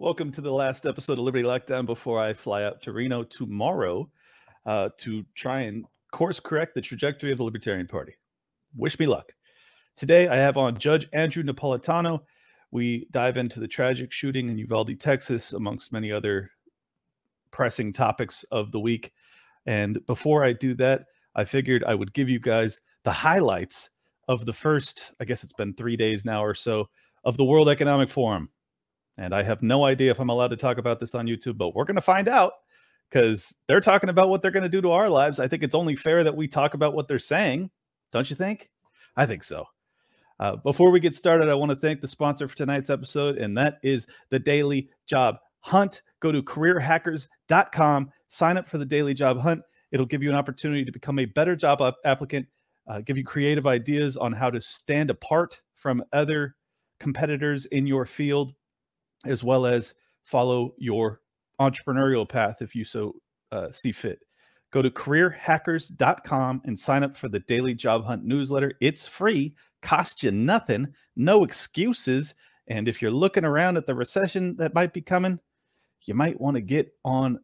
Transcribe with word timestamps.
Welcome 0.00 0.32
to 0.32 0.40
the 0.40 0.50
last 0.50 0.86
episode 0.86 1.18
of 1.18 1.24
Liberty 1.26 1.44
Lockdown 1.44 1.84
before 1.84 2.18
I 2.18 2.32
fly 2.32 2.64
out 2.64 2.80
to 2.84 2.92
Reno 2.92 3.22
tomorrow 3.22 4.10
uh, 4.64 4.88
to 4.96 5.26
try 5.34 5.60
and 5.64 5.84
course 6.10 6.40
correct 6.40 6.74
the 6.74 6.80
trajectory 6.80 7.32
of 7.32 7.36
the 7.36 7.44
Libertarian 7.44 7.86
Party. 7.86 8.14
Wish 8.74 8.98
me 8.98 9.06
luck. 9.06 9.30
Today 9.96 10.26
I 10.26 10.36
have 10.36 10.56
on 10.56 10.78
Judge 10.78 11.06
Andrew 11.12 11.42
Napolitano. 11.42 12.20
We 12.70 13.08
dive 13.10 13.36
into 13.36 13.60
the 13.60 13.68
tragic 13.68 14.10
shooting 14.10 14.48
in 14.48 14.56
Uvalde, 14.56 14.98
Texas, 14.98 15.52
amongst 15.52 15.92
many 15.92 16.10
other 16.10 16.50
pressing 17.50 17.92
topics 17.92 18.42
of 18.50 18.72
the 18.72 18.80
week. 18.80 19.12
And 19.66 19.98
before 20.06 20.42
I 20.42 20.54
do 20.54 20.72
that, 20.76 21.04
I 21.34 21.44
figured 21.44 21.84
I 21.84 21.94
would 21.94 22.14
give 22.14 22.30
you 22.30 22.40
guys 22.40 22.80
the 23.04 23.12
highlights 23.12 23.90
of 24.28 24.46
the 24.46 24.54
first, 24.54 25.12
I 25.20 25.26
guess 25.26 25.44
it's 25.44 25.52
been 25.52 25.74
three 25.74 25.98
days 25.98 26.24
now 26.24 26.42
or 26.42 26.54
so, 26.54 26.88
of 27.24 27.36
the 27.36 27.44
World 27.44 27.68
Economic 27.68 28.08
Forum. 28.08 28.48
And 29.20 29.34
I 29.34 29.42
have 29.42 29.62
no 29.62 29.84
idea 29.84 30.10
if 30.10 30.18
I'm 30.18 30.30
allowed 30.30 30.48
to 30.48 30.56
talk 30.56 30.78
about 30.78 30.98
this 30.98 31.14
on 31.14 31.26
YouTube, 31.26 31.58
but 31.58 31.74
we're 31.74 31.84
going 31.84 31.94
to 31.94 32.00
find 32.00 32.26
out 32.26 32.54
because 33.10 33.54
they're 33.68 33.80
talking 33.80 34.08
about 34.08 34.30
what 34.30 34.40
they're 34.40 34.50
going 34.50 34.62
to 34.62 34.68
do 34.68 34.80
to 34.80 34.92
our 34.92 35.10
lives. 35.10 35.38
I 35.38 35.46
think 35.46 35.62
it's 35.62 35.74
only 35.74 35.94
fair 35.94 36.24
that 36.24 36.34
we 36.34 36.48
talk 36.48 36.72
about 36.72 36.94
what 36.94 37.06
they're 37.06 37.18
saying. 37.18 37.70
Don't 38.12 38.30
you 38.30 38.34
think? 38.34 38.70
I 39.16 39.26
think 39.26 39.42
so. 39.42 39.66
Uh, 40.38 40.56
before 40.56 40.90
we 40.90 41.00
get 41.00 41.14
started, 41.14 41.50
I 41.50 41.54
want 41.54 41.68
to 41.68 41.76
thank 41.76 42.00
the 42.00 42.08
sponsor 42.08 42.48
for 42.48 42.56
tonight's 42.56 42.88
episode, 42.88 43.36
and 43.36 43.56
that 43.58 43.78
is 43.82 44.06
the 44.30 44.38
Daily 44.38 44.88
Job 45.06 45.36
Hunt. 45.58 46.00
Go 46.20 46.32
to 46.32 46.42
careerhackers.com, 46.42 48.10
sign 48.28 48.56
up 48.56 48.70
for 48.70 48.78
the 48.78 48.86
Daily 48.86 49.12
Job 49.12 49.38
Hunt. 49.38 49.60
It'll 49.92 50.06
give 50.06 50.22
you 50.22 50.30
an 50.30 50.36
opportunity 50.36 50.82
to 50.82 50.92
become 50.92 51.18
a 51.18 51.26
better 51.26 51.54
job 51.54 51.82
ap- 51.82 51.96
applicant, 52.06 52.46
uh, 52.88 53.00
give 53.00 53.18
you 53.18 53.24
creative 53.24 53.66
ideas 53.66 54.16
on 54.16 54.32
how 54.32 54.48
to 54.48 54.62
stand 54.62 55.10
apart 55.10 55.60
from 55.74 56.02
other 56.14 56.56
competitors 57.00 57.66
in 57.66 57.86
your 57.86 58.06
field, 58.06 58.54
as 59.26 59.44
well 59.44 59.66
as 59.66 59.94
follow 60.24 60.74
your 60.78 61.20
entrepreneurial 61.60 62.28
path 62.28 62.56
if 62.60 62.74
you 62.74 62.84
so 62.84 63.14
uh, 63.52 63.70
see 63.70 63.92
fit. 63.92 64.20
Go 64.72 64.82
to 64.82 64.90
careerhackers.com 64.90 66.62
and 66.64 66.78
sign 66.78 67.02
up 67.02 67.16
for 67.16 67.28
the 67.28 67.40
Daily 67.40 67.74
Job 67.74 68.04
Hunt 68.04 68.24
newsletter. 68.24 68.72
It's 68.80 69.06
free, 69.06 69.54
costs 69.82 70.22
you 70.22 70.30
nothing, 70.30 70.86
no 71.16 71.42
excuses. 71.42 72.34
And 72.68 72.86
if 72.86 73.02
you're 73.02 73.10
looking 73.10 73.44
around 73.44 73.76
at 73.76 73.86
the 73.86 73.94
recession 73.94 74.56
that 74.56 74.74
might 74.74 74.92
be 74.92 75.02
coming, 75.02 75.40
you 76.04 76.14
might 76.14 76.40
want 76.40 76.54
to 76.54 76.60
get 76.60 76.94
on 77.04 77.40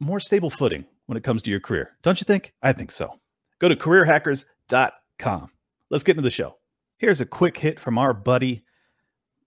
more 0.00 0.18
stable 0.18 0.50
footing 0.50 0.84
when 1.06 1.16
it 1.16 1.24
comes 1.24 1.42
to 1.44 1.50
your 1.50 1.60
career. 1.60 1.96
Don't 2.02 2.20
you 2.20 2.24
think? 2.24 2.52
I 2.62 2.72
think 2.72 2.90
so. 2.90 3.20
Go 3.60 3.68
to 3.68 3.76
careerhackers.com. 3.76 5.50
Let's 5.88 6.04
get 6.04 6.12
into 6.12 6.22
the 6.22 6.30
show. 6.30 6.58
Here's 6.98 7.20
a 7.20 7.26
quick 7.26 7.56
hit 7.56 7.78
from 7.78 7.96
our 7.96 8.12
buddy, 8.12 8.64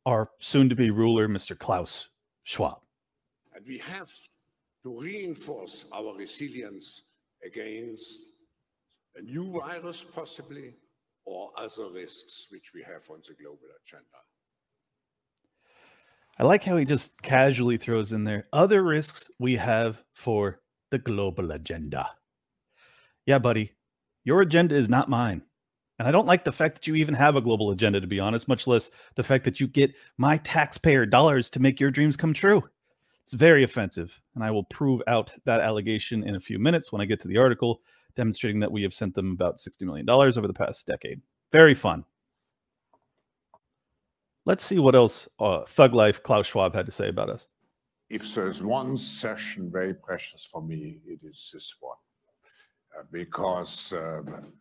our 0.10 0.32
soon 0.40 0.70
to 0.70 0.76
be 0.76 0.90
ruler, 0.90 1.28
Mr. 1.28 1.58
Klaus 1.58 2.10
Schwab. 2.44 2.80
And 3.54 3.64
we 3.68 3.78
have 3.78 4.12
to 4.84 5.00
reinforce 5.00 5.86
our 5.94 6.16
resilience 6.18 7.04
against 7.46 8.30
a 9.16 9.22
new 9.22 9.52
virus, 9.60 10.04
possibly, 10.04 10.74
or 11.26 11.52
other 11.58 11.92
risks 11.94 12.48
which 12.50 12.72
we 12.74 12.82
have 12.82 13.08
on 13.10 13.22
the 13.28 13.36
global 13.36 13.70
agenda. 13.86 14.20
I 16.40 16.44
like 16.44 16.64
how 16.64 16.78
he 16.78 16.86
just 16.86 17.12
casually 17.22 17.78
throws 17.78 18.14
in 18.14 18.24
there 18.24 18.48
other 18.52 18.82
risks 18.82 19.30
we 19.40 19.58
have 19.58 20.02
for 20.14 20.62
the 20.90 20.98
global 20.98 21.52
agenda. 21.52 22.10
Yeah, 23.26 23.40
buddy, 23.40 23.74
your 24.24 24.42
agenda 24.42 24.76
is 24.76 24.90
not 24.90 25.10
mine. 25.10 25.44
And 26.00 26.08
I 26.08 26.12
don't 26.12 26.28
like 26.28 26.46
the 26.46 26.52
fact 26.52 26.76
that 26.76 26.88
you 26.88 26.96
even 26.96 27.14
have 27.14 27.36
a 27.36 27.42
global 27.42 27.72
agenda, 27.72 28.00
to 28.00 28.08
be 28.08 28.22
honest, 28.22 28.48
much 28.48 28.68
less 28.68 28.90
the 29.16 29.24
fact 29.24 29.44
that 29.44 29.60
you 29.60 29.68
get 29.68 29.94
my 30.18 30.38
taxpayer 30.38 31.06
dollars 31.06 31.50
to 31.52 31.60
make 31.60 31.80
your 31.80 31.92
dreams 31.92 32.16
come 32.16 32.34
true. 32.34 32.64
It's 33.24 33.34
very 33.34 33.64
offensive. 33.64 34.18
And 34.34 34.44
I 34.44 34.50
will 34.50 34.64
prove 34.64 35.02
out 35.08 35.34
that 35.44 35.60
allegation 35.60 36.24
in 36.24 36.36
a 36.36 36.40
few 36.40 36.58
minutes 36.58 36.92
when 36.92 37.02
I 37.02 37.06
get 37.06 37.20
to 37.22 37.28
the 37.28 37.38
article 37.38 37.82
demonstrating 38.16 38.62
that 38.62 38.72
we 38.72 38.82
have 38.82 38.94
sent 38.94 39.14
them 39.14 39.32
about 39.32 39.60
$60 39.60 39.82
million 39.82 40.10
over 40.10 40.48
the 40.48 40.54
past 40.54 40.88
decade. 40.88 41.22
Very 41.52 41.74
fun. 41.74 42.06
Let's 44.46 44.66
see 44.66 44.80
what 44.80 44.96
else 44.96 45.28
uh, 45.40 45.66
Thug 45.68 45.94
Life 45.94 46.24
Klaus 46.24 46.48
Schwab 46.48 46.74
had 46.74 46.86
to 46.86 46.92
say 46.92 47.10
about 47.10 47.30
us. 47.30 47.48
If 48.10 48.34
there's 48.34 48.64
one 48.64 48.98
session 48.98 49.70
very 49.70 49.94
precious 49.94 50.44
for 50.44 50.62
me, 50.62 51.02
it 51.06 51.20
is 51.24 51.52
this 51.54 51.76
one. 51.80 51.98
Uh, 52.98 53.04
because 53.12 53.94
um, 53.94 54.54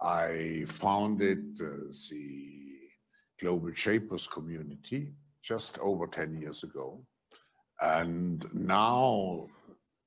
I 0.00 0.64
founded 0.66 1.60
uh, 1.60 1.92
the 2.10 2.60
Global 3.40 3.72
Shapers 3.74 4.26
community 4.26 5.12
just 5.42 5.78
over 5.78 6.06
10 6.06 6.40
years 6.40 6.62
ago. 6.62 7.04
And 7.80 8.46
now 8.52 9.48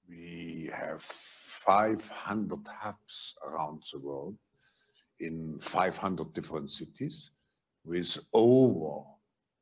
we 0.07 0.69
have 0.73 1.01
500 1.01 2.59
hubs 2.67 3.35
around 3.45 3.83
the 3.91 3.99
world 3.99 4.37
in 5.19 5.59
500 5.59 6.33
different 6.33 6.71
cities 6.71 7.31
with 7.85 8.17
over 8.33 9.03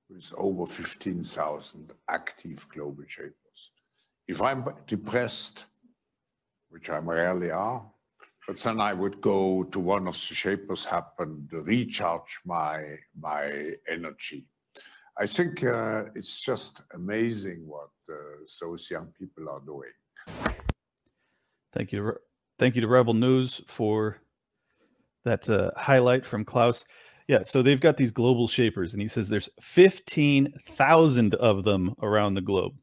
with 0.09 0.33
over 0.37 0.65
15,000 0.65 1.91
active 2.09 2.67
global 2.69 3.03
shapers. 3.07 3.71
If 4.27 4.41
I'm 4.41 4.65
depressed, 4.85 5.65
which 6.69 6.89
I 6.89 6.97
rarely 6.97 7.51
are, 7.51 7.90
but 8.47 8.59
then 8.59 8.79
I 8.79 8.93
would 8.93 9.21
go 9.21 9.63
to 9.63 9.79
one 9.79 10.07
of 10.07 10.13
the 10.13 10.35
shapers 10.35 10.85
hub 10.85 11.07
and 11.19 11.51
recharge 11.51 12.39
my 12.45 12.95
my 13.19 13.73
energy. 13.87 14.47
I 15.17 15.25
think 15.25 15.63
uh, 15.63 16.05
it's 16.15 16.41
just 16.41 16.81
amazing 16.93 17.67
what 17.67 17.89
uh, 18.09 18.15
those 18.61 18.89
young 18.89 19.13
people 19.17 19.49
are 19.49 19.61
doing. 19.61 19.91
Thank 21.73 21.91
you, 21.91 22.13
thank 22.59 22.75
you 22.75 22.81
to 22.81 22.87
Rebel 22.87 23.13
News 23.13 23.61
for 23.67 24.17
that 25.23 25.47
uh, 25.49 25.71
highlight 25.77 26.25
from 26.25 26.43
Klaus. 26.43 26.85
Yeah, 27.27 27.43
so 27.43 27.61
they've 27.61 27.79
got 27.79 27.97
these 27.97 28.11
global 28.11 28.47
shapers, 28.47 28.93
and 28.93 29.01
he 29.01 29.07
says 29.07 29.29
there's 29.29 29.49
15,000 29.61 31.35
of 31.35 31.63
them 31.63 31.95
around 32.01 32.33
the 32.33 32.41
globe. 32.41 32.73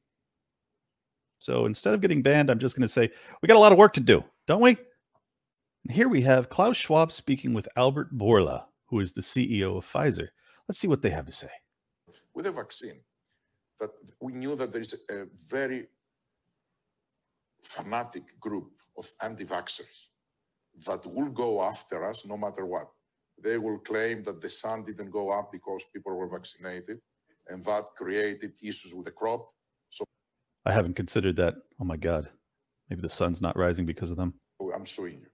So 1.38 1.66
instead 1.66 1.94
of 1.94 2.00
getting 2.00 2.22
banned, 2.22 2.50
I'm 2.50 2.58
just 2.58 2.76
going 2.76 2.86
to 2.86 2.92
say 2.92 3.10
we 3.42 3.46
got 3.46 3.56
a 3.56 3.60
lot 3.60 3.72
of 3.72 3.78
work 3.78 3.92
to 3.94 4.00
do, 4.00 4.24
don't 4.46 4.62
we? 4.62 4.76
And 5.84 5.94
here 5.94 6.08
we 6.08 6.22
have 6.22 6.50
Klaus 6.50 6.76
Schwab 6.76 7.12
speaking 7.12 7.54
with 7.54 7.68
Albert 7.76 8.16
Bourla, 8.16 8.64
who 8.86 9.00
is 9.00 9.12
the 9.12 9.20
CEO 9.20 9.78
of 9.78 9.90
Pfizer. 9.90 10.28
Let's 10.68 10.78
see 10.78 10.88
what 10.88 11.02
they 11.02 11.10
have 11.10 11.26
to 11.26 11.32
say. 11.32 11.50
with 12.38 12.46
a 12.46 12.52
vaccine 12.52 13.00
that 13.80 13.90
we 14.20 14.32
knew 14.32 14.54
that 14.54 14.72
there 14.72 14.80
is 14.80 15.04
a 15.10 15.26
very 15.50 15.88
fanatic 17.60 18.26
group 18.38 18.70
of 18.96 19.06
anti-vaxxers 19.22 19.98
that 20.86 21.04
will 21.06 21.30
go 21.44 21.60
after 21.62 22.08
us 22.08 22.24
no 22.26 22.36
matter 22.36 22.64
what. 22.64 22.88
They 23.42 23.58
will 23.58 23.78
claim 23.78 24.22
that 24.22 24.40
the 24.40 24.48
sun 24.48 24.84
didn't 24.84 25.10
go 25.10 25.24
up 25.36 25.50
because 25.50 25.84
people 25.92 26.14
were 26.14 26.28
vaccinated, 26.28 26.98
and 27.48 27.62
that 27.64 27.84
created 27.96 28.52
issues 28.62 28.94
with 28.94 29.06
the 29.06 29.12
crop. 29.20 29.42
So 29.90 30.04
I 30.64 30.72
haven't 30.72 30.94
considered 30.94 31.36
that. 31.36 31.54
Oh 31.80 31.84
my 31.84 31.96
God. 31.96 32.30
Maybe 32.88 33.02
the 33.02 33.10
sun's 33.20 33.42
not 33.42 33.56
rising 33.56 33.86
because 33.86 34.10
of 34.10 34.16
them. 34.16 34.34
I'm 34.74 34.86
suing 34.86 35.20
you. 35.24 35.30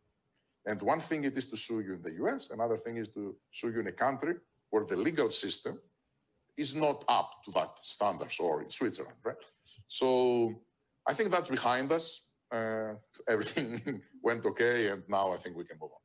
And 0.67 0.81
one 0.81 1.01
thing 1.01 1.25
it 1.25 1.37
is 1.37 1.47
to 1.51 1.57
sue 1.57 1.81
you 1.81 1.95
in 1.95 2.03
the 2.03 2.13
US, 2.25 2.51
another 2.51 2.79
thing 2.79 2.97
is 2.97 3.09
to 3.11 3.37
sue 3.51 3.71
you 3.71 3.81
in 3.81 3.89
a 3.89 3.93
country 3.93 4.37
where 4.71 4.85
the 4.85 4.97
legal 4.97 5.31
system 5.31 5.79
is 6.57 6.75
not 6.75 7.05
up 7.09 7.31
to 7.45 7.51
that 7.53 7.79
standards 7.83 8.41
or 8.41 8.63
in 8.63 8.71
Switzerland, 8.71 9.19
right? 9.25 9.37
So 9.89 10.55
I 11.07 11.13
think 11.15 11.31
that's 11.31 11.49
behind 11.49 11.93
us. 11.93 12.29
Uh, 12.53 12.95
everything 13.29 14.03
went 14.23 14.45
okay, 14.47 14.89
and 14.89 15.03
now 15.09 15.33
I 15.33 15.37
think 15.37 15.57
we 15.57 15.65
can 15.65 15.79
move 15.81 15.93
on. 15.93 15.99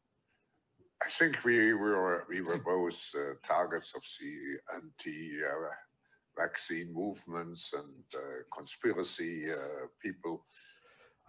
I 1.01 1.09
think 1.09 1.45
we 1.45 1.73
were 1.73 2.25
we 2.27 2.41
were 2.41 2.57
both 2.57 3.15
uh, 3.15 3.35
targets 3.47 3.93
of 3.95 4.03
the 4.19 4.59
anti-vaccine 4.75 6.93
movements 6.93 7.73
and 7.73 8.03
uh, 8.15 8.43
conspiracy 8.53 9.49
uh, 9.51 9.87
people. 10.03 10.45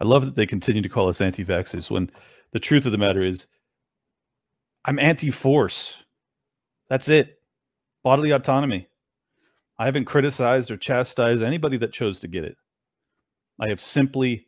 I 0.01 0.05
love 0.05 0.25
that 0.25 0.35
they 0.35 0.45
continue 0.45 0.81
to 0.81 0.89
call 0.89 1.07
us 1.07 1.21
anti 1.21 1.45
vaxxers 1.45 1.89
when 1.89 2.11
the 2.53 2.59
truth 2.59 2.85
of 2.85 2.91
the 2.91 2.97
matter 2.97 3.23
is 3.23 3.47
I'm 4.85 4.99
anti 4.99 5.31
force. 5.31 5.95
That's 6.89 7.09
it. 7.09 7.39
Bodily 8.03 8.31
autonomy. 8.31 8.87
I 9.77 9.85
haven't 9.85 10.05
criticized 10.05 10.69
or 10.69 10.77
chastised 10.77 11.41
anybody 11.41 11.77
that 11.77 11.93
chose 11.93 12.19
to 12.19 12.27
get 12.27 12.43
it. 12.43 12.57
I 13.59 13.69
have 13.69 13.81
simply, 13.81 14.47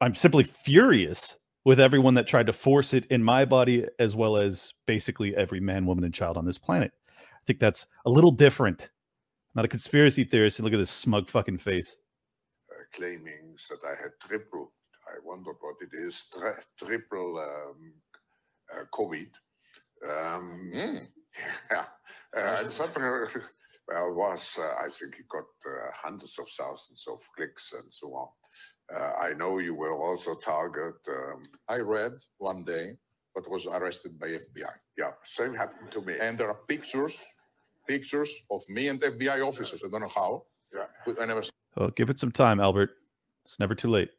I'm 0.00 0.14
simply 0.14 0.44
furious 0.44 1.34
with 1.64 1.80
everyone 1.80 2.14
that 2.14 2.26
tried 2.26 2.46
to 2.46 2.52
force 2.52 2.94
it 2.94 3.04
in 3.06 3.22
my 3.22 3.44
body, 3.44 3.86
as 3.98 4.16
well 4.16 4.36
as 4.36 4.72
basically 4.86 5.36
every 5.36 5.60
man, 5.60 5.84
woman, 5.86 6.04
and 6.04 6.14
child 6.14 6.36
on 6.36 6.46
this 6.46 6.58
planet. 6.58 6.92
I 7.08 7.44
think 7.46 7.58
that's 7.58 7.86
a 8.06 8.10
little 8.10 8.30
different. 8.30 8.82
I'm 8.82 9.52
not 9.56 9.64
a 9.64 9.68
conspiracy 9.68 10.24
theorist. 10.24 10.58
And 10.58 10.64
look 10.64 10.74
at 10.74 10.78
this 10.78 10.90
smug 10.90 11.28
fucking 11.28 11.58
face. 11.58 11.96
claiming 12.94 13.56
that 13.68 13.86
I 13.86 14.00
had 14.00 14.12
triple, 14.20 14.72
wonder 15.28 15.52
what 15.60 15.76
it 15.80 15.92
is, 15.92 16.30
tri- 16.32 16.62
triple 16.78 17.38
um, 17.38 17.92
uh, 18.72 18.84
COVID. 18.92 19.30
Um, 20.08 20.72
Mm. 20.74 21.06
Yeah, 21.70 21.84
uh, 22.36 22.56
and 22.64 22.72
something, 22.72 23.02
well, 23.88 24.12
was, 24.14 24.58
uh, 24.58 24.74
I 24.84 24.88
think 24.88 25.14
he 25.16 25.22
got 25.28 25.44
uh, 25.66 25.90
hundreds 25.94 26.36
of 26.38 26.48
thousands 26.48 27.04
of 27.06 27.20
clicks 27.36 27.74
and 27.74 27.86
so 27.90 28.06
on. 28.22 28.28
Uh, 28.92 29.12
I 29.28 29.34
know 29.34 29.58
you 29.58 29.74
were 29.74 29.94
also 29.94 30.34
target. 30.34 30.96
Um, 31.08 31.42
I 31.68 31.76
read 31.78 32.12
one 32.38 32.64
day 32.64 32.96
but 33.34 33.50
was 33.50 33.66
arrested 33.66 34.18
by 34.18 34.26
FBI. 34.28 34.72
yeah, 34.96 35.12
same 35.24 35.54
happened 35.54 35.92
to 35.92 36.00
me. 36.02 36.14
And 36.20 36.36
there 36.36 36.48
are 36.48 36.58
pictures, 36.66 37.24
pictures 37.86 38.46
of 38.50 38.60
me 38.68 38.88
and 38.88 39.00
FBI 39.00 39.46
officers. 39.46 39.84
I 39.84 39.88
don't 39.90 40.00
know 40.00 40.08
how. 40.14 40.44
yeah. 40.74 40.86
I 41.20 41.26
never. 41.26 41.42
Oh, 41.76 41.88
give 41.90 42.10
it 42.10 42.18
some 42.18 42.32
time, 42.32 42.58
Albert. 42.60 42.90
It's 43.44 43.58
never 43.60 43.74
too 43.74 43.90
late. 43.90 44.10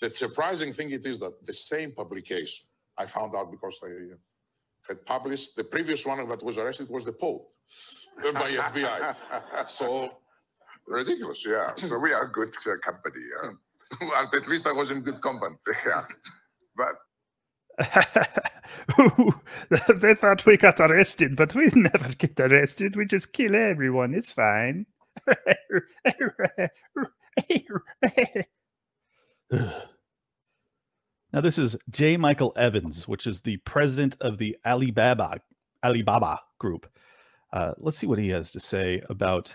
The 0.00 0.10
surprising 0.10 0.72
thing 0.72 0.90
it 0.92 1.04
is 1.04 1.18
that 1.20 1.44
the 1.44 1.52
same 1.52 1.92
publication 1.92 2.66
I 2.96 3.06
found 3.06 3.34
out 3.34 3.50
because 3.50 3.80
I 3.82 3.88
uh, 3.88 4.16
had 4.88 5.04
published 5.04 5.56
the 5.56 5.64
previous 5.64 6.06
one 6.06 6.26
that 6.28 6.42
was 6.42 6.58
arrested 6.58 6.88
was 6.88 7.04
the 7.04 7.12
Pope 7.12 7.48
uh, 8.24 8.32
by 8.32 8.50
FBI. 8.52 9.68
So 9.68 10.10
ridiculous. 10.86 11.44
Yeah. 11.46 11.74
so 11.76 11.98
we 11.98 12.12
are 12.12 12.26
good 12.26 12.54
uh, 12.66 12.76
company. 12.82 13.24
Uh, 13.42 13.50
well, 14.00 14.30
at 14.34 14.48
least 14.48 14.66
I 14.66 14.72
was 14.72 14.90
in 14.90 15.00
good 15.00 15.20
company. 15.20 15.56
yeah. 15.86 16.04
But 16.76 16.94
they 20.00 20.14
thought 20.14 20.46
we 20.46 20.56
got 20.56 20.80
arrested, 20.80 21.36
but 21.36 21.54
we 21.54 21.70
never 21.74 22.08
get 22.14 22.38
arrested. 22.38 22.96
We 22.96 23.06
just 23.06 23.32
kill 23.32 23.54
everyone. 23.54 24.14
It's 24.14 24.32
fine. 24.32 24.86
now, 31.32 31.40
this 31.40 31.58
is 31.58 31.76
J. 31.90 32.16
Michael 32.16 32.52
Evans, 32.56 33.06
which 33.06 33.26
is 33.26 33.40
the 33.40 33.58
president 33.58 34.16
of 34.20 34.38
the 34.38 34.56
Alibaba 34.66 35.40
Alibaba 35.84 36.40
Group. 36.58 36.90
Uh, 37.52 37.72
let's 37.78 37.98
see 37.98 38.06
what 38.06 38.18
he 38.18 38.28
has 38.30 38.50
to 38.52 38.60
say 38.60 39.02
about. 39.08 39.54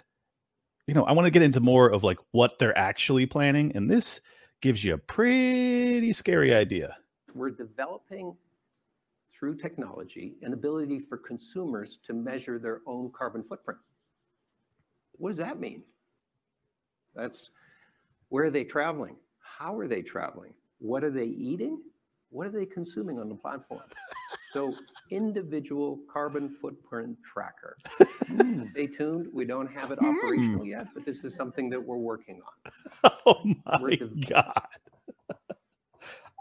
You 0.87 0.93
know, 0.93 1.03
I 1.03 1.11
want 1.11 1.25
to 1.25 1.31
get 1.31 1.41
into 1.41 1.59
more 1.59 1.91
of 1.91 2.03
like 2.03 2.19
what 2.31 2.59
they're 2.59 2.77
actually 2.77 3.25
planning, 3.25 3.71
and 3.75 3.89
this 3.89 4.19
gives 4.61 4.83
you 4.83 4.93
a 4.93 4.97
pretty 4.97 6.13
scary 6.13 6.53
idea. 6.53 6.95
we're 7.33 7.49
developing 7.49 8.35
through 9.37 9.57
technology 9.57 10.35
an 10.43 10.53
ability 10.53 10.99
for 10.99 11.17
consumers 11.17 11.99
to 12.05 12.13
measure 12.13 12.57
their 12.57 12.81
own 12.87 13.11
carbon 13.11 13.43
footprint. 13.43 13.79
What 15.17 15.29
does 15.29 15.37
that 15.37 15.59
mean? 15.59 15.83
That's 17.15 17.49
where 18.29 18.45
are 18.45 18.49
they 18.49 18.63
traveling? 18.63 19.17
How 19.39 19.77
are 19.77 19.87
they 19.87 20.01
traveling? 20.01 20.53
What 20.79 21.03
are 21.03 21.11
they 21.11 21.25
eating? 21.25 21.79
What 22.29 22.47
are 22.47 22.51
they 22.51 22.65
consuming 22.65 23.19
on 23.19 23.29
the 23.29 23.35
platform? 23.35 23.81
So, 24.51 24.73
individual 25.11 25.99
carbon 26.11 26.55
footprint 26.61 27.17
tracker. 27.31 27.77
Hmm. 28.27 28.63
Stay 28.71 28.87
tuned. 28.87 29.27
We 29.33 29.45
don't 29.45 29.67
have 29.67 29.91
it 29.91 29.99
hmm. 29.99 30.17
operational 30.17 30.65
yet, 30.65 30.87
but 30.93 31.05
this 31.05 31.23
is 31.23 31.35
something 31.35 31.69
that 31.69 31.81
we're 31.81 31.97
working 31.97 32.41
on. 32.41 33.11
Oh 33.27 33.41
my 33.65 33.95
dev- 33.95 34.29
god. 34.29 34.67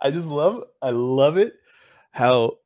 I 0.03 0.11
just 0.11 0.29
love 0.29 0.65
I 0.83 0.91
love 0.91 1.39
it 1.39 1.55
how 2.11 2.59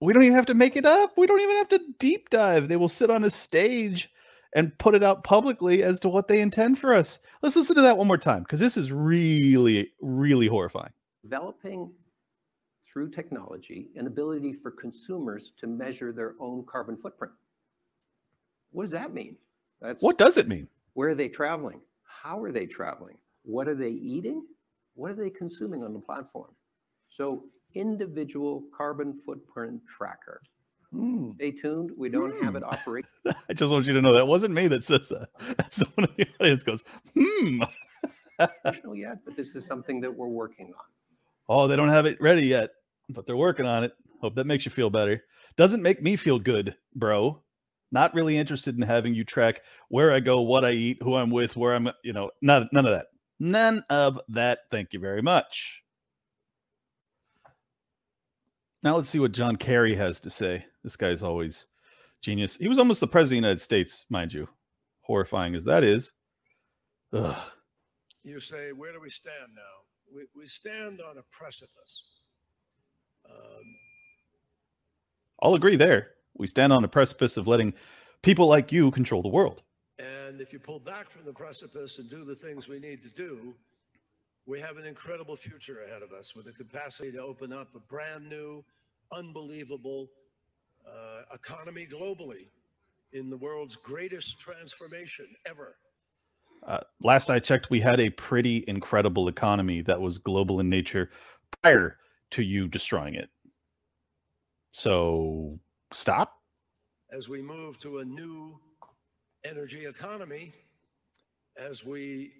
we 0.00 0.12
don't 0.12 0.24
even 0.24 0.36
have 0.36 0.46
to 0.46 0.54
make 0.54 0.76
it 0.76 0.84
up. 0.84 1.16
We 1.16 1.26
don't 1.26 1.40
even 1.40 1.56
have 1.56 1.68
to 1.68 1.80
deep 1.98 2.30
dive. 2.30 2.68
They 2.68 2.76
will 2.76 2.88
sit 2.88 3.10
on 3.10 3.24
a 3.24 3.30
stage 3.30 4.10
and 4.56 4.76
put 4.78 4.94
it 4.96 5.04
out 5.04 5.22
publicly 5.22 5.84
as 5.84 6.00
to 6.00 6.08
what 6.08 6.26
they 6.26 6.40
intend 6.40 6.78
for 6.80 6.92
us. 6.94 7.20
Let's 7.42 7.54
listen 7.54 7.76
to 7.76 7.82
that 7.82 7.96
one 7.98 8.08
more 8.08 8.18
time 8.18 8.42
because 8.42 8.58
this 8.58 8.76
is 8.76 8.90
really 8.90 9.92
really 10.00 10.48
horrifying. 10.48 10.92
developing 11.22 11.92
through 12.92 13.10
technology 13.10 13.90
an 13.96 14.06
ability 14.06 14.54
for 14.62 14.70
consumers 14.72 15.52
to 15.60 15.66
measure 15.66 16.12
their 16.12 16.34
own 16.40 16.64
carbon 16.66 16.96
footprint. 16.96 17.34
What 18.72 18.84
does 18.84 18.90
that 18.92 19.12
mean? 19.14 19.36
That's 19.80 20.02
What 20.02 20.18
does 20.18 20.36
it 20.38 20.48
mean? 20.48 20.68
where 20.94 21.10
are 21.10 21.14
they 21.14 21.28
traveling? 21.28 21.80
How 22.22 22.42
are 22.42 22.50
they 22.52 22.64
traveling? 22.66 23.18
What 23.42 23.68
are 23.68 23.74
they 23.74 23.90
eating? 23.90 24.42
What 24.94 25.10
are 25.10 25.14
they 25.14 25.28
consuming 25.30 25.84
on 25.84 25.92
the 25.92 26.00
platform? 26.00 26.52
So, 27.10 27.44
individual 27.74 28.64
carbon 28.76 29.20
footprint 29.26 29.80
tracker. 29.86 30.40
Stay 31.36 31.50
tuned. 31.50 31.90
We 31.96 32.08
don't 32.08 32.42
have 32.42 32.56
it 32.56 32.64
operational 32.64 33.10
I 33.48 33.52
just 33.54 33.72
want 33.72 33.86
you 33.86 33.92
to 33.94 34.00
know 34.00 34.12
that 34.12 34.26
wasn't 34.26 34.54
me 34.54 34.68
that 34.68 34.84
says 34.84 35.08
that. 35.08 35.28
That's 35.56 35.76
someone 35.76 36.08
in 36.16 36.26
the 36.26 36.28
audience 36.40 36.62
goes, 36.62 36.84
hmm. 37.14 37.62
yet, 38.94 39.20
but 39.24 39.36
this 39.36 39.54
is 39.54 39.66
something 39.66 40.00
that 40.00 40.14
we're 40.14 40.28
working 40.28 40.66
on. 40.66 40.84
Oh, 41.48 41.68
they 41.68 41.76
don't 41.76 41.88
have 41.88 42.06
it 42.06 42.20
ready 42.20 42.46
yet, 42.46 42.70
but 43.08 43.26
they're 43.26 43.36
working 43.36 43.66
on 43.66 43.84
it. 43.84 43.92
Hope 44.20 44.34
that 44.34 44.46
makes 44.46 44.64
you 44.64 44.70
feel 44.70 44.90
better. 44.90 45.22
Doesn't 45.56 45.82
make 45.82 46.02
me 46.02 46.16
feel 46.16 46.38
good, 46.38 46.76
bro. 46.94 47.42
Not 47.92 48.14
really 48.14 48.36
interested 48.36 48.76
in 48.76 48.82
having 48.82 49.14
you 49.14 49.24
track 49.24 49.62
where 49.88 50.12
I 50.12 50.20
go, 50.20 50.40
what 50.40 50.64
I 50.64 50.72
eat, 50.72 50.98
who 51.02 51.14
I'm 51.14 51.30
with, 51.30 51.56
where 51.56 51.74
I'm, 51.74 51.90
you 52.02 52.12
know, 52.12 52.30
none, 52.42 52.68
none 52.72 52.86
of 52.86 52.92
that. 52.92 53.06
None 53.38 53.84
of 53.90 54.20
that. 54.28 54.60
Thank 54.70 54.92
you 54.92 55.00
very 55.00 55.22
much. 55.22 55.82
Now 58.82 58.96
let's 58.96 59.08
see 59.08 59.18
what 59.18 59.32
John 59.32 59.56
Kerry 59.56 59.94
has 59.94 60.20
to 60.20 60.30
say. 60.30 60.64
This 60.86 60.94
guy's 60.94 61.24
always 61.24 61.66
genius. 62.22 62.54
He 62.54 62.68
was 62.68 62.78
almost 62.78 63.00
the 63.00 63.08
president 63.08 63.38
of 63.38 63.42
the 63.42 63.48
United 63.48 63.60
States, 63.60 64.06
mind 64.08 64.32
you. 64.32 64.48
Horrifying 65.00 65.56
as 65.56 65.64
that 65.64 65.82
is. 65.82 66.12
Ugh. 67.12 67.42
you 68.22 68.38
say, 68.38 68.70
where 68.70 68.92
do 68.92 69.00
we 69.00 69.10
stand 69.10 69.50
now? 69.52 70.14
We, 70.14 70.26
we 70.36 70.46
stand 70.46 71.00
on 71.00 71.18
a 71.18 71.22
precipice. 71.36 72.20
Um, 73.28 73.64
I'll 75.42 75.54
agree 75.54 75.74
there. 75.74 76.10
We 76.38 76.46
stand 76.46 76.72
on 76.72 76.84
a 76.84 76.88
precipice 76.88 77.36
of 77.36 77.48
letting 77.48 77.74
people 78.22 78.46
like 78.46 78.70
you 78.70 78.92
control 78.92 79.22
the 79.22 79.28
world. 79.28 79.64
and 79.98 80.40
if 80.40 80.52
you 80.52 80.60
pull 80.60 80.78
back 80.78 81.10
from 81.10 81.24
the 81.24 81.32
precipice 81.32 81.98
and 81.98 82.08
do 82.08 82.24
the 82.24 82.36
things 82.36 82.68
we 82.68 82.78
need 82.78 83.02
to 83.02 83.08
do, 83.08 83.56
we 84.46 84.60
have 84.60 84.76
an 84.76 84.86
incredible 84.86 85.34
future 85.34 85.82
ahead 85.82 86.02
of 86.02 86.12
us 86.12 86.36
with 86.36 86.44
the 86.44 86.52
capacity 86.52 87.10
to 87.10 87.20
open 87.20 87.52
up 87.52 87.74
a 87.74 87.80
brand 87.80 88.28
new, 88.28 88.64
unbelievable 89.10 90.08
uh, 90.86 91.34
economy 91.34 91.86
globally 91.86 92.48
in 93.12 93.30
the 93.30 93.36
world's 93.36 93.76
greatest 93.76 94.38
transformation 94.38 95.26
ever. 95.46 95.76
Uh, 96.66 96.80
last 97.00 97.30
I 97.30 97.38
checked, 97.38 97.70
we 97.70 97.80
had 97.80 98.00
a 98.00 98.10
pretty 98.10 98.64
incredible 98.66 99.28
economy 99.28 99.82
that 99.82 100.00
was 100.00 100.18
global 100.18 100.60
in 100.60 100.68
nature 100.68 101.10
prior 101.62 101.98
to 102.32 102.42
you 102.42 102.68
destroying 102.68 103.14
it. 103.14 103.30
So 104.72 105.58
stop. 105.92 106.32
as 107.12 107.28
we 107.28 107.40
move 107.40 107.78
to 107.80 107.98
a 107.98 108.04
new 108.04 108.58
energy 109.44 109.86
economy, 109.86 110.52
as 111.56 111.84
we 111.84 112.32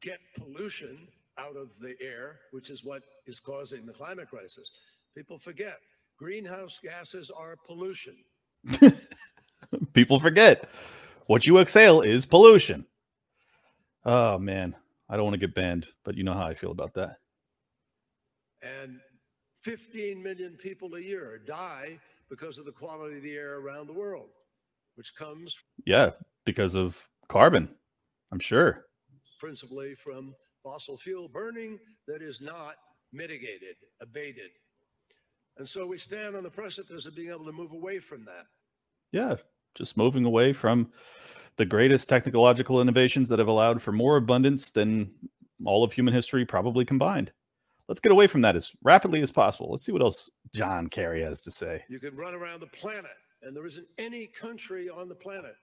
get 0.00 0.20
pollution 0.36 1.08
out 1.38 1.56
of 1.56 1.68
the 1.80 1.94
air, 2.00 2.40
which 2.52 2.70
is 2.70 2.84
what 2.84 3.02
is 3.26 3.40
causing 3.40 3.86
the 3.86 3.92
climate 3.92 4.28
crisis. 4.28 4.70
People 5.16 5.38
forget 5.38 5.78
greenhouse 6.18 6.78
gases 6.82 7.30
are 7.30 7.56
pollution. 7.66 8.16
People 9.94 10.20
forget 10.20 10.68
what 11.26 11.46
you 11.46 11.58
exhale 11.58 12.00
is 12.00 12.26
pollution. 12.26 12.86
Oh 14.04 14.38
man, 14.38 14.76
I 15.08 15.16
don't 15.16 15.24
want 15.24 15.34
to 15.34 15.38
get 15.46 15.54
banned, 15.54 15.86
but 16.04 16.16
you 16.16 16.24
know 16.24 16.34
how 16.34 16.46
I 16.46 16.54
feel 16.54 16.70
about 16.70 16.94
that. 16.94 17.16
And 18.62 19.00
15 19.62 20.22
million 20.22 20.56
people 20.56 20.94
a 20.94 21.00
year 21.00 21.38
die 21.38 21.98
because 22.30 22.58
of 22.58 22.64
the 22.64 22.72
quality 22.72 23.16
of 23.18 23.22
the 23.22 23.34
air 23.36 23.58
around 23.58 23.86
the 23.86 23.92
world, 23.92 24.30
which 24.94 25.14
comes 25.14 25.56
Yeah, 25.84 26.12
because 26.44 26.74
of 26.74 27.08
carbon, 27.28 27.74
I'm 28.32 28.40
sure. 28.40 28.86
principally 29.38 29.94
from 29.94 30.34
fossil 30.62 30.96
fuel 30.96 31.28
burning 31.28 31.78
that 32.06 32.22
is 32.22 32.40
not 32.40 32.76
mitigated, 33.12 33.76
abated. 34.00 34.50
And 35.58 35.68
so 35.68 35.86
we 35.86 35.98
stand 35.98 36.36
on 36.36 36.42
the 36.42 36.50
precipice 36.50 37.06
of 37.06 37.14
being 37.14 37.30
able 37.30 37.46
to 37.46 37.52
move 37.52 37.72
away 37.72 37.98
from 37.98 38.24
that. 38.26 38.46
Yeah, 39.12 39.36
just 39.74 39.96
moving 39.96 40.24
away 40.24 40.52
from 40.52 40.92
the 41.56 41.64
greatest 41.64 42.08
technological 42.08 42.80
innovations 42.82 43.28
that 43.30 43.38
have 43.38 43.48
allowed 43.48 43.80
for 43.80 43.92
more 43.92 44.16
abundance 44.16 44.70
than 44.70 45.10
all 45.64 45.82
of 45.82 45.92
human 45.92 46.12
history 46.12 46.44
probably 46.44 46.84
combined. 46.84 47.32
Let's 47.88 48.00
get 48.00 48.12
away 48.12 48.26
from 48.26 48.40
that 48.42 48.56
as 48.56 48.72
rapidly 48.82 49.22
as 49.22 49.30
possible. 49.30 49.70
Let's 49.70 49.84
see 49.86 49.92
what 49.92 50.02
else 50.02 50.28
John 50.54 50.88
Kerry 50.88 51.22
has 51.22 51.40
to 51.42 51.50
say. 51.50 51.84
You 51.88 52.00
can 52.00 52.16
run 52.16 52.34
around 52.34 52.60
the 52.60 52.66
planet, 52.66 53.16
and 53.42 53.56
there 53.56 53.64
isn't 53.64 53.86
any 53.96 54.26
country 54.26 54.90
on 54.90 55.08
the 55.08 55.14
planet 55.14 55.54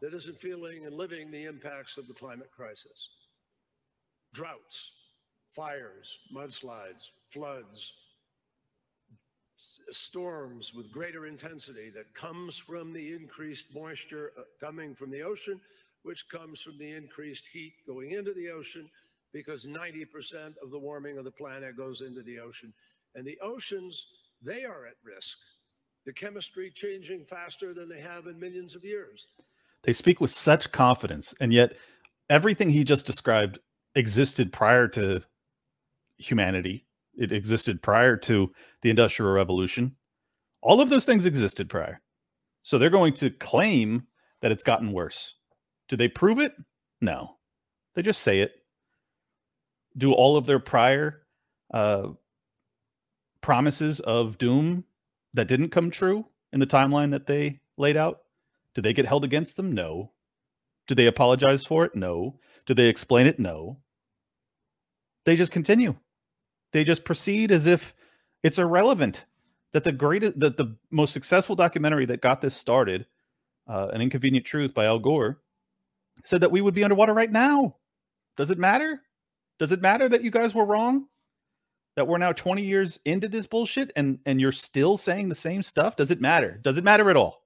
that 0.00 0.14
isn't 0.14 0.38
feeling 0.38 0.86
and 0.86 0.94
living 0.94 1.30
the 1.30 1.44
impacts 1.44 1.96
of 1.98 2.06
the 2.06 2.14
climate 2.14 2.50
crisis. 2.54 3.10
droughts, 4.34 4.92
fires, 5.54 6.18
mudslides, 6.34 7.10
floods, 7.30 7.94
storms 9.92 10.72
with 10.74 10.92
greater 10.92 11.26
intensity 11.26 11.90
that 11.90 12.12
comes 12.14 12.58
from 12.58 12.92
the 12.92 13.12
increased 13.14 13.66
moisture 13.74 14.32
uh, 14.38 14.42
coming 14.60 14.94
from 14.94 15.10
the 15.10 15.22
ocean, 15.22 15.60
which 16.02 16.28
comes 16.28 16.60
from 16.60 16.78
the 16.78 16.90
increased 16.90 17.44
heat 17.52 17.74
going 17.86 18.10
into 18.10 18.32
the 18.34 18.48
ocean, 18.50 18.88
because 19.32 19.64
90% 19.64 20.54
of 20.62 20.70
the 20.70 20.78
warming 20.78 21.18
of 21.18 21.24
the 21.24 21.30
planet 21.30 21.76
goes 21.76 22.00
into 22.00 22.22
the 22.22 22.38
ocean. 22.38 22.72
And 23.14 23.26
the 23.26 23.38
oceans, 23.42 24.06
they 24.42 24.64
are 24.64 24.86
at 24.86 24.96
risk. 25.04 25.38
The 26.04 26.12
chemistry 26.12 26.70
changing 26.74 27.24
faster 27.24 27.72
than 27.72 27.88
they 27.88 28.00
have 28.00 28.26
in 28.26 28.38
millions 28.38 28.74
of 28.74 28.84
years. 28.84 29.28
They 29.84 29.92
speak 29.92 30.20
with 30.20 30.30
such 30.30 30.72
confidence, 30.72 31.34
and 31.40 31.52
yet 31.52 31.76
everything 32.28 32.70
he 32.70 32.84
just 32.84 33.06
described 33.06 33.58
existed 33.94 34.52
prior 34.52 34.88
to 34.88 35.22
humanity. 36.18 36.86
It 37.16 37.32
existed 37.32 37.82
prior 37.82 38.16
to 38.18 38.52
the 38.82 38.90
Industrial 38.90 39.32
Revolution. 39.32 39.96
All 40.62 40.80
of 40.80 40.90
those 40.90 41.04
things 41.04 41.26
existed 41.26 41.68
prior. 41.68 42.00
So 42.62 42.78
they're 42.78 42.90
going 42.90 43.14
to 43.14 43.30
claim 43.30 44.06
that 44.40 44.52
it's 44.52 44.64
gotten 44.64 44.92
worse. 44.92 45.34
Do 45.88 45.96
they 45.96 46.08
prove 46.08 46.38
it? 46.38 46.54
No. 47.00 47.36
They 47.94 48.02
just 48.02 48.22
say 48.22 48.40
it. 48.40 48.52
Do 49.96 50.12
all 50.12 50.36
of 50.36 50.46
their 50.46 50.58
prior 50.58 51.22
uh, 51.74 52.08
promises 53.40 54.00
of 54.00 54.38
doom 54.38 54.84
that 55.34 55.48
didn't 55.48 55.70
come 55.70 55.90
true 55.90 56.26
in 56.52 56.60
the 56.60 56.66
timeline 56.66 57.10
that 57.10 57.26
they 57.26 57.60
laid 57.76 57.96
out? 57.96 58.20
Do 58.74 58.80
they 58.80 58.94
get 58.94 59.06
held 59.06 59.24
against 59.24 59.56
them? 59.56 59.72
No. 59.72 60.12
Do 60.86 60.94
they 60.94 61.06
apologize 61.06 61.64
for 61.64 61.84
it? 61.84 61.94
No. 61.94 62.38
Do 62.66 62.74
they 62.74 62.88
explain 62.88 63.26
it? 63.26 63.38
No. 63.38 63.80
They 65.24 65.36
just 65.36 65.52
continue. 65.52 65.96
They 66.72 66.84
just 66.84 67.04
proceed 67.04 67.50
as 67.50 67.66
if 67.66 67.94
it's 68.42 68.58
irrelevant 68.58 69.26
that 69.72 69.84
the 69.84 69.92
greatest, 69.92 70.38
that 70.40 70.56
the 70.56 70.76
most 70.90 71.12
successful 71.12 71.56
documentary 71.56 72.06
that 72.06 72.20
got 72.20 72.40
this 72.40 72.54
started, 72.54 73.06
uh, 73.68 73.88
An 73.92 74.00
Inconvenient 74.00 74.46
Truth 74.46 74.74
by 74.74 74.86
Al 74.86 74.98
Gore, 74.98 75.40
said 76.24 76.40
that 76.40 76.50
we 76.50 76.60
would 76.60 76.74
be 76.74 76.84
underwater 76.84 77.14
right 77.14 77.30
now. 77.30 77.76
Does 78.36 78.50
it 78.50 78.58
matter? 78.58 79.00
Does 79.58 79.72
it 79.72 79.82
matter 79.82 80.08
that 80.08 80.22
you 80.22 80.30
guys 80.30 80.54
were 80.54 80.64
wrong? 80.64 81.06
That 81.96 82.06
we're 82.06 82.18
now 82.18 82.32
20 82.32 82.62
years 82.62 82.98
into 83.04 83.28
this 83.28 83.46
bullshit 83.46 83.92
and 83.96 84.18
and 84.24 84.40
you're 84.40 84.52
still 84.52 84.96
saying 84.96 85.28
the 85.28 85.34
same 85.34 85.62
stuff? 85.62 85.96
Does 85.96 86.10
it 86.10 86.20
matter? 86.20 86.58
Does 86.62 86.78
it 86.78 86.84
matter 86.84 87.10
at 87.10 87.16
all? 87.16 87.42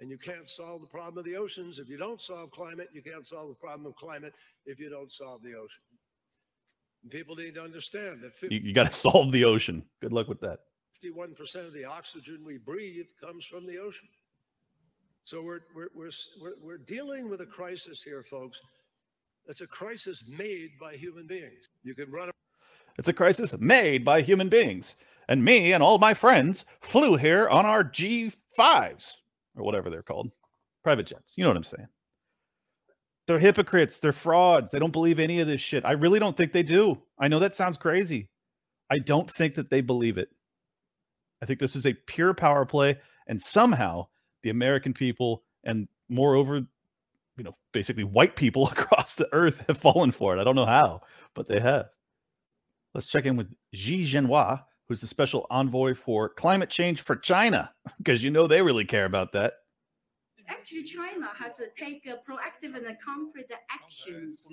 And 0.00 0.10
you 0.10 0.18
can't 0.18 0.48
solve 0.48 0.80
the 0.80 0.86
problem 0.86 1.18
of 1.18 1.24
the 1.24 1.36
oceans 1.36 1.78
if 1.78 1.88
you 1.88 1.96
don't 1.96 2.20
solve 2.20 2.50
climate. 2.50 2.88
You 2.92 3.02
can't 3.02 3.26
solve 3.26 3.48
the 3.48 3.54
problem 3.54 3.86
of 3.86 3.96
climate 3.96 4.34
if 4.66 4.78
you 4.78 4.90
don't 4.90 5.10
solve 5.10 5.42
the 5.42 5.54
ocean. 5.54 5.82
People 7.10 7.36
need 7.36 7.54
to 7.54 7.62
understand 7.62 8.20
that 8.22 8.32
You, 8.50 8.60
you 8.60 8.72
got 8.72 8.90
to 8.90 8.92
solve 9.10 9.32
the 9.32 9.44
ocean. 9.44 9.84
Good 10.00 10.12
luck 10.12 10.28
with 10.28 10.40
that. 10.40 10.60
51% 11.02 11.66
of 11.66 11.72
the 11.72 11.84
oxygen 11.84 12.42
we 12.44 12.58
breathe 12.58 13.06
comes 13.20 13.44
from 13.44 13.66
the 13.66 13.78
ocean. 13.78 14.08
So 15.24 15.42
we're, 15.42 15.60
we're, 15.74 15.88
we're, 15.94 16.10
we're, 16.40 16.54
we're 16.62 16.78
dealing 16.78 17.28
with 17.28 17.40
a 17.40 17.46
crisis 17.46 18.02
here, 18.02 18.24
folks. 18.24 18.60
It's 19.46 19.60
a 19.60 19.66
crisis 19.66 20.24
made 20.26 20.70
by 20.80 20.96
human 20.96 21.26
beings. 21.26 21.68
You 21.82 21.94
can 21.94 22.10
run 22.10 22.30
It's 22.98 23.08
a 23.08 23.12
crisis 23.12 23.54
made 23.58 24.04
by 24.04 24.22
human 24.22 24.48
beings. 24.48 24.96
And 25.28 25.44
me 25.44 25.72
and 25.72 25.82
all 25.82 25.98
my 25.98 26.14
friends 26.14 26.64
flew 26.80 27.16
here 27.16 27.48
on 27.48 27.66
our 27.66 27.84
G5s 27.84 29.12
or 29.56 29.64
whatever 29.64 29.90
they're 29.90 30.02
called 30.02 30.30
private 30.82 31.06
jets. 31.06 31.34
You 31.36 31.44
know 31.44 31.50
what 31.50 31.56
I'm 31.56 31.64
saying? 31.64 31.88
They're 33.28 33.38
hypocrites. 33.38 33.98
They're 33.98 34.12
frauds. 34.14 34.72
They 34.72 34.78
don't 34.78 34.90
believe 34.90 35.20
any 35.20 35.38
of 35.40 35.46
this 35.46 35.60
shit. 35.60 35.84
I 35.84 35.92
really 35.92 36.18
don't 36.18 36.34
think 36.34 36.52
they 36.52 36.62
do. 36.62 37.02
I 37.18 37.28
know 37.28 37.38
that 37.40 37.54
sounds 37.54 37.76
crazy. 37.76 38.30
I 38.90 38.98
don't 38.98 39.30
think 39.30 39.54
that 39.56 39.68
they 39.68 39.82
believe 39.82 40.16
it. 40.16 40.30
I 41.42 41.46
think 41.46 41.60
this 41.60 41.76
is 41.76 41.84
a 41.84 41.92
pure 41.92 42.32
power 42.32 42.64
play. 42.64 42.96
And 43.26 43.40
somehow 43.40 44.06
the 44.42 44.48
American 44.48 44.94
people 44.94 45.44
and 45.62 45.88
moreover, 46.08 46.66
you 47.36 47.44
know, 47.44 47.54
basically 47.72 48.02
white 48.02 48.34
people 48.34 48.66
across 48.72 49.14
the 49.14 49.28
earth 49.32 49.62
have 49.66 49.76
fallen 49.76 50.10
for 50.10 50.34
it. 50.34 50.40
I 50.40 50.44
don't 50.44 50.56
know 50.56 50.64
how, 50.64 51.02
but 51.34 51.48
they 51.48 51.60
have. 51.60 51.90
Let's 52.94 53.06
check 53.06 53.26
in 53.26 53.36
with 53.36 53.54
Xi 53.74 54.04
Jinping, 54.04 54.62
who's 54.88 55.02
the 55.02 55.06
special 55.06 55.46
envoy 55.50 55.94
for 55.94 56.30
climate 56.30 56.70
change 56.70 57.02
for 57.02 57.14
China, 57.14 57.74
because 57.98 58.24
you 58.24 58.30
know 58.30 58.46
they 58.46 58.62
really 58.62 58.86
care 58.86 59.04
about 59.04 59.32
that. 59.32 59.52
Actually, 60.48 60.84
China 60.84 61.28
has 61.38 61.60
uh, 61.60 61.64
take 61.76 62.04
proactive 62.06 62.74
and 62.74 62.86
concrete 63.04 63.50
actions, 63.70 64.48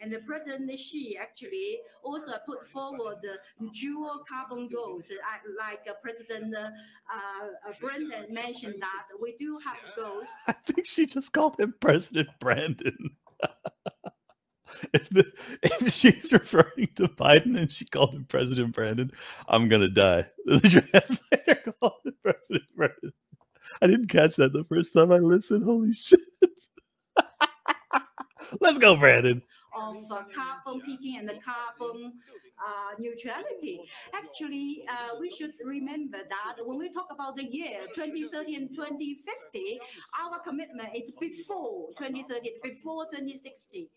and 0.00 0.10
the 0.10 0.20
President 0.20 0.78
Xi 0.78 1.18
actually 1.20 1.80
also 2.02 2.32
put 2.46 2.66
forward 2.66 3.16
the 3.22 3.68
dual 3.72 4.22
carbon 4.30 4.68
goals. 4.68 5.10
Like 5.58 5.86
uh, 5.88 5.94
President 6.02 6.54
uh, 6.54 6.70
uh, 7.12 7.72
Brendan 7.80 8.26
mentioned 8.32 8.76
that 8.80 9.06
we 9.20 9.36
do 9.38 9.52
have 9.64 9.76
goals 9.96 10.28
I 10.46 10.52
think 10.52 10.86
she 10.86 11.06
just 11.06 11.32
called 11.32 11.58
him 11.58 11.74
President 11.80 12.28
Brandon. 12.38 12.96
if, 14.94 15.08
the, 15.10 15.24
if 15.62 15.92
she's 15.92 16.32
referring 16.32 16.88
to 16.96 17.08
Biden 17.08 17.58
and 17.58 17.72
she 17.72 17.84
called 17.84 18.14
him 18.14 18.24
President 18.24 18.74
Brandon, 18.74 19.10
I'm 19.48 19.68
gonna 19.68 19.88
die. 19.88 20.26
The 20.46 20.60
translator 20.60 21.72
called 21.80 22.00
him 22.04 22.14
President 22.22 22.64
Brandon. 22.76 23.12
I 23.82 23.86
didn't 23.86 24.08
catch 24.08 24.36
that 24.36 24.52
the 24.52 24.64
first 24.64 24.92
time 24.92 25.12
I 25.12 25.18
listened. 25.18 25.64
Holy 25.64 25.92
shit! 25.92 26.20
Let's 28.60 28.78
go, 28.78 28.96
Brandon. 28.96 29.40
of 29.76 29.96
uh, 30.10 30.22
carbon 30.34 30.80
peaking 30.84 31.18
and 31.18 31.28
the 31.28 31.38
carbon 31.44 32.12
uh, 32.60 32.94
neutrality. 32.98 33.80
Actually, 34.12 34.84
uh, 34.88 35.16
we 35.20 35.30
should 35.30 35.52
remember 35.64 36.18
that 36.28 36.56
when 36.64 36.78
we 36.78 36.92
talk 36.92 37.06
about 37.10 37.36
the 37.36 37.44
year 37.44 37.80
2030 37.94 38.54
and 38.56 38.68
2050, 38.74 39.80
our 40.20 40.40
commitment 40.40 40.90
is 40.94 41.12
before 41.12 41.88
2030, 41.98 42.54
before 42.62 43.04
2060. 43.06 43.88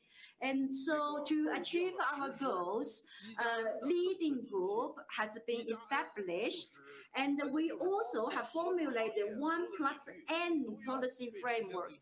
And 0.44 0.74
so 0.74 1.24
to 1.26 1.54
achieve 1.58 1.94
our 2.18 2.30
goals, 2.32 3.04
a 3.40 3.86
leading 3.86 4.42
group 4.52 4.98
has 5.18 5.40
been 5.48 5.66
established. 5.70 6.78
And 7.16 7.40
we 7.54 7.72
also 7.72 8.28
have 8.28 8.50
formulated 8.50 9.38
one 9.38 9.68
plus 9.78 10.00
N 10.30 10.66
policy 10.86 11.32
framework. 11.42 11.94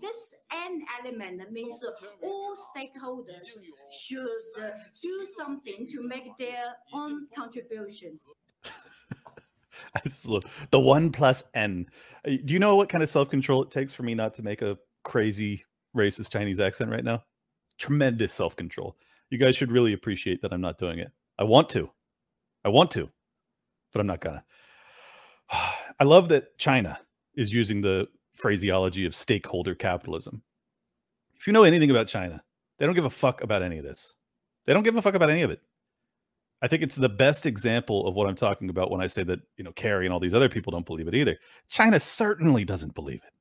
This 0.00 0.34
N 0.50 0.82
element 0.98 1.52
means 1.52 1.84
all 2.22 2.56
stakeholders 2.56 3.46
should 3.92 4.26
uh, 4.58 4.70
do 5.00 5.26
something 5.36 5.86
to 5.90 6.02
make 6.02 6.36
their 6.38 6.74
own 6.92 7.28
contribution. 7.36 8.18
The 10.70 10.80
one 10.80 11.12
plus 11.12 11.44
N. 11.54 11.86
Uh, 12.26 12.30
Do 12.44 12.52
you 12.52 12.58
know 12.58 12.74
what 12.76 12.88
kind 12.88 13.02
of 13.02 13.10
self 13.10 13.28
control 13.30 13.62
it 13.62 13.70
takes 13.70 13.92
for 13.92 14.02
me 14.02 14.14
not 14.14 14.34
to 14.34 14.42
make 14.42 14.62
a 14.62 14.78
crazy 15.04 15.64
racist 15.96 16.30
Chinese 16.30 16.58
accent 16.58 16.90
right 16.90 17.04
now? 17.04 17.22
Tremendous 17.78 18.32
self 18.32 18.56
control. 18.56 18.96
You 19.30 19.38
guys 19.38 19.56
should 19.56 19.72
really 19.72 19.92
appreciate 19.92 20.42
that 20.42 20.52
I'm 20.52 20.60
not 20.60 20.78
doing 20.78 20.98
it. 20.98 21.10
I 21.38 21.44
want 21.44 21.68
to. 21.70 21.90
I 22.64 22.68
want 22.68 22.90
to, 22.92 23.10
but 23.92 24.00
I'm 24.00 24.06
not 24.06 24.20
gonna. 24.20 24.44
I 25.50 26.04
love 26.04 26.28
that 26.28 26.56
China 26.58 26.98
is 27.34 27.52
using 27.52 27.80
the 27.80 28.08
phraseology 28.34 29.04
of 29.04 29.14
stakeholder 29.14 29.74
capitalism. 29.74 30.42
If 31.36 31.46
you 31.46 31.52
know 31.52 31.64
anything 31.64 31.90
about 31.90 32.08
China, 32.08 32.42
they 32.78 32.86
don't 32.86 32.94
give 32.94 33.04
a 33.04 33.10
fuck 33.10 33.42
about 33.42 33.62
any 33.62 33.78
of 33.78 33.84
this. 33.84 34.12
They 34.66 34.72
don't 34.72 34.82
give 34.82 34.96
a 34.96 35.02
fuck 35.02 35.14
about 35.14 35.30
any 35.30 35.42
of 35.42 35.50
it. 35.50 35.60
I 36.62 36.68
think 36.68 36.82
it's 36.82 36.96
the 36.96 37.08
best 37.08 37.44
example 37.44 38.06
of 38.06 38.14
what 38.14 38.26
I'm 38.26 38.34
talking 38.34 38.70
about 38.70 38.90
when 38.90 39.02
I 39.02 39.06
say 39.06 39.22
that, 39.24 39.40
you 39.58 39.64
know, 39.64 39.72
Kerry 39.72 40.06
and 40.06 40.14
all 40.14 40.20
these 40.20 40.32
other 40.32 40.48
people 40.48 40.70
don't 40.70 40.86
believe 40.86 41.08
it 41.08 41.14
either. 41.14 41.36
China 41.68 42.00
certainly 42.00 42.64
doesn't 42.64 42.94
believe 42.94 43.20
it. 43.26 43.33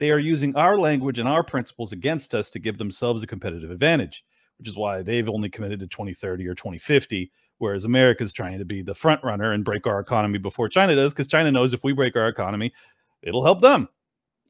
They 0.00 0.10
are 0.10 0.18
using 0.18 0.56
our 0.56 0.78
language 0.78 1.18
and 1.18 1.28
our 1.28 1.44
principles 1.44 1.92
against 1.92 2.34
us 2.34 2.48
to 2.50 2.58
give 2.58 2.78
themselves 2.78 3.22
a 3.22 3.26
competitive 3.26 3.70
advantage, 3.70 4.24
which 4.58 4.66
is 4.66 4.74
why 4.74 5.02
they've 5.02 5.28
only 5.28 5.50
committed 5.50 5.78
to 5.80 5.86
2030 5.86 6.48
or 6.48 6.54
2050, 6.54 7.30
whereas 7.58 7.84
America's 7.84 8.32
trying 8.32 8.58
to 8.58 8.64
be 8.64 8.80
the 8.80 8.94
front 8.94 9.22
runner 9.22 9.52
and 9.52 9.62
break 9.62 9.86
our 9.86 10.00
economy 10.00 10.38
before 10.38 10.70
China 10.70 10.96
does, 10.96 11.12
because 11.12 11.26
China 11.26 11.52
knows 11.52 11.74
if 11.74 11.84
we 11.84 11.92
break 11.92 12.16
our 12.16 12.28
economy, 12.28 12.72
it'll 13.20 13.44
help 13.44 13.60
them 13.60 13.90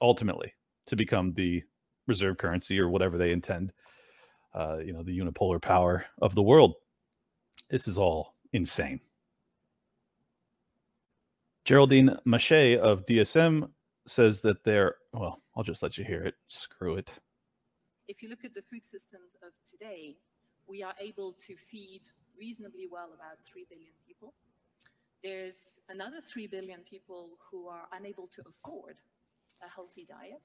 ultimately 0.01 0.55
to 0.87 0.95
become 0.95 1.33
the 1.33 1.63
reserve 2.07 2.39
currency 2.39 2.79
or 2.79 2.89
whatever 2.89 3.19
they 3.19 3.33
intend, 3.33 3.73
uh, 4.55 4.79
you 4.79 4.93
know, 4.93 5.03
the 5.03 5.19
unipolar 5.19 5.61
power 5.61 6.05
of 6.23 6.37
the 6.37 6.43
world. 6.43 6.75
This 7.71 7.89
is 7.89 7.99
all 7.99 8.37
insane. 8.53 9.01
Geraldine 11.65 12.17
Matchett 12.25 12.79
of 12.79 13.05
DSM 13.05 13.69
says 14.11 14.41
that 14.43 14.65
they're, 14.65 14.97
well, 15.13 15.41
I'll 15.57 15.63
just 15.63 15.83
let 15.83 15.97
you 15.97 16.05
hear 16.05 16.23
it. 16.23 16.35
Screw 16.49 16.97
it. 16.97 17.11
if 18.09 18.23
you 18.23 18.29
look 18.29 18.45
at 18.45 18.55
the 18.55 18.63
food 18.63 18.85
systems 18.85 19.37
of 19.47 19.53
today, 19.65 20.17
we 20.67 20.83
are 20.83 20.95
able 21.01 21.33
to 21.47 21.55
feed 21.57 22.03
reasonably 22.37 22.87
well 22.91 23.11
about 23.15 23.39
3 23.45 23.67
billion 23.71 23.93
people. 24.07 24.35
There's 25.23 25.79
another 25.89 26.21
3 26.21 26.47
billion 26.49 26.81
people 26.81 27.31
who 27.51 27.69
are 27.69 27.87
unable 27.93 28.27
to 28.29 28.43
afford 28.49 28.97
a 29.63 29.69
healthy 29.69 30.07
diet. 30.09 30.43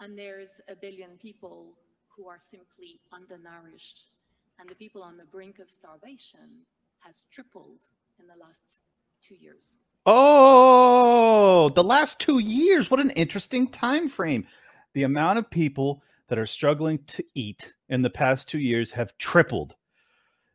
And 0.00 0.18
there's 0.18 0.60
a 0.68 0.76
billion 0.76 1.16
people 1.18 1.72
who 2.14 2.28
are 2.28 2.38
simply 2.38 3.00
undernourished 3.12 4.10
and 4.58 4.68
the 4.68 4.74
people 4.74 5.02
on 5.02 5.16
the 5.16 5.24
brink 5.24 5.58
of 5.58 5.70
starvation 5.70 6.64
has 7.00 7.26
tripled 7.30 7.80
in 8.18 8.26
the 8.26 8.36
last 8.42 8.80
two 9.22 9.34
years. 9.34 9.78
Oh, 10.08 11.68
the 11.70 11.82
last 11.82 12.20
two 12.20 12.38
years. 12.38 12.90
What 12.90 13.00
an 13.00 13.10
interesting 13.10 13.66
time 13.68 14.08
frame. 14.08 14.46
The 14.94 15.02
amount 15.02 15.40
of 15.40 15.50
people 15.50 16.02
that 16.28 16.38
are 16.38 16.46
struggling 16.46 17.00
to 17.08 17.24
eat 17.34 17.74
in 17.88 18.02
the 18.02 18.10
past 18.10 18.48
two 18.48 18.60
years 18.60 18.92
have 18.92 19.18
tripled. 19.18 19.74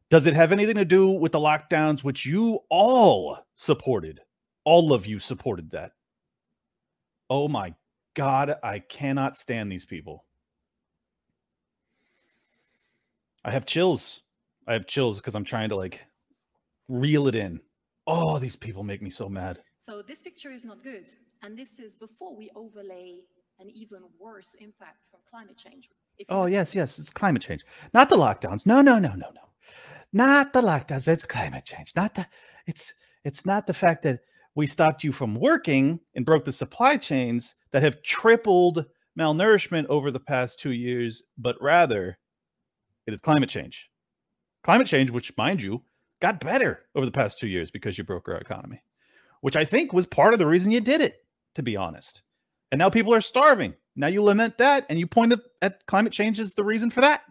Does 0.10 0.26
it 0.26 0.34
have 0.34 0.52
anything 0.52 0.76
to 0.76 0.86
do 0.86 1.10
with 1.10 1.34
the 1.34 1.40
lockdowns, 1.40 2.04
which 2.04 2.26
you 2.26 2.60
all 2.70 3.46
supported? 3.58 4.22
All 4.64 4.94
of 4.94 5.06
you 5.06 5.20
supported 5.20 5.72
that. 5.72 5.92
Oh 7.30 7.48
my 7.48 7.74
God, 8.14 8.56
I 8.64 8.80
cannot 8.80 9.38
stand 9.38 9.72
these 9.72 9.86
people. 9.86 10.26
I 13.44 13.52
have 13.52 13.66
chills. 13.66 14.22
I 14.68 14.74
have 14.74 14.88
chills 14.88 15.18
because 15.20 15.36
I'm 15.36 15.46
trying 15.46 15.70
to 15.70 15.76
like 15.76 16.02
reel 16.88 17.28
it 17.28 17.36
in. 17.36 17.62
Oh, 18.08 18.40
these 18.40 18.56
people 18.56 18.84
make 18.84 19.02
me 19.02 19.10
so 19.10 19.30
mad. 19.30 19.60
So 19.78 20.02
this 20.02 20.22
picture 20.22 20.52
is 20.52 20.66
not 20.66 20.84
good. 20.84 21.14
And 21.44 21.58
this 21.58 21.80
is 21.80 21.96
before 21.96 22.36
we 22.36 22.50
overlay 22.56 23.20
an 23.60 23.70
even 23.70 24.04
worse 24.20 24.56
impact 24.60 25.06
from 25.10 25.20
climate 25.30 25.58
change. 25.58 25.90
Oh, 26.30 26.46
yes, 26.46 26.76
yes, 26.76 27.00
it's 27.00 27.12
climate 27.12 27.42
change. 27.42 27.64
Not 27.94 28.10
the 28.10 28.18
lockdowns. 28.18 28.66
No, 28.66 28.82
no, 28.82 29.00
no, 29.00 29.10
no, 29.10 29.30
no. 29.34 29.42
Not 30.14 30.54
the 30.54 30.62
lockdowns. 30.62 31.08
It's 31.08 31.26
climate 31.26 31.66
change. 31.66 31.94
Not 31.96 32.16
the 32.16 32.28
it's 32.68 32.94
it's 33.24 33.46
not 33.46 33.66
the 33.66 33.74
fact 33.74 34.04
that 34.04 34.20
we 34.56 34.68
stopped 34.68 35.04
you 35.04 35.12
from 35.12 35.36
working 35.36 36.00
and 36.16 36.26
broke 36.26 36.44
the 36.44 36.52
supply 36.52 36.98
chains 36.98 37.56
that 37.72 37.84
have 37.84 38.02
tripled 38.04 38.86
malnourishment 39.18 39.86
over 39.88 40.12
the 40.12 40.20
past 40.20 40.60
2 40.60 40.72
years, 40.72 41.24
but 41.38 41.56
rather 41.62 42.18
it 43.08 43.14
is 43.14 43.22
climate 43.22 43.50
change. 43.50 43.90
Climate 44.64 44.88
change, 44.88 45.10
which 45.12 45.36
mind 45.38 45.62
you, 45.62 45.82
got 46.22 46.40
better 46.40 46.82
over 46.96 47.06
the 47.06 47.12
past 47.12 47.40
2 47.40 47.48
years 47.48 47.72
because 47.72 47.98
you 47.98 48.04
broke 48.04 48.28
our 48.28 48.36
economy, 48.36 48.82
which 49.42 49.56
I 49.56 49.66
think 49.66 49.92
was 49.92 50.06
part 50.06 50.34
of 50.34 50.40
the 50.40 50.48
reason 50.48 50.72
you 50.72 50.82
did 50.82 51.02
it, 51.02 51.26
to 51.56 51.64
be 51.64 51.76
honest. 51.76 52.22
And 52.72 52.80
now 52.80 52.90
people 52.90 53.14
are 53.14 53.22
starving. 53.22 53.74
Now 53.96 54.08
you 54.08 54.24
lament 54.24 54.58
that 54.58 54.86
and 54.90 54.98
you 54.98 55.08
point 55.08 55.34
at, 55.34 55.40
at 55.62 55.86
climate 55.88 56.14
change 56.14 56.40
as 56.40 56.54
the 56.54 56.64
reason 56.64 56.90
for 56.90 57.02
that. 57.02 57.22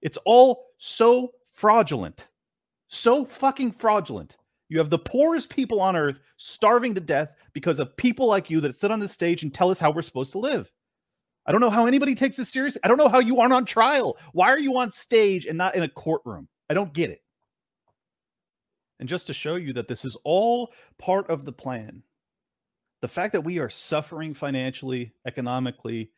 It's 0.00 0.18
all 0.24 0.66
so 0.78 1.32
fraudulent. 1.52 2.28
So 2.88 3.24
fucking 3.24 3.72
fraudulent. 3.72 4.36
You 4.68 4.78
have 4.78 4.90
the 4.90 4.98
poorest 4.98 5.50
people 5.50 5.80
on 5.80 5.96
earth 5.96 6.18
starving 6.36 6.94
to 6.94 7.00
death 7.00 7.34
because 7.52 7.80
of 7.80 7.96
people 7.96 8.26
like 8.26 8.48
you 8.48 8.60
that 8.62 8.78
sit 8.78 8.90
on 8.90 9.00
this 9.00 9.12
stage 9.12 9.42
and 9.42 9.52
tell 9.52 9.70
us 9.70 9.78
how 9.78 9.90
we're 9.90 10.02
supposed 10.02 10.32
to 10.32 10.38
live. 10.38 10.70
I 11.46 11.52
don't 11.52 11.60
know 11.60 11.70
how 11.70 11.86
anybody 11.86 12.14
takes 12.14 12.36
this 12.36 12.50
seriously. 12.50 12.80
I 12.84 12.88
don't 12.88 12.96
know 12.96 13.08
how 13.08 13.18
you 13.18 13.40
aren't 13.40 13.52
on 13.52 13.66
trial. 13.66 14.16
Why 14.32 14.48
are 14.48 14.58
you 14.58 14.78
on 14.78 14.90
stage 14.90 15.44
and 15.46 15.58
not 15.58 15.74
in 15.74 15.82
a 15.82 15.88
courtroom? 15.88 16.48
I 16.70 16.74
don't 16.74 16.94
get 16.94 17.10
it. 17.10 17.20
And 19.00 19.08
just 19.08 19.26
to 19.26 19.34
show 19.34 19.56
you 19.56 19.72
that 19.72 19.88
this 19.88 20.04
is 20.04 20.16
all 20.24 20.72
part 20.98 21.28
of 21.28 21.44
the 21.44 21.52
plan, 21.52 22.02
the 23.00 23.08
fact 23.08 23.32
that 23.32 23.44
we 23.44 23.58
are 23.58 23.70
suffering 23.70 24.34
financially, 24.34 25.12
economically, 25.26 26.10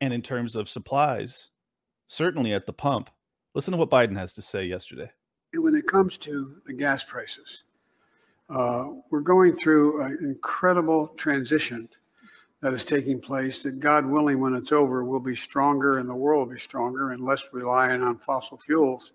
and 0.00 0.14
in 0.14 0.22
terms 0.22 0.56
of 0.56 0.68
supplies, 0.68 1.48
certainly 2.06 2.52
at 2.52 2.66
the 2.66 2.72
pump. 2.72 3.10
Listen 3.54 3.72
to 3.72 3.78
what 3.78 3.90
Biden 3.90 4.16
has 4.16 4.32
to 4.34 4.42
say 4.42 4.64
yesterday. 4.64 5.10
And 5.52 5.62
when 5.62 5.74
it 5.74 5.86
comes 5.86 6.16
to 6.18 6.60
the 6.66 6.72
gas 6.72 7.02
prices, 7.02 7.64
uh, 8.48 8.86
we're 9.10 9.20
going 9.20 9.52
through 9.52 10.02
an 10.02 10.18
incredible 10.22 11.08
transition 11.16 11.88
that 12.60 12.72
is 12.72 12.84
taking 12.84 13.20
place. 13.20 13.62
That 13.62 13.80
God 13.80 14.06
willing, 14.06 14.40
when 14.40 14.54
it's 14.54 14.72
over, 14.72 15.04
we'll 15.04 15.20
be 15.20 15.36
stronger 15.36 15.98
and 15.98 16.08
the 16.08 16.14
world 16.14 16.48
will 16.48 16.54
be 16.54 16.60
stronger 16.60 17.10
and 17.10 17.24
less 17.24 17.44
reliant 17.52 18.02
on 18.02 18.16
fossil 18.16 18.58
fuels 18.58 19.12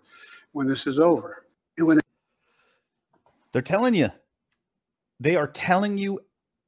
when 0.52 0.66
this 0.66 0.86
is 0.86 0.98
over. 0.98 1.46
And 1.78 1.86
when 1.86 2.00
They're 3.52 3.62
telling 3.62 3.94
you. 3.94 4.10
They 5.20 5.36
are 5.36 5.46
telling 5.46 5.96
you 5.96 6.20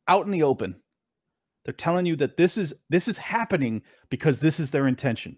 out 0.07 0.25
in 0.25 0.33
the 0.33 0.43
open. 0.43 0.81
They're 1.65 1.75
telling 1.75 2.07
you 2.07 2.17
that 2.17 2.37
this 2.37 2.57
is 2.57 2.73
this 2.89 3.09
is 3.09 3.19
happening 3.19 3.83
because 4.09 4.41
this 4.41 4.59
is 4.59 4.71
their 4.71 4.87
intention. 4.87 5.37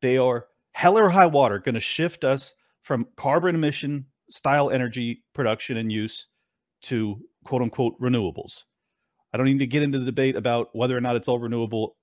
They 0.00 0.16
are 0.16 0.46
hell 0.72 0.98
or 0.98 1.10
high 1.10 1.26
water 1.26 1.58
going 1.58 1.74
to 1.74 1.80
shift 1.80 2.24
us 2.24 2.54
from 2.82 3.06
carbon 3.16 3.54
emission 3.54 4.06
style 4.30 4.70
energy 4.70 5.24
production 5.34 5.76
and 5.76 5.92
use 5.92 6.26
to 6.82 7.20
quote 7.44 7.62
unquote 7.62 8.00
renewables. 8.00 8.62
I 9.32 9.36
don't 9.36 9.46
need 9.46 9.58
to 9.58 9.66
get 9.66 9.82
into 9.82 9.98
the 9.98 10.04
debate 10.04 10.36
about 10.36 10.68
whether 10.72 10.96
or 10.96 11.00
not 11.00 11.16
it's 11.16 11.28
all 11.28 11.38
renewable. 11.38 11.96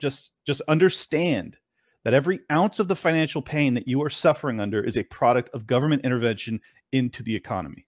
Just 0.00 0.30
just 0.46 0.62
understand 0.68 1.56
that 2.04 2.14
every 2.14 2.38
ounce 2.52 2.78
of 2.78 2.86
the 2.86 2.94
financial 2.94 3.42
pain 3.42 3.74
that 3.74 3.88
you 3.88 4.00
are 4.02 4.10
suffering 4.10 4.60
under 4.60 4.84
is 4.84 4.96
a 4.96 5.02
product 5.04 5.50
of 5.54 5.66
government 5.66 6.04
intervention 6.04 6.60
into 6.92 7.22
the 7.22 7.34
economy 7.34 7.86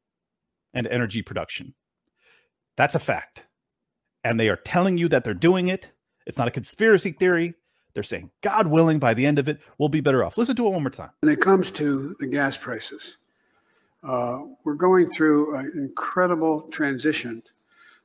and 0.74 0.86
energy 0.86 1.22
production. 1.22 1.74
That's 2.76 2.94
a 2.94 3.00
fact. 3.00 3.44
And 4.24 4.38
they 4.38 4.48
are 4.48 4.56
telling 4.56 4.98
you 4.98 5.08
that 5.08 5.24
they're 5.24 5.34
doing 5.34 5.68
it. 5.68 5.88
It's 6.26 6.38
not 6.38 6.48
a 6.48 6.52
conspiracy 6.52 7.12
theory. 7.12 7.54
They're 7.94 8.02
saying, 8.02 8.30
God 8.42 8.66
willing, 8.66 8.98
by 8.98 9.14
the 9.14 9.26
end 9.26 9.38
of 9.38 9.48
it, 9.48 9.60
we'll 9.78 9.88
be 9.88 10.00
better 10.00 10.22
off. 10.22 10.38
Listen 10.38 10.54
to 10.56 10.66
it 10.66 10.70
one 10.70 10.82
more 10.82 10.90
time. 10.90 11.10
when 11.20 11.32
it 11.32 11.40
comes 11.40 11.70
to 11.72 12.14
the 12.20 12.26
gas 12.26 12.56
prices, 12.56 13.16
uh, 14.04 14.40
we're 14.64 14.74
going 14.74 15.08
through 15.08 15.56
an 15.56 15.72
incredible 15.74 16.62
transition 16.70 17.42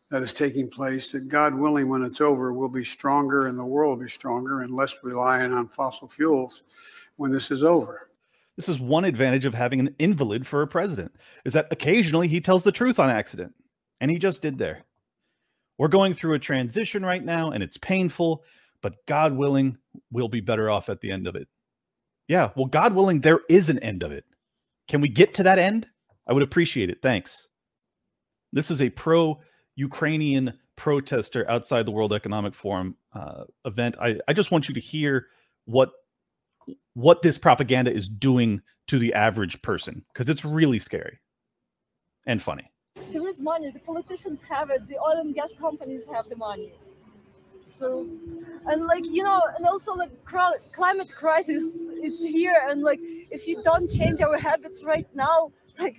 that 0.09 0.23
is 0.23 0.33
taking 0.33 0.69
place. 0.69 1.11
That 1.11 1.27
God 1.27 1.53
willing, 1.53 1.89
when 1.89 2.03
it's 2.03 2.21
over, 2.21 2.53
we'll 2.53 2.69
be 2.69 2.83
stronger 2.83 3.47
and 3.47 3.59
the 3.59 3.65
world 3.65 3.97
will 3.97 4.05
be 4.05 4.09
stronger 4.09 4.61
and 4.61 4.73
less 4.73 5.03
reliant 5.03 5.53
on 5.53 5.67
fossil 5.67 6.07
fuels 6.07 6.63
when 7.17 7.31
this 7.31 7.51
is 7.51 7.63
over. 7.63 8.09
This 8.55 8.69
is 8.69 8.79
one 8.79 9.05
advantage 9.05 9.45
of 9.45 9.53
having 9.53 9.79
an 9.79 9.95
invalid 9.97 10.45
for 10.45 10.61
a 10.61 10.67
president, 10.67 11.15
is 11.43 11.53
that 11.53 11.67
occasionally 11.71 12.27
he 12.27 12.39
tells 12.39 12.63
the 12.63 12.71
truth 12.71 12.99
on 12.99 13.09
accident. 13.09 13.53
And 13.99 14.11
he 14.11 14.17
just 14.19 14.41
did 14.41 14.57
there. 14.57 14.83
We're 15.77 15.87
going 15.87 16.13
through 16.13 16.33
a 16.35 16.39
transition 16.39 17.03
right 17.03 17.23
now, 17.23 17.51
and 17.51 17.63
it's 17.63 17.77
painful, 17.77 18.43
but 18.81 19.05
God 19.07 19.33
willing, 19.33 19.77
we'll 20.11 20.27
be 20.27 20.41
better 20.41 20.69
off 20.69 20.89
at 20.89 21.01
the 21.01 21.09
end 21.09 21.27
of 21.27 21.35
it. 21.35 21.47
Yeah, 22.27 22.51
well, 22.55 22.67
God 22.67 22.93
willing, 22.93 23.21
there 23.21 23.41
is 23.49 23.69
an 23.69 23.79
end 23.79 24.03
of 24.03 24.11
it. 24.11 24.25
Can 24.87 25.01
we 25.01 25.09
get 25.09 25.33
to 25.35 25.43
that 25.43 25.59
end? 25.59 25.87
I 26.27 26.33
would 26.33 26.43
appreciate 26.43 26.89
it. 26.89 26.99
Thanks. 27.01 27.47
This 28.51 28.69
is 28.69 28.81
a 28.81 28.89
pro 28.89 29.41
Ukrainian 29.75 30.53
protester 30.75 31.49
outside 31.49 31.85
the 31.85 31.91
World 31.91 32.13
Economic 32.13 32.53
Forum 32.53 32.95
uh, 33.13 33.45
event. 33.65 33.95
I, 33.99 34.19
I 34.27 34.33
just 34.33 34.51
want 34.51 34.67
you 34.67 34.75
to 34.75 34.79
hear 34.79 35.27
what 35.65 35.91
what 36.93 37.21
this 37.21 37.37
propaganda 37.37 37.91
is 37.91 38.07
doing 38.07 38.61
to 38.87 38.99
the 38.99 39.13
average 39.13 39.61
person 39.61 40.03
because 40.13 40.29
it's 40.29 40.43
really 40.45 40.79
scary 40.79 41.19
and 42.25 42.41
funny. 42.41 42.69
there 43.11 43.27
is 43.27 43.39
money. 43.39 43.71
The 43.71 43.79
politicians 43.79 44.41
have 44.49 44.69
it. 44.69 44.87
The 44.87 44.97
oil 44.97 45.19
and 45.19 45.33
gas 45.33 45.51
companies 45.59 46.05
have 46.13 46.29
the 46.29 46.35
money. 46.35 46.71
So, 47.65 48.05
and 48.65 48.85
like 48.85 49.05
you 49.05 49.23
know, 49.23 49.41
and 49.57 49.65
also 49.65 49.93
like 49.93 50.11
cri- 50.25 50.59
climate 50.73 51.09
crisis, 51.11 51.63
it's 52.05 52.23
here. 52.23 52.61
And 52.67 52.81
like, 52.83 52.99
if 53.01 53.47
you 53.47 53.63
don't 53.63 53.89
change 53.89 54.21
our 54.21 54.37
habits 54.37 54.83
right 54.83 55.07
now, 55.15 55.51
like 55.79 55.97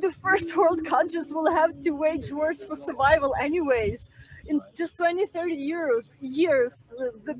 the 0.00 0.12
first 0.12 0.56
world 0.56 0.84
countries 0.84 1.32
will 1.32 1.50
have 1.50 1.80
to 1.82 1.90
wage 1.90 2.30
wars 2.32 2.64
for 2.64 2.76
survival 2.76 3.34
anyways. 3.40 4.06
In 4.48 4.60
just 4.74 4.96
20, 4.96 5.26
30 5.26 5.54
years, 5.54 6.10
years, 6.20 6.94
the, 7.24 7.34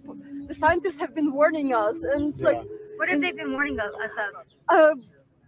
the 0.47 0.55
scientists 0.55 0.99
have 0.99 1.15
been 1.15 1.33
warning 1.33 1.75
us, 1.75 2.03
and 2.03 2.29
it's 2.29 2.41
like 2.41 2.63
What 2.97 3.09
have 3.09 3.21
they 3.21 3.33
been 3.33 3.53
warning 3.53 3.79
us 3.81 3.93
of? 3.95 4.47
uh, 4.69 4.95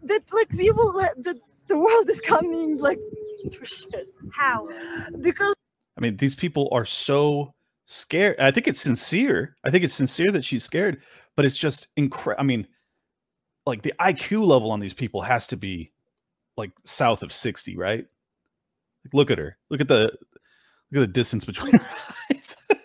that 0.05 0.23
like 0.33 0.51
we 0.53 0.71
will 0.71 0.95
let 0.95 1.23
the 1.23 1.38
the 1.69 1.77
world 1.79 2.09
is 2.11 2.21
coming 2.21 2.79
like 2.79 2.99
to 3.51 3.65
shit. 3.65 4.09
How? 4.33 4.69
Because 5.21 5.55
I 5.97 6.01
mean, 6.01 6.17
these 6.17 6.35
people 6.35 6.69
are 6.73 6.85
so 6.85 7.55
scared. 7.87 8.38
I 8.41 8.51
think 8.51 8.67
it's 8.69 8.81
sincere. 8.81 9.57
I 9.65 9.71
think 9.71 9.85
it's 9.85 9.95
sincere 9.95 10.31
that 10.33 10.45
she's 10.45 10.65
scared, 10.65 11.03
but 11.37 11.45
it's 11.45 11.57
just 11.57 11.88
incredible. 11.97 12.41
I 12.41 12.45
mean, 12.45 12.67
like 13.67 13.83
the 13.83 13.95
IQ 14.01 14.47
level 14.47 14.71
on 14.71 14.81
these 14.81 14.95
people 14.95 15.23
has 15.23 15.47
to 15.49 15.57
be 15.57 15.93
like 16.57 16.73
south 16.85 17.23
of 17.23 17.33
60, 17.33 17.77
right? 17.77 18.07
Like, 19.05 19.15
look 19.15 19.31
at 19.31 19.38
her. 19.38 19.57
Look 19.71 19.81
at 19.81 19.88
the 19.88 20.12
look 20.92 21.05
at 21.05 21.09
the 21.09 21.12
distance 21.12 21.44
between 21.44 21.72
her 21.78 21.87
eyes. 22.31 22.57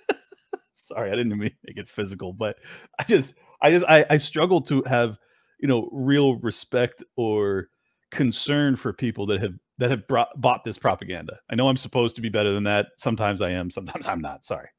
Sorry, 0.75 1.11
I 1.11 1.15
didn't 1.15 1.37
mean 1.37 1.49
to 1.49 1.55
make 1.67 1.77
it 1.77 1.89
physical, 1.89 2.33
but 2.33 2.57
I 2.99 3.03
just 3.03 3.33
I 3.61 3.71
just 3.71 3.85
I, 3.87 4.05
I 4.09 4.17
struggle 4.17 4.61
to 4.61 4.81
have, 4.83 5.17
you 5.59 5.67
know, 5.67 5.89
real 5.91 6.35
respect 6.37 7.03
or 7.17 7.67
concern 8.11 8.75
for 8.77 8.93
people 8.93 9.25
that 9.27 9.41
have 9.41 9.53
that 9.79 9.91
have 9.91 10.07
brought, 10.07 10.29
bought 10.39 10.63
this 10.63 10.77
propaganda. 10.77 11.37
I 11.51 11.55
know 11.55 11.67
I'm 11.69 11.77
supposed 11.77 12.15
to 12.15 12.21
be 12.21 12.29
better 12.29 12.51
than 12.53 12.63
that. 12.63 12.87
Sometimes 12.97 13.41
I 13.41 13.51
am. 13.51 13.69
Sometimes 13.69 14.07
I'm 14.07 14.21
not. 14.21 14.43
Sorry. 14.45 14.69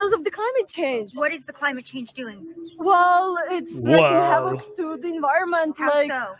because 0.00 0.12
of 0.12 0.24
the 0.24 0.30
climate 0.30 0.66
change. 0.68 1.14
What 1.14 1.32
is 1.32 1.44
the 1.44 1.52
climate 1.52 1.84
change 1.84 2.12
doing? 2.14 2.46
Well, 2.78 3.36
it's 3.50 3.72
wreaking 3.74 3.92
Wow. 3.92 4.46
havoc 4.46 4.76
to 4.76 4.96
the 4.96 5.08
environment. 5.08 5.76
How 5.78 5.88
like, 5.90 6.10
so? 6.10 6.34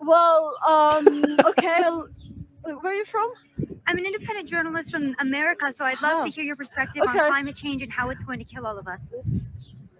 well, 0.00 0.54
um, 0.66 1.40
okay. 1.44 1.80
Where 2.62 2.92
are 2.92 2.94
you 2.94 3.04
from? 3.04 3.28
I'm 3.86 3.98
an 3.98 4.06
independent 4.06 4.48
journalist 4.48 4.90
from 4.90 5.14
America, 5.20 5.72
so 5.74 5.84
I'd 5.84 6.00
love 6.02 6.22
Oh. 6.22 6.24
to 6.24 6.30
hear 6.30 6.44
your 6.44 6.56
perspective 6.56 7.02
Okay. 7.08 7.18
on 7.20 7.30
climate 7.30 7.56
change 7.56 7.82
and 7.82 7.92
how 7.92 8.10
it's 8.10 8.22
going 8.24 8.38
to 8.38 8.44
kill 8.44 8.66
all 8.66 8.76
of 8.78 8.88
us. 8.88 9.12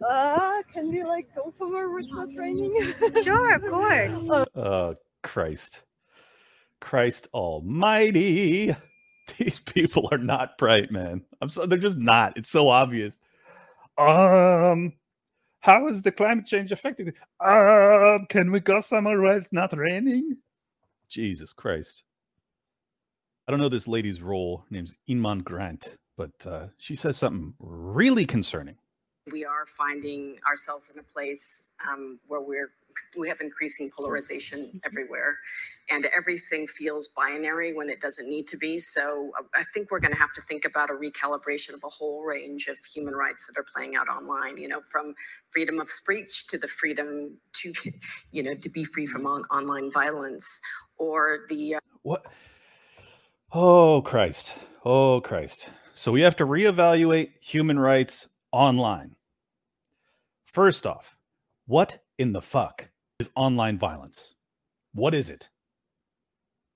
Uh, 0.06 0.62
can 0.72 0.90
we 0.90 1.02
like 1.04 1.26
go 1.34 1.50
somewhere 1.56 1.88
where 1.88 2.00
it's 2.00 2.12
not 2.12 2.28
raining? 2.36 2.72
Sure, 3.24 3.54
of 3.54 3.62
course. 3.62 4.46
Oh, 4.54 4.94
Christ. 5.22 5.82
Christ 6.80 7.28
almighty. 7.32 8.74
These 9.38 9.60
people 9.60 10.08
are 10.12 10.18
not 10.18 10.58
bright, 10.58 10.90
man. 10.90 11.24
I'm 11.40 11.48
so 11.50 11.66
they're 11.66 11.78
just 11.78 11.96
not. 11.96 12.36
It's 12.36 12.50
so 12.50 12.68
obvious. 12.68 13.18
Um 13.98 14.92
how 15.60 15.88
is 15.88 16.02
the 16.02 16.12
climate 16.12 16.46
change 16.46 16.70
affecting? 16.70 17.12
Um, 17.40 18.26
can 18.28 18.52
we 18.52 18.60
go 18.60 18.80
somewhere 18.80 19.20
where 19.20 19.38
it's 19.38 19.52
not 19.52 19.76
raining? 19.76 20.36
Jesus 21.08 21.52
Christ. 21.52 22.04
I 23.48 23.52
don't 23.52 23.60
know 23.60 23.68
this 23.68 23.86
lady's 23.88 24.20
role. 24.22 24.64
Her 24.68 24.74
name's 24.74 24.96
Inman 25.06 25.40
Grant, 25.40 25.94
but 26.16 26.32
uh, 26.46 26.66
she 26.78 26.96
says 26.96 27.16
something 27.16 27.54
really 27.60 28.26
concerning. 28.26 28.76
we 29.32 29.44
are 29.44 29.66
finding 29.76 30.36
ourselves 30.48 30.90
in 30.92 30.98
a 30.98 31.02
place 31.02 31.72
um, 31.90 32.18
where 32.28 32.40
we're 32.40 32.70
we 33.18 33.28
have 33.28 33.40
increasing 33.42 33.90
polarization 33.94 34.80
everywhere 34.84 35.36
and 35.90 36.06
everything 36.16 36.66
feels 36.66 37.08
binary 37.08 37.74
when 37.74 37.90
it 37.90 38.00
doesn't 38.00 38.26
need 38.28 38.48
to 38.48 38.56
be 38.56 38.78
so 38.78 39.30
uh, 39.38 39.42
i 39.54 39.62
think 39.74 39.90
we're 39.90 40.00
going 40.00 40.12
to 40.12 40.18
have 40.18 40.32
to 40.32 40.40
think 40.48 40.64
about 40.64 40.88
a 40.88 40.94
recalibration 40.94 41.74
of 41.74 41.84
a 41.84 41.88
whole 41.90 42.22
range 42.24 42.68
of 42.68 42.76
human 42.94 43.14
rights 43.14 43.46
that 43.46 43.60
are 43.60 43.66
playing 43.74 43.96
out 43.96 44.08
online 44.08 44.56
you 44.56 44.66
know 44.66 44.80
from 44.90 45.14
freedom 45.50 45.78
of 45.78 45.90
speech 45.90 46.46
to 46.46 46.56
the 46.56 46.68
freedom 46.68 47.36
to 47.52 47.70
you 48.32 48.42
know 48.42 48.54
to 48.54 48.70
be 48.70 48.82
free 48.84 49.06
from 49.06 49.26
on- 49.26 49.44
online 49.50 49.92
violence 49.92 50.58
or 50.96 51.40
the 51.50 51.74
uh, 51.74 51.78
What? 52.02 52.24
Oh, 53.52 54.02
Christ. 54.02 54.54
Oh, 54.84 55.20
Christ. 55.20 55.68
So 55.94 56.10
we 56.10 56.20
have 56.22 56.36
to 56.36 56.46
reevaluate 56.46 57.30
human 57.40 57.78
rights 57.78 58.26
online. 58.50 59.14
First 60.44 60.86
off, 60.86 61.16
what 61.66 62.02
in 62.18 62.32
the 62.32 62.42
fuck 62.42 62.88
is 63.20 63.30
online 63.36 63.78
violence? 63.78 64.34
What 64.94 65.14
is 65.14 65.30
it? 65.30 65.48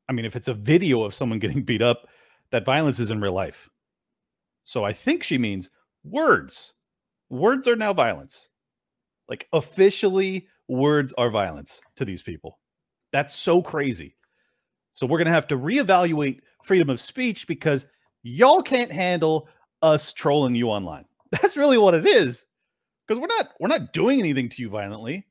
I 0.09 0.13
mean, 0.13 0.25
if 0.25 0.37
it's 0.37 0.49
a 0.49 0.55
video 0.55 1.03
of 1.03 1.15
someone 1.15 1.39
getting 1.41 1.65
beat 1.65 1.83
up, 1.83 2.07
that 2.53 2.65
violence 2.65 3.01
is 3.01 3.11
in 3.11 3.21
real 3.21 3.33
life. 3.33 3.69
So 4.63 4.85
I 4.85 4.93
think 4.93 5.25
she 5.25 5.39
means 5.39 5.71
words. 6.05 6.75
Words 7.31 7.67
are 7.67 7.77
now 7.77 7.93
violence. 7.93 8.49
Like 9.29 9.49
officially, 9.53 10.47
words 10.69 11.13
are 11.19 11.31
violence 11.31 11.81
to 11.97 12.05
these 12.05 12.23
people. 12.23 12.61
That's 13.13 13.35
so 13.35 13.61
crazy. 13.61 14.17
So 14.93 15.07
we're 15.07 15.19
going 15.19 15.27
to 15.27 15.33
have 15.33 15.49
to 15.49 15.57
reevaluate 15.57 16.41
freedom 16.65 16.91
of 16.91 17.01
speech 17.01 17.47
because 17.47 17.87
y'all 18.23 18.63
can't 18.63 18.93
handle 18.93 19.49
us 19.83 20.13
trolling 20.13 20.55
you 20.55 20.69
online. 20.69 21.05
That's 21.31 21.57
really 21.57 21.79
what 21.79 21.95
it 21.95 22.07
is. 22.07 22.47
Because 23.07 23.21
we're 23.21 23.27
not 23.27 23.51
we're 23.59 23.69
not 23.69 23.93
doing 23.93 24.19
anything 24.19 24.49
to 24.51 24.63
you 24.63 24.69
violently. 24.69 25.27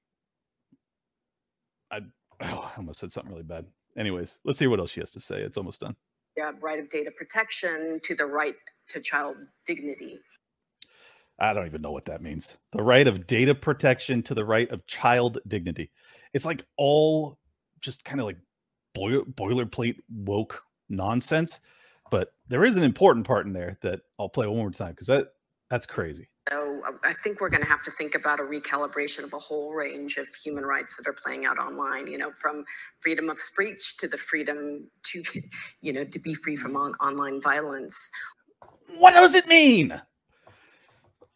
I, 1.91 1.99
oh, 2.41 2.45
I 2.45 2.71
almost 2.77 2.99
said 2.99 3.11
something 3.11 3.31
really 3.31 3.43
bad. 3.43 3.65
Anyways, 3.97 4.39
let's 4.43 4.59
hear 4.59 4.69
what 4.69 4.79
else 4.79 4.91
she 4.91 4.99
has 4.99 5.11
to 5.11 5.21
say. 5.21 5.41
It's 5.41 5.57
almost 5.57 5.81
done. 5.81 5.95
uh, 6.41 6.53
right 6.61 6.79
of 6.79 6.89
data 6.89 7.11
protection 7.11 7.99
to 8.03 8.15
the 8.15 8.25
right 8.25 8.55
to 8.89 9.01
child 9.01 9.35
dignity 9.67 10.19
I 11.39 11.53
don't 11.53 11.65
even 11.65 11.81
know 11.81 11.91
what 11.91 12.05
that 12.05 12.21
means. 12.21 12.57
The 12.73 12.83
right 12.83 13.07
of 13.07 13.25
data 13.25 13.55
protection 13.55 14.21
to 14.23 14.35
the 14.35 14.43
right 14.43 14.69
of 14.71 14.85
child 14.87 15.39
dignity. 15.47 15.91
It's 16.33 16.45
like 16.45 16.65
all 16.77 17.39
just 17.79 18.03
kind 18.03 18.19
of 18.19 18.25
like 18.25 18.37
boil, 18.93 19.23
boilerplate 19.23 19.97
woke 20.09 20.61
nonsense. 20.89 21.59
But 22.11 22.33
there 22.47 22.65
is 22.65 22.75
an 22.75 22.83
important 22.83 23.27
part 23.27 23.45
in 23.45 23.53
there 23.53 23.77
that 23.81 24.01
I'll 24.19 24.29
play 24.29 24.47
one 24.47 24.57
more 24.57 24.71
time 24.71 24.91
because 24.91 25.07
that 25.07 25.33
that's 25.69 25.85
crazy. 25.85 26.27
So 26.49 26.81
uh, 26.87 26.93
I 27.03 27.13
think 27.13 27.41
we're 27.41 27.49
going 27.49 27.61
to 27.61 27.69
have 27.69 27.83
to 27.83 27.91
think 27.91 28.15
about 28.15 28.39
a 28.39 28.43
recalibration 28.43 29.23
of 29.23 29.33
a 29.33 29.39
whole 29.39 29.73
range 29.73 30.17
of 30.17 30.27
human 30.33 30.65
rights 30.65 30.97
that 30.97 31.07
are 31.07 31.13
playing 31.13 31.45
out 31.45 31.59
online. 31.59 32.07
You 32.07 32.17
know, 32.17 32.31
from 32.41 32.65
freedom 33.01 33.29
of 33.29 33.39
speech 33.39 33.97
to 33.97 34.07
the 34.07 34.17
freedom 34.17 34.89
to, 35.03 35.23
you 35.81 35.93
know, 35.93 36.03
to 36.03 36.19
be 36.19 36.33
free 36.33 36.55
from 36.55 36.75
on- 36.75 36.95
online 36.95 37.41
violence. 37.41 38.09
What 38.97 39.11
does 39.11 39.35
it 39.35 39.47
mean? 39.47 40.01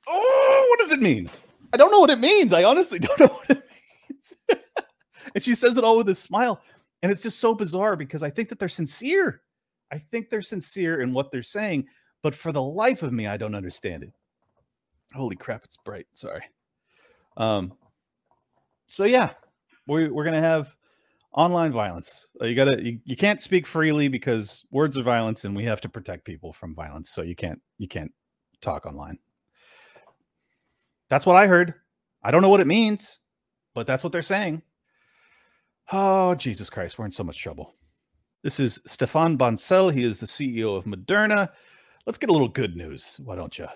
Oh, 0.08 0.68
what 0.70 0.80
does 0.80 0.92
it 0.92 1.02
mean? 1.02 1.30
I 1.74 1.78
don't 1.78 1.92
know 1.92 2.00
what 2.00 2.10
it 2.10 2.20
means. 2.20 2.54
I 2.54 2.63
honestly 2.63 3.00
don't 3.00 3.20
know 3.20 3.28
what 3.28 3.50
it 3.50 3.63
means. 4.10 4.34
and 5.36 5.44
she 5.44 5.56
says 5.56 5.78
it 5.78 5.84
all 5.84 5.98
with 5.98 6.10
a 6.10 6.16
smile. 6.16 6.62
And 7.04 7.12
it's 7.12 7.22
just 7.22 7.39
so 7.39 7.54
bizarre 7.54 7.98
because 7.98 8.24
I 8.24 8.30
think 8.30 8.48
that 8.50 8.58
they're 8.58 8.70
sincere. 8.70 9.42
I 9.92 10.00
think 10.00 10.30
they're 10.30 10.42
sincere 10.42 11.02
in 11.02 11.13
what 11.13 11.32
they're 11.32 11.44
saying, 11.44 11.86
but 12.24 12.34
for 12.34 12.52
the 12.54 12.62
life 12.62 13.04
of 13.04 13.12
me, 13.12 13.28
I 13.28 13.38
don't 13.38 13.54
understand 13.54 14.04
it. 14.04 14.13
Holy 15.13 15.36
crap, 15.36 15.66
it's 15.66 15.78
bright. 15.78 16.08
Sorry. 16.13 16.42
Um, 17.38 17.74
so 18.88 19.04
yeah, 19.04 19.32
we, 19.86 20.08
we're 20.08 20.24
gonna 20.24 20.39
have 20.39 20.74
online 21.34 21.74
violence. 21.74 22.28
Uh, 22.42 22.46
you 22.46 22.56
gotta 22.56 22.82
you, 22.82 23.00
you 23.04 23.18
can't 23.18 23.42
speak 23.42 23.68
freely 23.68 24.08
because 24.08 24.63
words 24.72 24.98
are 24.98 25.04
violence, 25.04 25.44
and 25.44 25.56
we 25.56 25.66
have 25.66 25.82
to 25.82 25.89
protect 25.89 26.24
people 26.24 26.54
from 26.54 26.74
violence. 26.74 27.10
So 27.10 27.22
you 27.22 27.36
can't 27.36 27.62
you 27.78 27.88
can't 27.89 28.12
talk 28.62 28.86
online. 28.86 29.20
That's 31.10 31.26
what 31.26 31.36
I 31.36 31.48
heard. 31.48 31.74
I 32.24 32.32
don't 32.32 32.42
know 32.42 32.50
what 32.50 32.62
it 32.62 32.68
means, 32.68 33.20
but 33.76 33.86
that's 33.86 34.04
what 34.06 34.13
they're 34.13 34.22
saying. 34.22 34.62
Oh, 35.91 36.36
Jesus 36.36 36.69
Christ, 36.69 36.98
we're 36.98 37.06
in 37.06 37.12
so 37.12 37.24
much 37.24 37.41
trouble. 37.41 37.76
This 38.43 38.60
is 38.60 38.80
Stefan 38.88 39.38
Bancel. 39.38 39.93
He 39.93 40.04
is 40.04 40.19
the 40.19 40.26
CEO 40.26 40.78
of 40.78 40.86
Moderna. 40.86 41.50
Let's 42.06 42.17
get 42.17 42.30
a 42.30 42.34
little 42.34 42.48
good 42.50 42.76
news. 42.76 43.19
Why 43.24 43.36
don't 43.36 43.58
you? 43.58 43.67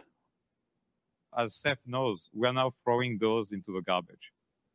as 1.38 1.56
Seth 1.56 1.80
knows, 1.86 2.30
we 2.34 2.48
are 2.48 2.54
now 2.54 2.74
throwing 2.84 3.18
those 3.20 3.52
into 3.52 3.74
the 3.74 3.82
garbage. 3.82 4.32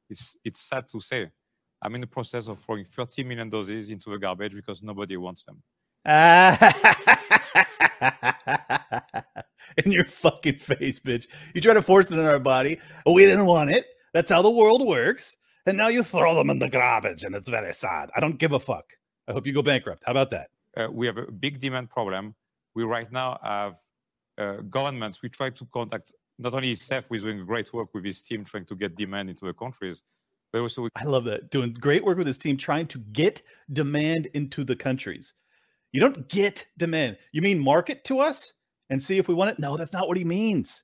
It's 0.08 0.36
it's 0.44 0.60
sad 0.60 0.88
to 0.90 1.00
say. 1.00 1.30
I'm 1.82 1.94
in 1.96 2.00
the 2.00 2.06
process 2.06 2.48
of 2.48 2.60
throwing 2.60 2.84
30 2.84 3.24
million 3.24 3.50
doses 3.50 3.90
into 3.90 4.10
the 4.10 4.18
garbage 4.18 4.54
because 4.54 4.82
nobody 4.82 5.16
wants 5.16 5.42
them. 5.44 5.62
in 9.84 9.92
your 9.92 10.04
fucking 10.04 10.58
face, 10.58 11.00
bitch. 11.00 11.26
You 11.54 11.60
try 11.60 11.74
to 11.74 11.82
force 11.82 12.10
it 12.10 12.18
in 12.18 12.24
our 12.24 12.38
body. 12.38 12.78
We 13.04 13.26
didn't 13.26 13.46
want 13.46 13.70
it. 13.70 13.86
That's 14.14 14.30
how 14.30 14.42
the 14.42 14.50
world 14.50 14.86
works. 14.86 15.36
And 15.66 15.76
now 15.76 15.88
you 15.88 16.02
throw 16.02 16.34
them 16.34 16.50
in 16.50 16.58
the 16.58 16.68
garbage, 16.68 17.22
and 17.22 17.34
it's 17.34 17.48
very 17.48 17.72
sad. 17.72 18.10
I 18.16 18.20
don't 18.20 18.38
give 18.38 18.52
a 18.52 18.60
fuck. 18.60 18.84
I 19.28 19.32
hope 19.32 19.46
you 19.46 19.52
go 19.52 19.62
bankrupt. 19.62 20.02
How 20.04 20.10
about 20.10 20.30
that? 20.32 20.50
Uh, 20.76 20.88
we 20.90 21.06
have 21.06 21.18
a 21.18 21.30
big 21.30 21.60
demand 21.60 21.90
problem. 21.90 22.34
We 22.74 22.84
right 22.84 23.10
now 23.12 23.38
have 23.42 23.74
uh, 24.38 24.62
governments. 24.68 25.22
We 25.22 25.28
try 25.28 25.50
to 25.50 25.66
contact 25.72 26.12
not 26.38 26.54
only 26.54 26.74
Seth, 26.74 27.08
who 27.08 27.14
is 27.14 27.22
doing 27.22 27.44
great 27.46 27.72
work 27.72 27.94
with 27.94 28.04
his 28.04 28.22
team 28.22 28.44
trying 28.44 28.64
to 28.66 28.74
get 28.74 28.96
demand 28.96 29.30
into 29.30 29.44
the 29.44 29.52
countries, 29.52 30.02
but 30.52 30.60
also 30.60 30.88
I 30.96 31.04
love 31.04 31.24
that. 31.24 31.50
Doing 31.50 31.74
great 31.74 32.04
work 32.04 32.18
with 32.18 32.26
his 32.26 32.38
team, 32.38 32.56
trying 32.56 32.86
to 32.88 32.98
get 33.12 33.42
demand 33.72 34.26
into 34.34 34.64
the 34.64 34.74
countries. 34.74 35.34
You 35.92 36.00
don't 36.00 36.28
get 36.28 36.66
demand. 36.78 37.18
You 37.32 37.42
mean 37.42 37.58
market 37.58 38.02
to 38.04 38.18
us 38.18 38.52
and 38.90 39.02
see 39.02 39.18
if 39.18 39.28
we 39.28 39.34
want 39.34 39.50
it? 39.50 39.58
No, 39.58 39.76
that's 39.76 39.92
not 39.92 40.08
what 40.08 40.16
he 40.16 40.24
means. 40.24 40.82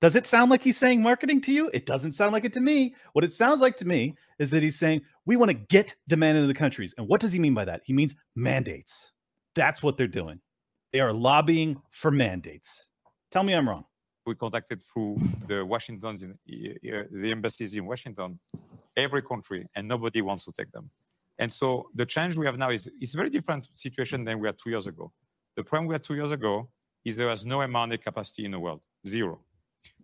Does 0.00 0.14
it 0.14 0.26
sound 0.26 0.50
like 0.50 0.62
he's 0.62 0.76
saying 0.76 1.02
marketing 1.02 1.40
to 1.42 1.52
you? 1.52 1.70
It 1.72 1.86
doesn't 1.86 2.12
sound 2.12 2.32
like 2.32 2.44
it 2.44 2.52
to 2.54 2.60
me. 2.60 2.94
What 3.14 3.24
it 3.24 3.32
sounds 3.32 3.60
like 3.60 3.76
to 3.78 3.86
me 3.86 4.14
is 4.38 4.50
that 4.50 4.62
he's 4.62 4.78
saying 4.78 5.00
we 5.24 5.36
want 5.36 5.50
to 5.50 5.56
get 5.56 5.94
demand 6.06 6.36
into 6.36 6.46
the 6.48 6.54
countries. 6.54 6.94
And 6.98 7.08
what 7.08 7.20
does 7.20 7.32
he 7.32 7.38
mean 7.38 7.54
by 7.54 7.64
that? 7.64 7.80
He 7.84 7.94
means 7.94 8.14
mandates. 8.34 9.12
That's 9.54 9.82
what 9.82 9.96
they're 9.96 10.06
doing. 10.06 10.40
They 10.92 11.00
are 11.00 11.12
lobbying 11.12 11.80
for 11.90 12.10
mandates. 12.10 12.88
Tell 13.30 13.42
me 13.42 13.54
I'm 13.54 13.68
wrong. 13.68 13.84
we 14.26 14.34
contacted 14.34 14.82
through 14.82 15.18
the 15.46 15.64
Washington's 15.64 16.22
in 16.22 16.36
the 16.44 17.30
embassies 17.30 17.74
in 17.74 17.86
Washington, 17.86 18.38
every 18.96 19.22
country, 19.22 19.66
and 19.74 19.88
nobody 19.88 20.20
wants 20.20 20.44
to 20.44 20.52
take 20.52 20.70
them. 20.72 20.90
And 21.38 21.52
so 21.52 21.88
the 21.94 22.04
challenge 22.06 22.36
we 22.36 22.46
have 22.46 22.58
now 22.58 22.70
is 22.70 22.90
it's 23.00 23.14
a 23.14 23.16
very 23.16 23.30
different 23.30 23.68
situation 23.74 24.24
than 24.24 24.40
we 24.40 24.48
had 24.48 24.56
two 24.58 24.70
years 24.70 24.86
ago. 24.86 25.12
The 25.56 25.64
problem 25.64 25.86
we 25.88 25.94
had 25.94 26.02
two 26.02 26.14
years 26.14 26.30
ago 26.32 26.68
is 27.04 27.16
there 27.16 27.28
was 27.28 27.46
no 27.46 27.58
mRNA 27.58 28.02
capacity 28.02 28.44
in 28.44 28.50
the 28.50 28.58
world, 28.58 28.80
zero. 29.06 29.40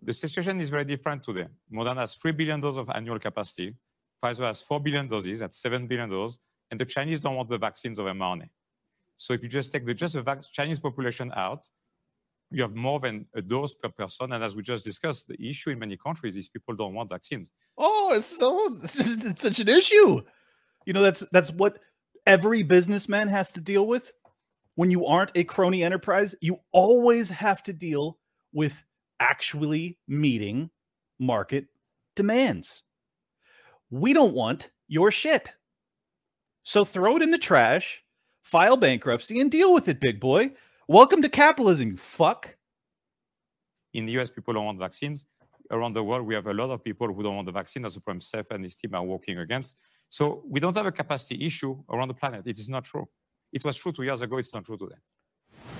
The 0.01 0.13
situation 0.13 0.59
is 0.59 0.69
very 0.69 0.85
different 0.85 1.23
today. 1.23 1.47
Moderna 1.71 1.97
has 1.97 2.15
3 2.15 2.31
billion 2.31 2.61
doses 2.61 2.77
of 2.77 2.89
annual 2.89 3.19
capacity. 3.19 3.75
Pfizer 4.23 4.45
has 4.45 4.61
4 4.61 4.79
billion 4.79 5.07
doses, 5.07 5.39
that's 5.39 5.61
7 5.61 5.87
billion 5.87 6.09
doses. 6.09 6.39
And 6.71 6.79
the 6.79 6.85
Chinese 6.85 7.19
don't 7.19 7.35
want 7.35 7.49
the 7.49 7.57
vaccines 7.57 7.99
of 7.99 8.05
mRNA. 8.05 8.49
So 9.17 9.33
if 9.33 9.43
you 9.43 9.49
just 9.49 9.71
take 9.71 9.85
the 9.85 9.93
just 9.93 10.15
the 10.15 10.43
Chinese 10.51 10.79
population 10.79 11.31
out, 11.35 11.65
you 12.51 12.61
have 12.61 12.75
more 12.75 12.99
than 12.99 13.25
a 13.35 13.41
dose 13.41 13.73
per 13.73 13.89
person. 13.89 14.33
And 14.33 14.43
as 14.43 14.55
we 14.55 14.61
just 14.61 14.83
discussed, 14.83 15.27
the 15.27 15.49
issue 15.49 15.71
in 15.71 15.79
many 15.79 15.97
countries 15.97 16.37
is 16.37 16.49
people 16.49 16.75
don't 16.75 16.93
want 16.93 17.09
vaccines. 17.09 17.51
Oh, 17.77 18.13
it's 18.15 18.37
so 18.37 18.69
it's 18.83 19.41
such 19.41 19.59
an 19.59 19.69
issue. 19.69 20.21
You 20.85 20.93
know, 20.93 21.01
that's 21.01 21.23
that's 21.31 21.51
what 21.51 21.79
every 22.27 22.63
businessman 22.63 23.27
has 23.27 23.51
to 23.53 23.61
deal 23.61 23.87
with. 23.87 24.11
When 24.75 24.89
you 24.89 25.05
aren't 25.05 25.31
a 25.35 25.43
crony 25.43 25.83
enterprise, 25.83 26.35
you 26.41 26.59
always 26.71 27.29
have 27.29 27.63
to 27.63 27.73
deal 27.73 28.17
with 28.53 28.83
actually 29.23 29.97
meeting 30.05 30.69
market 31.17 31.65
demands. 32.13 32.83
We 33.89 34.11
don't 34.11 34.33
want 34.33 34.69
your 34.89 35.11
shit. 35.11 35.53
So 36.63 36.83
throw 36.83 37.15
it 37.15 37.21
in 37.21 37.31
the 37.31 37.37
trash, 37.37 38.03
file 38.41 38.75
bankruptcy, 38.75 39.39
and 39.39 39.49
deal 39.49 39.73
with 39.73 39.87
it, 39.87 40.01
big 40.01 40.19
boy. 40.19 40.51
Welcome 40.89 41.21
to 41.21 41.29
capitalism, 41.29 41.91
you 41.91 41.97
fuck. 41.97 42.57
In 43.93 44.05
the 44.05 44.11
US, 44.19 44.29
people 44.29 44.53
don't 44.55 44.65
want 44.65 44.79
vaccines. 44.79 45.25
around 45.71 45.93
the 45.93 46.03
world, 46.03 46.27
we 46.27 46.35
have 46.35 46.47
a 46.47 46.53
lot 46.53 46.69
of 46.69 46.83
people 46.83 47.07
who 47.07 47.23
don't 47.23 47.35
want 47.35 47.45
the 47.45 47.53
vaccine. 47.53 47.83
The 47.83 47.91
problem 47.91 48.19
Seth 48.19 48.51
and 48.51 48.63
his 48.65 48.75
team 48.75 48.93
are 48.93 49.03
working 49.03 49.37
against. 49.39 49.77
So 50.09 50.43
we 50.45 50.59
don't 50.59 50.75
have 50.75 50.85
a 50.85 50.91
capacity 50.91 51.45
issue 51.45 51.81
around 51.89 52.09
the 52.09 52.13
planet. 52.13 52.43
It 52.45 52.59
is 52.59 52.69
not 52.69 52.83
true. 52.83 53.07
It 53.53 53.63
was 53.63 53.77
true 53.77 53.93
two 53.93 54.03
years 54.03 54.21
ago. 54.21 54.37
It's 54.37 54.53
not 54.53 54.65
true 54.65 54.77
today. 54.77 55.01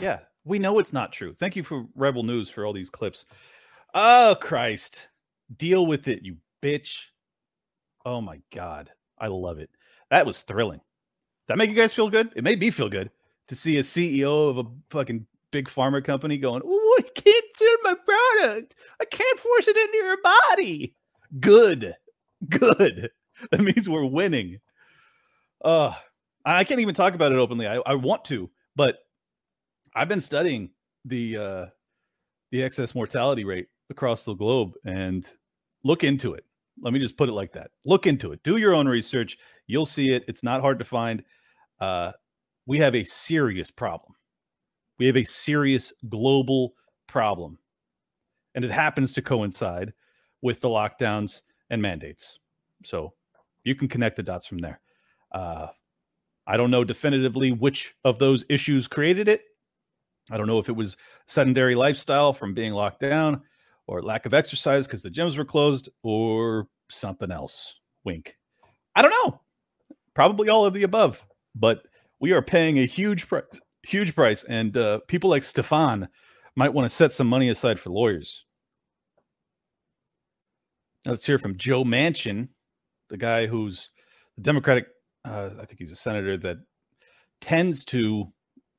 Yeah, 0.02 0.20
we 0.44 0.60
know 0.60 0.80
it's 0.80 0.94
not 0.94 1.12
true. 1.12 1.34
Thank 1.34 1.56
you 1.56 1.64
for 1.64 1.86
Rebel 1.96 2.24
News 2.24 2.50
for 2.50 2.66
all 2.66 2.74
these 2.74 2.90
clips. 2.90 3.26
Oh, 3.94 4.36
Christ. 4.40 5.10
Deal 5.58 5.86
with 5.86 6.08
it, 6.08 6.24
you 6.24 6.38
bitch. 6.62 6.98
Oh, 8.06 8.22
my 8.22 8.42
God. 8.54 8.90
I 9.20 9.28
love 9.28 9.60
it. 9.60 9.70
That 10.10 10.26
was 10.26 10.42
thrilling. 10.42 10.82
That 11.48 11.58
make 11.58 11.70
you 11.70 11.76
guys 11.76 11.94
feel 11.94 12.10
good? 12.10 12.32
It 12.36 12.44
made 12.44 12.60
me 12.60 12.72
feel 12.72 12.90
good 12.90 13.12
to 13.48 13.56
see 13.56 13.78
a 13.78 13.84
CEO 13.84 14.50
of 14.50 14.58
a 14.58 14.64
fucking 14.90 15.26
big 15.52 15.70
pharma 15.70 16.04
company 16.04 16.38
going, 16.38 16.62
oh, 16.66 17.00
I 17.00 17.04
can't 17.20 17.46
sell 17.56 17.76
my 17.84 17.96
product. 18.06 18.76
I 19.00 19.06
can't 19.06 19.40
force 19.40 19.68
it 19.68 19.78
into 19.78 19.98
your 19.98 20.18
body. 20.22 20.96
Good. 21.40 21.96
Good. 22.50 23.10
That 23.52 23.60
means 23.60 23.90
we're 23.90 24.06
winning. 24.06 24.60
Uh, 25.66 25.94
I 26.46 26.64
can't 26.64 26.80
even 26.80 26.96
talk 26.96 27.14
about 27.14 27.34
it 27.34 27.38
openly. 27.40 27.68
I, 27.68 27.82
I 27.86 27.96
want 27.96 28.24
to, 28.26 28.50
but 28.74 29.00
I've 29.96 30.08
been 30.08 30.22
studying 30.22 30.72
the 31.06 31.38
uh, 31.38 31.66
the 32.52 32.64
excess 32.64 32.96
mortality 32.96 33.44
rate 33.44 33.68
across 33.90 34.24
the 34.24 34.34
globe 34.34 34.74
and 34.86 35.28
look 35.84 36.04
into 36.04 36.34
it. 36.34 36.46
Let 36.82 36.94
me 36.94 37.00
just 37.00 37.18
put 37.18 37.30
it 37.30 37.34
like 37.34 37.54
that. 37.54 37.72
Look 37.86 38.08
into 38.08 38.32
it. 38.32 38.42
Do 38.44 38.58
your 38.58 38.74
own 38.74 38.88
research. 38.88 39.38
You'll 39.68 39.86
see 39.86 40.12
it. 40.12 40.24
It's 40.28 40.44
not 40.44 40.62
hard 40.62 40.80
to 40.80 40.86
find. 40.86 41.24
Uh, 41.80 42.12
we 42.66 42.80
have 42.80 42.96
a 42.96 43.04
serious 43.04 43.70
problem. 43.70 44.14
We 44.98 45.06
have 45.06 45.18
a 45.18 45.24
serious 45.24 45.94
global 46.10 46.74
problem. 47.08 47.60
And 48.56 48.64
it 48.64 48.72
happens 48.72 49.14
to 49.14 49.22
coincide 49.22 49.94
with 50.42 50.62
the 50.62 50.70
lockdowns 50.70 51.42
and 51.70 51.82
mandates. 51.82 52.40
So 52.84 53.14
you 53.64 53.76
can 53.76 53.88
connect 53.88 54.16
the 54.16 54.24
dots 54.24 54.48
from 54.48 54.60
there. 54.60 54.80
Uh, 55.32 55.68
I 56.46 56.58
don't 56.58 56.72
know 56.72 56.84
definitively 56.84 57.52
which 57.52 57.96
of 58.04 58.20
those 58.20 58.46
issues 58.50 58.88
created 58.88 59.28
it. 59.28 59.44
I 60.32 60.38
don't 60.38 60.48
know 60.48 60.60
if 60.60 60.70
it 60.70 60.76
was 60.76 60.96
sedentary 61.28 61.76
lifestyle 61.76 62.34
from 62.34 62.54
being 62.54 62.74
locked 62.74 63.02
down 63.02 63.42
or 63.88 64.02
lack 64.02 64.26
of 64.26 64.34
exercise 64.34 64.88
because 64.88 65.04
the 65.04 65.10
gyms 65.10 65.38
were 65.38 65.46
closed 65.46 65.90
or 66.04 66.68
something 66.90 67.32
else. 67.32 67.76
Wink. 68.06 68.36
I 68.96 69.02
don't 69.02 69.12
know. 69.12 69.42
Probably 70.14 70.50
all 70.50 70.66
of 70.66 70.74
the 70.74 70.84
above, 70.84 71.24
but 71.56 71.84
we 72.20 72.32
are 72.32 72.42
paying 72.42 72.80
a 72.80 72.86
huge 72.86 73.28
price, 73.28 73.44
huge 73.84 74.16
price. 74.16 74.44
And 74.44 74.78
uh, 74.78 75.00
people 75.08 75.30
like 75.30 75.44
Stefan 75.44 76.08
might 76.56 76.74
want 76.74 76.90
to 76.90 76.96
set 76.96 77.12
some 77.12 77.28
money 77.28 77.50
aside 77.50 77.80
for 77.80 77.90
lawyers. 77.90 78.46
Now 81.06 81.12
let's 81.12 81.26
hear 81.26 81.40
from 81.40 81.58
Joe 81.58 81.84
Manchin, 81.84 82.48
the 83.10 83.18
guy 83.18 83.46
who's 83.46 83.90
the 84.38 84.44
Democratic, 84.44 84.86
uh, 85.26 85.50
I 85.60 85.66
think 85.66 85.80
he's 85.80 85.92
a 85.92 85.98
senator 85.98 86.38
that 86.38 86.58
tends 87.42 87.84
to 87.86 88.32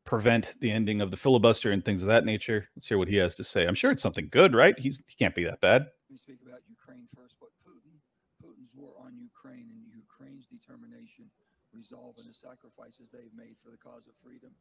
prevent 0.05 0.53
the 0.61 0.71
ending 0.71 1.01
of 1.01 1.11
the 1.11 1.17
filibuster 1.17 1.73
and 1.73 1.85
things 1.85 2.03
of 2.03 2.09
that 2.09 2.25
nature. 2.25 2.69
Let's 2.77 2.89
hear 2.89 2.99
what 2.99 3.09
he 3.09 3.17
has 3.17 3.35
to 3.37 3.45
say. 3.45 3.67
I'm 3.67 3.75
sure 3.75 3.91
it's 3.91 4.03
something 4.03 4.29
good, 4.31 4.55
right? 4.55 4.79
He's 4.79 5.03
he 5.09 5.17
can't 5.17 5.35
be 5.35 5.45
that 5.45 5.61
bad. 5.61 5.89
Let 6.09 6.13
me 6.13 6.19
speak 6.19 6.41
about 6.45 6.61
Ukraine 6.69 7.09
first. 7.17 7.37
But 7.41 7.51
Putin, 7.65 7.97
Putin's 8.41 8.73
war 8.77 8.93
on 9.01 9.17
Ukraine 9.17 9.69
and 9.73 9.89
Ukraine's 9.97 10.47
determination, 10.47 11.33
resolve, 11.73 12.21
and 12.21 12.29
the 12.29 12.37
sacrifices 12.37 13.09
they've 13.09 13.33
made 13.33 13.57
for 13.65 13.73
the 13.73 13.81
cause 13.81 14.05
of 14.07 14.15
freedom 14.21 14.53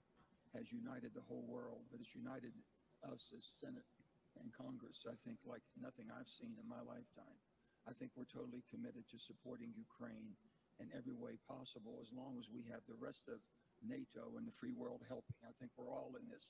has 0.55 0.71
united 0.71 1.11
the 1.11 1.27
whole 1.27 1.43
world. 1.45 1.83
But 1.91 1.99
it's 1.99 2.15
united 2.15 2.55
us 3.03 3.35
as 3.35 3.43
Senate 3.43 3.85
and 4.39 4.49
Congress, 4.55 5.05
I 5.05 5.13
think, 5.27 5.37
like 5.43 5.61
nothing 5.75 6.07
I've 6.09 6.31
seen 6.31 6.55
in 6.55 6.65
my 6.65 6.79
lifetime. 6.81 7.37
I 7.83 7.91
think 7.99 8.15
we're 8.15 8.31
totally 8.31 8.63
committed 8.71 9.03
to 9.11 9.19
supporting 9.19 9.75
Ukraine 9.75 10.31
in 10.79 10.87
every 10.95 11.13
way 11.13 11.35
possible 11.45 11.99
as 11.99 12.09
long 12.15 12.39
as 12.39 12.47
we 12.47 12.63
have 12.71 12.81
the 12.87 12.97
rest 12.97 13.27
of 13.27 13.43
NATO 13.83 14.39
and 14.39 14.47
the 14.47 14.55
free 14.55 14.73
world 14.73 15.03
helping. 15.07 15.35
I 15.43 15.53
think 15.59 15.71
we're 15.77 15.91
all 15.91 16.15
in 16.19 16.25
this 16.31 16.47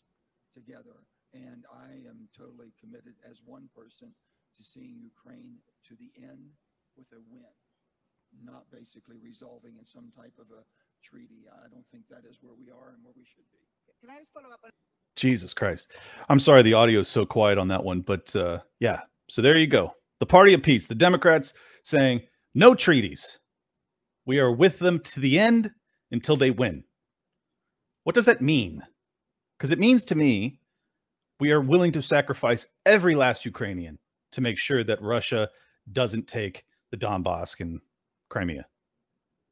together. 0.54 1.02
And 1.34 1.66
I 1.74 2.06
am 2.06 2.30
totally 2.38 2.72
committed 2.80 3.18
as 3.26 3.42
one 3.44 3.68
person 3.74 4.14
to 4.58 4.62
seeing 4.64 5.02
Ukraine 5.02 5.58
to 5.90 5.98
the 5.98 6.14
end 6.22 6.54
with 6.96 7.10
a 7.14 7.22
win, 7.30 7.50
not 8.46 8.70
basically 8.72 9.18
resolving 9.18 9.74
in 9.80 9.86
some 9.86 10.14
type 10.16 10.34
of 10.38 10.46
a 10.54 10.62
treaty. 11.02 11.50
I 11.50 11.68
don't 11.70 11.86
think 11.92 12.06
that 12.10 12.30
is 12.30 12.38
where 12.42 12.54
we 12.54 12.70
are 12.70 12.94
and 12.94 13.04
where 13.04 13.18
we 13.18 13.26
should 13.26 13.50
be. 13.52 13.66
Can 14.02 14.10
I 14.14 14.20
just 14.20 14.32
follow 14.34 14.54
up 14.54 14.62
on? 14.64 14.70
Jesus 15.16 15.54
Christ. 15.54 15.92
I'm 16.30 16.40
sorry 16.40 16.62
the 16.62 16.74
audio 16.74 17.02
is 17.02 17.08
so 17.08 17.26
quiet 17.26 17.58
on 17.58 17.68
that 17.68 17.84
one, 17.84 18.02
but 18.02 18.36
uh, 18.36 18.60
yeah. 18.80 19.02
So 19.30 19.42
there 19.42 19.58
you 19.58 19.68
go. 19.68 19.94
The 20.20 20.26
party 20.26 20.54
of 20.54 20.64
peace, 20.64 20.88
the 20.88 20.96
Democrats 20.96 21.54
saying 21.84 22.22
no 22.54 22.76
treaties. 22.76 23.40
We 24.26 24.40
are 24.40 24.52
with 24.52 24.80
them 24.80 25.00
to 25.00 25.20
the 25.20 25.38
end 25.38 25.72
until 26.12 26.38
they 26.38 26.52
win. 26.52 26.84
What 28.04 28.16
does 28.16 28.26
that 28.26 28.42
mean? 28.42 28.84
Because 29.58 29.72
it 29.72 29.80
means 29.80 30.06
to 30.06 30.16
me 30.16 30.60
we 31.40 31.52
are 31.52 31.62
willing 31.62 31.92
to 31.94 32.02
sacrifice 32.02 32.66
every 32.86 33.16
last 33.16 33.46
Ukrainian 33.46 33.98
to 34.32 34.42
make 34.42 34.58
sure 34.58 34.84
that 34.84 35.02
Russia 35.02 35.50
doesn't 35.92 36.28
take 36.28 36.66
the 36.92 36.98
Donbass 36.98 37.60
and 37.60 37.82
Crimea. 38.30 38.66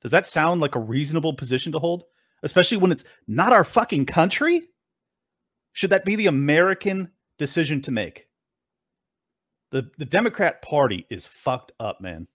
Does 0.02 0.12
that 0.12 0.28
sound 0.28 0.62
like 0.62 0.76
a 0.76 0.80
reasonable 0.80 1.34
position 1.34 1.72
to 1.72 1.80
hold? 1.80 2.06
Especially 2.44 2.78
when 2.78 2.92
it's 2.92 3.04
not 3.28 3.54
our 3.54 3.64
fucking 3.64 4.06
country? 4.06 4.70
Should 5.74 5.92
that 5.92 6.06
be 6.06 6.16
the 6.16 6.28
American 6.28 7.12
decision 7.38 7.82
to 7.84 7.92
make? 7.92 8.28
The, 9.72 9.90
the 9.98 10.06
Democrat 10.06 10.62
Party 10.62 11.06
is 11.10 11.26
fucked 11.26 11.72
up, 11.80 12.02
man. 12.02 12.28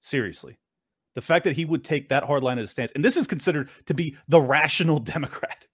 Seriously. 0.00 0.58
The 1.14 1.22
fact 1.22 1.44
that 1.44 1.54
he 1.56 1.64
would 1.64 1.84
take 1.84 2.08
that 2.08 2.24
hard 2.24 2.42
line 2.42 2.58
as 2.58 2.68
a 2.68 2.72
stance, 2.72 2.92
and 2.92 3.04
this 3.04 3.16
is 3.16 3.26
considered 3.26 3.70
to 3.86 3.94
be 3.94 4.16
the 4.28 4.40
rational 4.40 4.98
Democrat. 5.14 5.66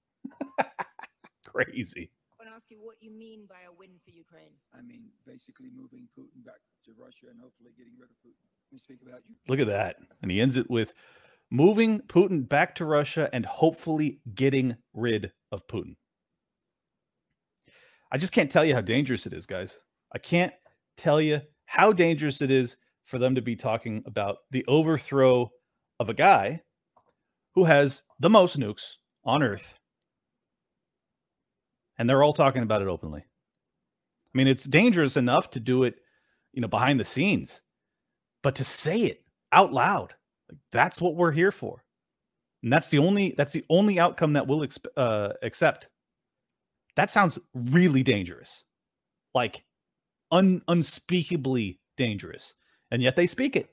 Crazy. 1.45 2.11
I 2.33 2.45
want 2.45 2.51
to 2.51 2.57
ask 2.57 2.71
you 2.71 2.79
what 2.81 2.97
you 3.01 3.11
mean 3.11 3.47
by 3.49 3.57
a 3.67 3.73
win 3.77 3.91
for 4.05 4.11
Ukraine. 4.11 4.53
I 4.75 4.83
mean, 4.83 5.05
basically 5.27 5.69
moving 5.75 6.07
Putin 6.19 6.45
back 6.45 6.61
to 6.85 6.93
Russia 6.99 7.27
and 7.31 7.41
hopefully 7.41 7.73
getting 7.77 7.95
rid 7.99 8.11
of 8.11 8.17
Putin. 8.25 8.47
Let 8.71 8.73
me 8.73 8.79
speak 8.79 9.01
about 9.03 9.21
you. 9.29 9.35
Look 9.49 9.61
at 9.61 9.67
that. 9.67 9.97
And 10.23 10.31
he 10.31 10.41
ends 10.41 10.57
it 10.57 10.71
with 10.71 10.93
moving 11.51 12.01
Putin 12.01 12.49
back 12.49 12.75
to 12.77 12.85
Russia 12.85 13.29
and 13.33 13.45
hopefully 13.45 14.21
getting 14.35 14.77
rid 14.95 15.33
of 15.51 15.67
Putin. 15.67 15.97
I 18.13 18.19
just 18.19 18.33
can't 18.33 18.51
tell 18.51 18.65
you 18.65 18.75
how 18.75 18.81
dangerous 18.81 19.27
it 19.27 19.33
is, 19.33 19.47
guys. 19.47 19.79
I 20.13 20.19
can't 20.19 20.53
tell 20.97 21.21
you 21.21 21.41
how 21.65 21.93
dangerous 21.93 22.43
it 22.43 22.51
is 22.51 22.77
for 23.11 23.19
them 23.19 23.35
to 23.35 23.43
be 23.43 23.57
talking 23.57 24.03
about 24.07 24.39
the 24.53 24.65
overthrow 24.67 25.51
of 25.99 26.09
a 26.09 26.15
guy 26.15 26.63
who 27.55 27.65
has 27.65 28.03
the 28.21 28.31
most 28.31 28.59
nukes 28.59 28.95
on 29.25 29.43
Earth. 29.43 29.75
And 31.99 32.09
they're 32.09 32.23
all 32.23 32.33
talking 32.33 32.63
about 32.63 32.81
it 32.81 32.89
openly. 32.89 33.21
I 33.21 34.39
mean, 34.39 34.47
it's 34.47 34.65
dangerous 34.65 35.17
enough 35.17 35.51
to 35.51 35.61
do 35.61 35.83
it, 35.83 35.97
you 36.53 36.63
know, 36.63 36.69
behind 36.69 37.01
the 37.01 37.05
scenes, 37.05 37.61
but 38.43 38.55
to 38.55 38.65
say 38.65 39.01
it 39.01 39.25
out 39.53 39.73
loud, 39.73 40.15
like, 40.49 40.61
that's 40.71 41.01
what 41.01 41.17
we're 41.17 41.33
here 41.33 41.53
for. 41.53 41.85
And 42.63 42.73
that's 42.73 42.91
the 42.91 42.99
only 42.99 43.35
that's 43.37 43.53
the 43.53 43.65
only 43.69 43.99
outcome 43.99 44.35
that 44.35 44.47
we'll 44.47 44.61
exp- 44.61 44.87
uh, 44.97 45.33
accept. 45.43 45.89
That 46.97 47.11
sounds 47.11 47.39
really 47.55 48.03
dangerous, 48.03 48.65
like 49.35 49.65
un- 50.31 50.63
unspeakably 50.69 51.81
dangerous 51.97 52.55
and 52.91 53.03
yet 53.03 53.17
they 53.17 53.27
speak 53.27 53.57
it. 53.57 53.71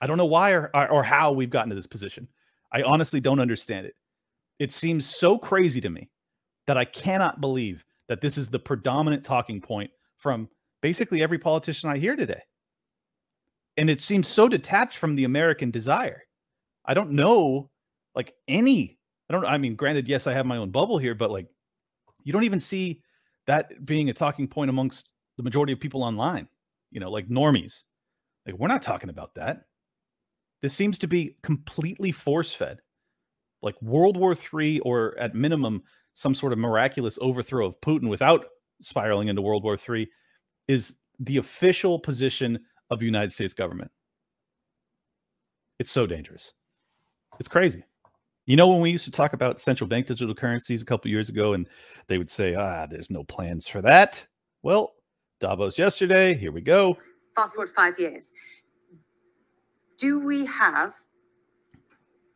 I 0.00 0.06
don't 0.06 0.18
know 0.18 0.26
why 0.26 0.52
or, 0.52 0.70
or 0.74 1.02
how 1.02 1.32
we've 1.32 1.50
gotten 1.50 1.70
to 1.70 1.76
this 1.76 1.86
position. 1.86 2.28
I 2.72 2.82
honestly 2.82 3.20
don't 3.20 3.40
understand 3.40 3.86
it. 3.86 3.94
It 4.58 4.72
seems 4.72 5.06
so 5.06 5.38
crazy 5.38 5.80
to 5.80 5.90
me 5.90 6.10
that 6.66 6.76
I 6.76 6.84
cannot 6.84 7.40
believe 7.40 7.84
that 8.08 8.20
this 8.20 8.36
is 8.36 8.48
the 8.48 8.58
predominant 8.58 9.24
talking 9.24 9.60
point 9.60 9.90
from 10.18 10.48
basically 10.80 11.22
every 11.22 11.38
politician 11.38 11.88
I 11.88 11.98
hear 11.98 12.16
today. 12.16 12.40
And 13.76 13.88
it 13.88 14.00
seems 14.00 14.28
so 14.28 14.48
detached 14.48 14.98
from 14.98 15.14
the 15.14 15.24
American 15.24 15.70
desire. 15.70 16.22
I 16.84 16.94
don't 16.94 17.12
know 17.12 17.70
like 18.14 18.34
any 18.48 18.98
I 19.30 19.32
don't 19.32 19.46
I 19.46 19.56
mean 19.56 19.76
granted 19.76 20.08
yes 20.08 20.26
I 20.26 20.34
have 20.34 20.44
my 20.44 20.58
own 20.58 20.70
bubble 20.70 20.98
here 20.98 21.14
but 21.14 21.30
like 21.30 21.46
you 22.24 22.32
don't 22.32 22.44
even 22.44 22.60
see 22.60 23.00
that 23.46 23.84
being 23.84 24.10
a 24.10 24.14
talking 24.14 24.46
point 24.46 24.70
amongst 24.70 25.08
the 25.36 25.42
majority 25.42 25.72
of 25.72 25.80
people 25.80 26.02
online, 26.02 26.48
you 26.90 27.00
know, 27.00 27.10
like 27.10 27.28
normies. 27.28 27.82
Like, 28.46 28.56
we're 28.56 28.68
not 28.68 28.82
talking 28.82 29.10
about 29.10 29.34
that. 29.36 29.64
This 30.62 30.74
seems 30.74 30.98
to 30.98 31.06
be 31.06 31.36
completely 31.42 32.12
force 32.12 32.54
fed. 32.54 32.80
Like 33.62 33.80
World 33.82 34.16
War 34.16 34.34
III, 34.34 34.80
or 34.80 35.16
at 35.18 35.34
minimum, 35.34 35.82
some 36.14 36.34
sort 36.34 36.52
of 36.52 36.58
miraculous 36.58 37.18
overthrow 37.20 37.66
of 37.66 37.80
Putin 37.80 38.08
without 38.08 38.46
spiraling 38.80 39.28
into 39.28 39.42
World 39.42 39.64
War 39.64 39.76
III, 39.76 40.08
is 40.68 40.94
the 41.18 41.36
official 41.36 41.98
position 41.98 42.58
of 42.90 42.98
the 42.98 43.06
United 43.06 43.32
States 43.32 43.54
government. 43.54 43.90
It's 45.78 45.90
so 45.90 46.06
dangerous. 46.06 46.52
It's 47.40 47.48
crazy. 47.48 47.84
You 48.46 48.56
know, 48.56 48.68
when 48.68 48.80
we 48.80 48.90
used 48.90 49.04
to 49.04 49.10
talk 49.12 49.32
about 49.32 49.60
central 49.60 49.88
bank 49.88 50.06
digital 50.06 50.34
currencies 50.34 50.82
a 50.82 50.84
couple 50.84 51.10
years 51.10 51.28
ago, 51.28 51.54
and 51.54 51.68
they 52.08 52.18
would 52.18 52.30
say, 52.30 52.54
ah, 52.54 52.86
there's 52.86 53.10
no 53.10 53.22
plans 53.24 53.68
for 53.68 53.80
that. 53.82 54.24
Well, 54.62 54.94
Davos 55.40 55.78
yesterday. 55.78 56.34
Here 56.34 56.52
we 56.52 56.60
go. 56.60 56.96
Fast 57.34 57.54
forward 57.54 57.70
five 57.74 57.98
years. 57.98 58.32
Do 59.98 60.18
we 60.20 60.46
have 60.46 60.94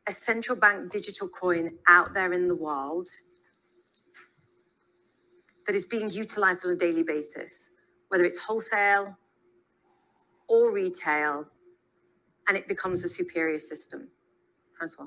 a 0.08 0.12
central 0.12 0.56
bank 0.56 0.90
digital 0.90 1.28
coin 1.28 1.72
out 1.88 2.14
there 2.14 2.32
in 2.32 2.48
the 2.48 2.54
world 2.54 3.08
that 5.66 5.74
is 5.74 5.84
being 5.84 6.10
utilized 6.10 6.64
on 6.64 6.72
a 6.72 6.76
daily 6.76 7.02
basis, 7.02 7.70
whether 8.08 8.24
it's 8.24 8.38
wholesale 8.38 9.16
or 10.48 10.70
retail, 10.70 11.46
and 12.48 12.56
it 12.56 12.68
becomes 12.68 13.02
a 13.04 13.08
superior 13.08 13.58
system? 13.58 14.08
Francois, 14.78 15.06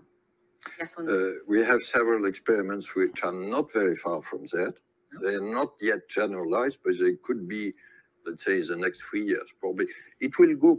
yes 0.77 0.95
or 0.97 1.03
no? 1.03 1.13
Uh, 1.13 1.33
we 1.47 1.63
have 1.63 1.81
several 1.83 2.25
experiments 2.25 2.93
which 2.95 3.23
are 3.23 3.31
not 3.31 3.71
very 3.71 3.95
far 3.95 4.21
from 4.21 4.45
that. 4.47 4.73
They're 5.21 5.41
not 5.41 5.69
yet 5.79 6.09
generalized, 6.09 6.79
but 6.83 6.99
they 6.99 7.13
could 7.23 7.47
be, 7.47 7.73
let's 8.25 8.43
say, 8.45 8.61
the 8.61 8.75
next 8.75 9.01
three 9.09 9.25
years 9.25 9.49
probably. 9.59 9.87
It 10.19 10.37
will 10.39 10.55
go 10.55 10.77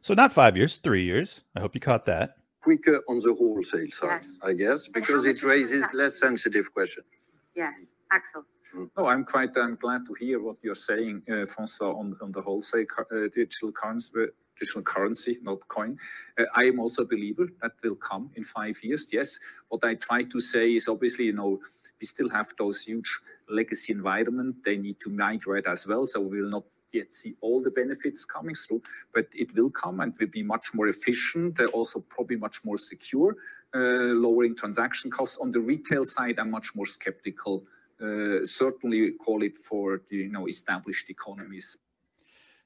So 0.00 0.14
not 0.14 0.32
five 0.32 0.56
years, 0.56 0.76
three 0.78 1.04
years. 1.04 1.42
I 1.56 1.60
hope 1.60 1.74
you 1.74 1.80
caught 1.80 2.04
that. 2.06 2.36
quicker 2.62 3.00
on 3.08 3.18
the 3.20 3.34
wholesale 3.34 3.90
side, 3.90 4.22
Yes. 4.22 4.38
I 4.42 4.52
guess, 4.52 4.88
because 4.88 5.24
it 5.32 5.42
raises 5.42 5.84
less 5.94 6.14
sensitive 6.20 6.66
questions. 6.72 7.06
yes, 7.54 7.94
Axel. 8.10 8.44
No, 8.96 9.06
I'm 9.06 9.24
quite 9.24 9.54
um, 9.58 9.76
glad 9.84 10.06
to 10.06 10.14
hear 10.14 10.40
what 10.40 10.56
you're 10.62 10.74
saying, 10.90 11.22
uh, 11.28 11.44
François, 11.54 11.94
on, 12.00 12.16
on 12.22 12.32
the 12.32 12.40
wholesale 12.40 12.86
uh, 12.98 13.28
digital 13.34 13.70
currency, 13.72 14.26
digital 14.58 14.80
currency, 14.82 15.38
not 15.42 15.58
coin. 15.68 15.98
Uh, 16.38 16.44
I 16.54 16.62
am 16.70 16.78
also 16.80 17.02
a 17.02 17.04
believer 17.14 17.48
that 17.60 17.72
will 17.82 17.96
come 17.96 18.30
in 18.36 18.44
five 18.44 18.76
years. 18.82 19.08
Yes, 19.12 19.38
what 19.68 19.84
I 19.84 19.94
try 19.96 20.22
to 20.24 20.40
say 20.40 20.66
is 20.78 20.88
obviously, 20.88 21.26
you 21.26 21.34
know, 21.34 21.60
we 22.00 22.06
still 22.06 22.30
have 22.30 22.48
those 22.58 22.80
huge 22.82 23.10
legacy 23.52 23.92
environment. 23.92 24.56
They 24.64 24.76
need 24.76 24.98
to 25.00 25.10
migrate 25.10 25.66
as 25.66 25.86
well, 25.86 26.06
so 26.06 26.20
we 26.20 26.40
will 26.40 26.50
not 26.50 26.64
yet 26.92 27.12
see 27.12 27.34
all 27.40 27.62
the 27.62 27.70
benefits 27.70 28.24
coming 28.24 28.54
through, 28.54 28.82
but 29.14 29.26
it 29.32 29.54
will 29.54 29.70
come 29.70 30.00
and 30.00 30.14
will 30.18 30.26
be 30.28 30.42
much 30.42 30.74
more 30.74 30.88
efficient. 30.88 31.60
uh, 31.60 31.66
also 31.66 32.00
probably 32.00 32.36
much 32.36 32.64
more 32.64 32.78
secure, 32.78 33.36
uh, 33.74 34.12
lowering 34.24 34.54
transaction 34.56 35.10
costs. 35.10 35.38
On 35.38 35.52
the 35.52 35.60
retail 35.60 36.04
side, 36.04 36.38
I'm 36.38 36.50
much 36.50 36.74
more 36.74 36.86
skeptical 36.86 37.64
uh, 38.02 38.44
certainly 38.44 39.12
call 39.12 39.42
it 39.42 39.56
for 39.56 40.02
the 40.08 40.16
you 40.16 40.32
know 40.32 40.48
established 40.48 41.08
economies. 41.08 41.76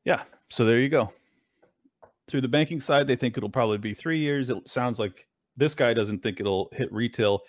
Yeah. 0.04 0.22
So 0.48 0.64
there 0.64 0.80
you 0.80 0.88
go. 0.88 1.12
Through 2.28 2.40
the 2.40 2.48
banking 2.48 2.80
side, 2.80 3.06
they 3.06 3.16
think 3.16 3.36
it'll 3.36 3.50
probably 3.50 3.78
be 3.78 3.94
three 3.94 4.18
years. 4.18 4.50
It 4.50 4.68
sounds 4.68 4.98
like 4.98 5.26
this 5.56 5.74
guy 5.74 5.94
doesn't 5.94 6.22
think 6.22 6.40
it'll 6.40 6.68
hit 6.72 6.92
retail 6.92 7.42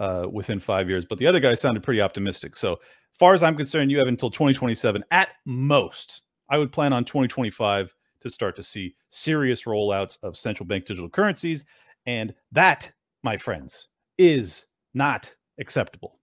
uh, 0.00 0.26
within 0.32 0.58
five 0.58 0.88
years, 0.88 1.04
but 1.04 1.18
the 1.18 1.26
other 1.26 1.38
guy 1.38 1.54
sounded 1.54 1.82
pretty 1.82 2.00
optimistic. 2.00 2.56
So, 2.56 2.80
far 3.18 3.34
as 3.34 3.42
I'm 3.42 3.56
concerned, 3.56 3.90
you 3.90 3.98
have 3.98 4.08
until 4.08 4.30
2027 4.30 5.04
at 5.10 5.28
most. 5.44 6.22
I 6.48 6.58
would 6.58 6.72
plan 6.72 6.92
on 6.92 7.04
2025 7.04 7.94
to 8.22 8.30
start 8.30 8.56
to 8.56 8.62
see 8.62 8.94
serious 9.10 9.64
rollouts 9.64 10.18
of 10.22 10.36
central 10.36 10.66
bank 10.66 10.86
digital 10.86 11.08
currencies. 11.08 11.64
And 12.06 12.34
that, 12.52 12.90
my 13.22 13.36
friends, 13.36 13.88
is 14.18 14.64
not 14.94 15.30
acceptable. 15.60 16.18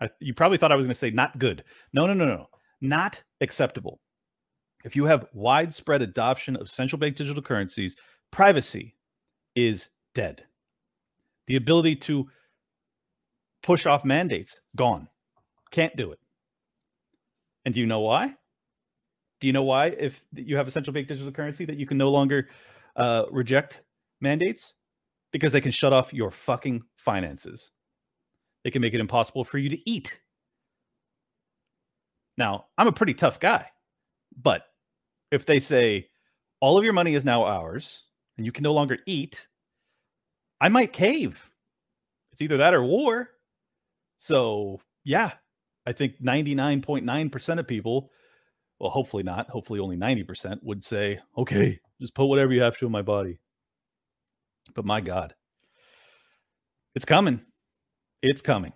I, 0.00 0.10
you 0.20 0.34
probably 0.34 0.58
thought 0.58 0.70
I 0.70 0.76
was 0.76 0.84
going 0.84 0.92
to 0.92 0.98
say 0.98 1.10
not 1.10 1.38
good. 1.38 1.64
No, 1.92 2.06
no, 2.06 2.14
no, 2.14 2.26
no. 2.26 2.46
Not 2.80 3.22
acceptable. 3.40 4.00
If 4.84 4.96
you 4.96 5.06
have 5.06 5.26
widespread 5.32 6.02
adoption 6.02 6.56
of 6.56 6.70
central 6.70 6.98
bank 6.98 7.16
digital 7.16 7.42
currencies, 7.42 7.96
privacy 8.30 8.96
is 9.54 9.88
dead. 10.14 10.44
The 11.46 11.56
ability 11.56 11.96
to 11.96 12.28
push 13.62 13.86
off 13.86 14.04
mandates, 14.04 14.60
gone. 14.76 15.08
Can't 15.70 15.96
do 15.96 16.12
it. 16.12 16.18
And 17.64 17.74
do 17.74 17.80
you 17.80 17.86
know 17.86 18.00
why? 18.00 18.34
Do 19.40 19.46
you 19.46 19.52
know 19.52 19.62
why, 19.62 19.86
if 19.86 20.22
you 20.34 20.56
have 20.56 20.68
a 20.68 20.70
central 20.70 20.94
bank 20.94 21.08
digital 21.08 21.32
currency, 21.32 21.64
that 21.64 21.76
you 21.76 21.86
can 21.86 21.98
no 21.98 22.10
longer 22.10 22.48
uh, 22.96 23.24
reject 23.30 23.82
mandates? 24.20 24.74
Because 25.32 25.52
they 25.52 25.60
can 25.60 25.72
shut 25.72 25.92
off 25.92 26.12
your 26.12 26.30
fucking 26.30 26.82
finances. 26.96 27.70
They 28.64 28.70
can 28.70 28.82
make 28.82 28.94
it 28.94 29.00
impossible 29.00 29.44
for 29.44 29.58
you 29.58 29.68
to 29.70 29.90
eat. 29.90 30.20
Now, 32.36 32.66
I'm 32.78 32.86
a 32.86 32.92
pretty 32.92 33.14
tough 33.14 33.40
guy, 33.40 33.66
but 34.40 34.62
if 35.30 35.44
they 35.44 35.58
say 35.60 36.08
all 36.60 36.78
of 36.78 36.84
your 36.84 36.92
money 36.92 37.14
is 37.14 37.24
now 37.24 37.44
ours 37.44 38.04
and 38.36 38.46
you 38.46 38.52
can 38.52 38.62
no 38.62 38.72
longer 38.72 38.98
eat, 39.06 39.48
I 40.60 40.68
might 40.68 40.92
cave. 40.92 41.44
It's 42.30 42.40
either 42.40 42.58
that 42.58 42.74
or 42.74 42.84
war. 42.84 43.30
So, 44.22 44.80
yeah, 45.02 45.32
I 45.84 45.90
think 45.90 46.22
99.9% 46.22 47.58
of 47.58 47.66
people, 47.66 48.12
well, 48.78 48.92
hopefully 48.92 49.24
not, 49.24 49.50
hopefully 49.50 49.80
only 49.80 49.96
90% 49.96 50.60
would 50.62 50.84
say, 50.84 51.18
okay, 51.36 51.80
just 52.00 52.14
put 52.14 52.26
whatever 52.26 52.52
you 52.52 52.62
have 52.62 52.76
to 52.76 52.86
in 52.86 52.92
my 52.92 53.02
body. 53.02 53.40
But 54.76 54.84
my 54.84 55.00
God, 55.00 55.34
it's 56.94 57.04
coming. 57.04 57.40
It's 58.22 58.42
coming. 58.42 58.72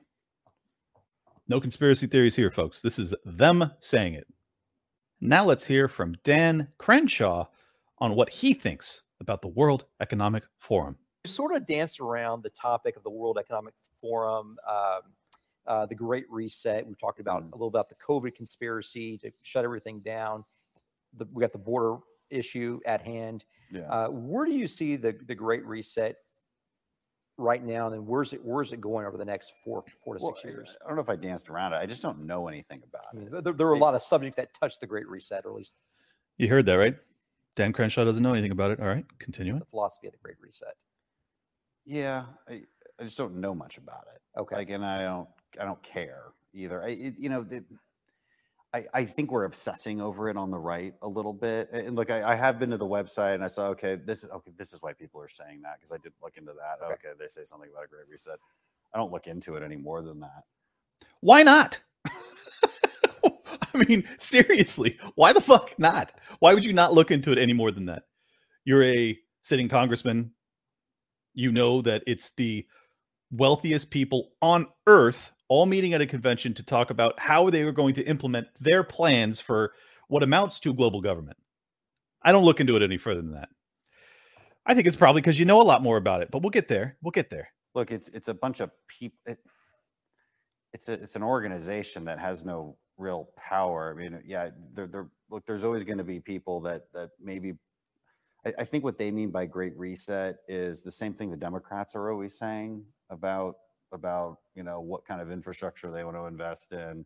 No 1.46 1.60
conspiracy 1.60 2.08
theories 2.08 2.34
here, 2.34 2.50
folks. 2.50 2.82
This 2.82 2.98
is 2.98 3.14
them 3.24 3.70
saying 3.78 4.14
it. 4.14 4.26
Now 5.20 5.44
let's 5.44 5.64
hear 5.64 5.86
from 5.86 6.16
Dan 6.24 6.66
Crenshaw 6.78 7.46
on 7.98 8.16
what 8.16 8.30
he 8.30 8.52
thinks 8.52 9.02
about 9.20 9.42
the 9.42 9.48
World 9.48 9.84
Economic 10.00 10.42
Forum. 10.58 10.96
Sort 11.24 11.54
of 11.54 11.68
danced 11.68 12.00
around 12.00 12.42
the 12.42 12.50
topic 12.50 12.96
of 12.96 13.04
the 13.04 13.10
World 13.10 13.38
Economic 13.38 13.74
Forum, 14.00 14.56
um, 14.68 15.02
uh, 15.66 15.86
the 15.86 15.94
Great 15.94 16.24
Reset. 16.30 16.86
We 16.86 16.94
talked 16.94 17.20
about 17.20 17.42
a 17.42 17.56
little 17.56 17.68
about 17.68 17.88
the 17.88 17.94
COVID 17.96 18.34
conspiracy 18.34 19.18
to 19.18 19.30
shut 19.42 19.64
everything 19.64 20.00
down. 20.00 20.44
The, 21.16 21.26
we 21.32 21.40
got 21.40 21.52
the 21.52 21.58
border 21.58 21.98
issue 22.30 22.80
at 22.86 23.00
hand. 23.02 23.44
Yeah. 23.70 23.82
Uh, 23.88 24.08
where 24.08 24.44
do 24.46 24.52
you 24.54 24.66
see 24.66 24.96
the, 24.96 25.16
the 25.26 25.34
Great 25.34 25.64
Reset 25.64 26.16
right 27.38 27.64
now? 27.64 27.86
And 27.86 27.94
then 27.94 28.06
where's 28.06 28.32
it 28.32 28.44
where's 28.44 28.72
it 28.72 28.80
going 28.80 29.06
over 29.06 29.16
the 29.16 29.24
next 29.24 29.52
four 29.64 29.82
four 30.04 30.16
to 30.16 30.24
Well, 30.24 30.34
six 30.34 30.44
years? 30.44 30.76
I 30.84 30.88
don't 30.88 30.96
know 30.96 31.02
if 31.02 31.08
I 31.08 31.16
danced 31.16 31.50
around 31.50 31.72
it. 31.72 31.76
I 31.76 31.86
just 31.86 32.02
don't 32.02 32.26
know 32.26 32.48
anything 32.48 32.82
about 32.88 33.06
I 33.12 33.16
mean, 33.16 33.28
it. 33.34 33.44
there, 33.44 33.52
there 33.52 33.66
were 33.66 33.74
a 33.74 33.78
lot 33.78 33.94
of 33.94 34.02
subjects 34.02 34.36
that 34.36 34.54
touched 34.54 34.80
the 34.80 34.86
Great 34.86 35.08
Reset, 35.08 35.44
or 35.44 35.50
at 35.50 35.56
least 35.56 35.74
You 36.38 36.48
heard 36.48 36.66
that, 36.66 36.74
right? 36.74 36.96
Dan 37.54 37.72
Crenshaw 37.72 38.04
doesn't 38.04 38.22
know 38.22 38.34
anything 38.34 38.52
about 38.52 38.70
it. 38.70 38.80
All 38.80 38.86
right, 38.86 39.04
continuing. 39.18 39.58
the 39.58 39.64
philosophy 39.64 40.06
of 40.06 40.12
the 40.12 40.18
Great 40.18 40.36
Reset. 40.40 40.74
Yeah, 41.86 42.24
I, 42.48 42.62
I 43.00 43.04
just 43.04 43.16
don't 43.16 43.36
know 43.36 43.54
much 43.54 43.78
about 43.78 44.04
it. 44.14 44.20
Okay. 44.36 44.56
Like, 44.56 44.70
and 44.70 44.84
I 44.84 45.02
don't, 45.02 45.28
I 45.60 45.64
don't 45.64 45.82
care 45.82 46.24
either. 46.52 46.82
I, 46.82 46.88
it, 46.88 47.18
you 47.18 47.28
know, 47.28 47.42
the, 47.42 47.64
I, 48.74 48.84
I 48.92 49.04
think 49.04 49.30
we're 49.30 49.44
obsessing 49.44 50.00
over 50.00 50.28
it 50.28 50.36
on 50.36 50.50
the 50.50 50.58
right 50.58 50.94
a 51.02 51.08
little 51.08 51.32
bit. 51.32 51.70
And 51.72 51.96
look, 51.96 52.10
I, 52.10 52.32
I 52.32 52.34
have 52.34 52.58
been 52.58 52.70
to 52.70 52.76
the 52.76 52.86
website 52.86 53.34
and 53.34 53.44
I 53.44 53.46
saw, 53.46 53.68
okay, 53.68 53.96
this 53.96 54.24
is 54.24 54.30
okay. 54.30 54.50
This 54.58 54.72
is 54.72 54.82
why 54.82 54.92
people 54.92 55.20
are 55.20 55.28
saying 55.28 55.62
that 55.62 55.76
because 55.76 55.92
I 55.92 55.98
did 55.98 56.12
look 56.22 56.36
into 56.36 56.52
that. 56.52 56.84
Okay. 56.84 56.94
Okay. 56.94 57.08
they 57.18 57.28
say 57.28 57.44
something 57.44 57.70
about 57.72 57.84
a 57.84 57.88
great 57.88 58.08
reset. 58.08 58.38
I 58.92 58.98
don't 58.98 59.12
look 59.12 59.26
into 59.26 59.56
it 59.56 59.62
any 59.62 59.76
more 59.76 60.02
than 60.02 60.20
that. 60.20 60.44
Why 61.20 61.42
not? 61.42 61.80
I 63.24 63.84
mean, 63.88 64.08
seriously, 64.18 64.98
why 65.14 65.32
the 65.32 65.40
fuck 65.40 65.78
not? 65.78 66.12
Why 66.40 66.54
would 66.54 66.64
you 66.64 66.72
not 66.72 66.92
look 66.92 67.10
into 67.10 67.32
it 67.32 67.38
any 67.38 67.52
more 67.52 67.70
than 67.70 67.86
that? 67.86 68.04
You're 68.64 68.84
a 68.84 69.18
sitting 69.40 69.68
congressman. 69.68 70.32
You 71.34 71.52
know 71.52 71.82
that 71.82 72.02
it's 72.06 72.30
the 72.32 72.66
wealthiest 73.30 73.90
people 73.90 74.32
on 74.40 74.66
earth 74.86 75.32
all 75.48 75.66
meeting 75.66 75.94
at 75.94 76.00
a 76.00 76.06
convention 76.06 76.54
to 76.54 76.64
talk 76.64 76.90
about 76.90 77.18
how 77.18 77.50
they 77.50 77.62
are 77.62 77.72
going 77.72 77.94
to 77.94 78.02
implement 78.04 78.48
their 78.60 78.82
plans 78.82 79.40
for 79.40 79.72
what 80.08 80.22
amounts 80.22 80.60
to 80.60 80.74
global 80.74 81.00
government. 81.00 81.36
I 82.22 82.32
don't 82.32 82.44
look 82.44 82.60
into 82.60 82.76
it 82.76 82.82
any 82.82 82.96
further 82.96 83.22
than 83.22 83.32
that. 83.32 83.48
I 84.64 84.74
think 84.74 84.86
it's 84.86 84.96
probably 84.96 85.20
because 85.20 85.38
you 85.38 85.44
know 85.44 85.60
a 85.60 85.62
lot 85.62 85.82
more 85.82 85.96
about 85.96 86.22
it, 86.22 86.30
but 86.30 86.42
we'll 86.42 86.50
get 86.50 86.66
there. 86.66 86.96
We'll 87.02 87.12
get 87.12 87.30
there. 87.30 87.48
Look, 87.74 87.92
it's 87.92 88.08
it's 88.08 88.28
a 88.28 88.34
bunch 88.34 88.60
of 88.60 88.70
people. 88.88 89.18
It, 89.26 89.38
it's 90.72 90.88
a 90.88 90.94
it's 90.94 91.14
an 91.14 91.22
organization 91.22 92.04
that 92.06 92.18
has 92.18 92.44
no 92.44 92.76
real 92.96 93.28
power. 93.36 93.94
I 93.94 94.02
mean, 94.02 94.20
yeah, 94.26 94.50
there 94.72 94.88
there 94.88 95.08
look. 95.30 95.46
There's 95.46 95.62
always 95.62 95.84
going 95.84 95.98
to 95.98 96.04
be 96.04 96.18
people 96.18 96.60
that 96.62 96.92
that 96.92 97.10
maybe. 97.20 97.54
I, 98.44 98.54
I 98.60 98.64
think 98.64 98.82
what 98.82 98.98
they 98.98 99.12
mean 99.12 99.30
by 99.30 99.46
Great 99.46 99.76
Reset 99.76 100.38
is 100.48 100.82
the 100.82 100.90
same 100.90 101.14
thing 101.14 101.30
the 101.30 101.36
Democrats 101.36 101.94
are 101.94 102.10
always 102.10 102.36
saying 102.36 102.84
about 103.10 103.56
about 103.92 104.38
you 104.54 104.62
know 104.62 104.80
what 104.80 105.04
kind 105.04 105.20
of 105.20 105.30
infrastructure 105.30 105.90
they 105.90 106.04
want 106.04 106.16
to 106.16 106.26
invest 106.26 106.72
in, 106.72 107.04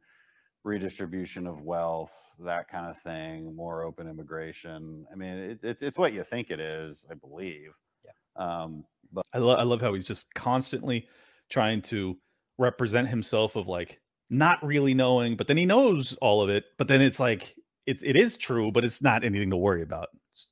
redistribution 0.65 1.47
of 1.47 1.63
wealth, 1.63 2.13
that 2.41 2.69
kind 2.69 2.87
of 2.87 2.99
thing, 2.99 3.55
more 3.55 3.85
open 3.85 4.09
immigration. 4.09 5.07
I 5.13 5.17
mean, 5.17 5.35
it, 5.35 5.61
it's 5.63 5.83
it's 5.83 5.99
what 5.99 6.13
you 6.13 6.23
think 6.25 6.51
it 6.51 6.61
is, 6.61 7.07
I 7.11 7.15
believe. 7.15 7.73
Yeah. 8.05 8.45
Um, 8.45 8.85
but 9.13 9.25
I, 9.33 9.39
lo- 9.39 9.57
I 9.57 9.65
love 9.65 9.81
how 9.81 9.95
he's 9.95 10.07
just 10.07 10.33
constantly 10.35 11.09
trying 11.49 11.83
to 11.83 12.17
represent 12.59 13.09
himself 13.09 13.57
of 13.57 13.67
like 13.67 14.01
not 14.29 14.65
really 14.65 14.95
knowing, 14.95 15.37
but 15.37 15.49
then 15.49 15.57
he 15.57 15.67
knows 15.67 16.17
all 16.21 16.43
of 16.43 16.49
it. 16.51 16.65
But 16.79 16.89
then 16.89 17.03
it's 17.03 17.19
like 17.19 17.55
it's 17.87 18.03
it 18.03 18.17
is 18.17 18.37
true, 18.37 18.71
but 18.71 18.85
it's 18.85 19.03
not 19.03 19.25
anything 19.25 19.51
to 19.51 19.57
worry 19.57 19.83
about. 19.83 20.09
It's 20.31 20.49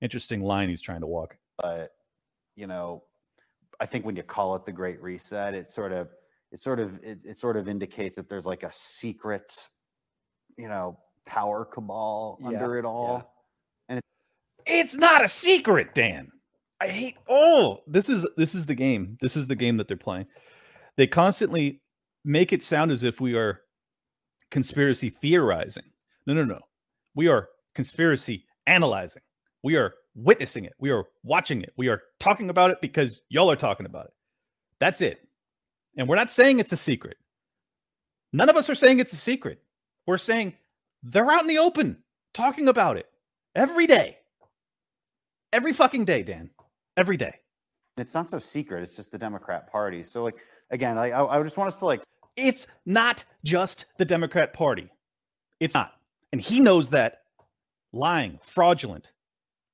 interesting 0.00 0.42
line 0.42 0.68
he's 0.68 0.82
trying 0.82 1.00
to 1.00 1.06
walk. 1.06 1.36
but 1.58 1.90
you 2.56 2.66
know 2.66 3.02
i 3.80 3.86
think 3.86 4.04
when 4.04 4.16
you 4.16 4.22
call 4.22 4.54
it 4.54 4.64
the 4.64 4.72
great 4.72 5.00
reset 5.02 5.54
it 5.54 5.66
sort 5.68 5.92
of 5.92 6.08
it 6.52 6.60
sort 6.60 6.80
of 6.80 6.98
it, 7.02 7.18
it 7.24 7.36
sort 7.36 7.56
of 7.56 7.68
indicates 7.68 8.16
that 8.16 8.28
there's 8.28 8.46
like 8.46 8.62
a 8.62 8.72
secret 8.72 9.68
you 10.56 10.68
know 10.68 10.98
power 11.26 11.64
cabal 11.64 12.38
Yeah, 12.40 12.48
under 12.48 12.76
it 12.78 12.82
yeah. 12.82 12.88
all. 12.88 13.34
And 13.88 13.98
it, 13.98 14.04
It's 14.66 14.96
not 14.96 15.24
a 15.24 15.28
secret, 15.28 15.94
Dan. 15.94 16.30
I 16.80 16.88
hate 16.88 17.16
oh, 17.28 17.82
this 17.86 18.08
is 18.08 18.26
this 18.36 18.54
is 18.54 18.66
the 18.66 18.74
game. 18.74 19.16
This 19.20 19.36
is 19.36 19.46
the 19.46 19.54
game 19.54 19.76
that 19.76 19.86
they're 19.86 19.96
playing. 19.96 20.26
They 20.96 21.06
constantly 21.06 21.80
make 22.24 22.52
it 22.52 22.62
sound 22.62 22.90
as 22.90 23.04
if 23.04 23.20
we 23.20 23.34
are 23.34 23.60
conspiracy 24.50 25.10
theorizing. 25.10 25.84
No, 26.26 26.34
no, 26.34 26.44
no. 26.44 26.60
We 27.14 27.28
are 27.28 27.48
conspiracy 27.74 28.44
analyzing. 28.66 29.22
We 29.62 29.76
are 29.76 29.94
witnessing 30.14 30.64
it. 30.64 30.74
We 30.78 30.90
are 30.90 31.04
watching 31.22 31.62
it. 31.62 31.72
We 31.76 31.88
are 31.88 32.02
talking 32.18 32.50
about 32.50 32.70
it 32.70 32.80
because 32.80 33.20
y'all 33.28 33.50
are 33.50 33.56
talking 33.56 33.86
about 33.86 34.06
it. 34.06 34.12
That's 34.78 35.00
it. 35.00 35.26
And 35.96 36.08
we're 36.08 36.16
not 36.16 36.30
saying 36.30 36.58
it's 36.58 36.72
a 36.72 36.76
secret. 36.76 37.16
None 38.32 38.48
of 38.48 38.56
us 38.56 38.70
are 38.70 38.74
saying 38.74 39.00
it's 39.00 39.12
a 39.12 39.16
secret. 39.16 39.60
We're 40.06 40.18
saying 40.18 40.54
they're 41.02 41.30
out 41.30 41.42
in 41.42 41.48
the 41.48 41.58
open 41.58 41.98
talking 42.32 42.68
about 42.68 42.96
it 42.96 43.06
every 43.54 43.86
day. 43.86 44.18
Every 45.52 45.72
fucking 45.72 46.04
day, 46.04 46.22
Dan. 46.22 46.50
Every 46.96 47.16
day. 47.16 47.34
it's 47.96 48.14
not 48.14 48.28
so 48.28 48.38
secret. 48.38 48.82
It's 48.82 48.96
just 48.96 49.10
the 49.10 49.18
Democrat 49.18 49.70
Party. 49.70 50.02
So 50.02 50.22
like 50.22 50.38
again, 50.70 50.96
like 50.96 51.12
I, 51.12 51.24
I 51.24 51.42
just 51.42 51.56
want 51.56 51.68
us 51.68 51.78
to 51.80 51.86
like 51.86 52.02
It's 52.36 52.66
not 52.86 53.24
just 53.44 53.86
the 53.98 54.04
Democrat 54.04 54.52
Party. 54.52 54.90
It's 55.58 55.74
not. 55.74 55.94
And 56.32 56.40
he 56.40 56.60
knows 56.60 56.88
that 56.90 57.22
lying, 57.92 58.38
fraudulent, 58.42 59.10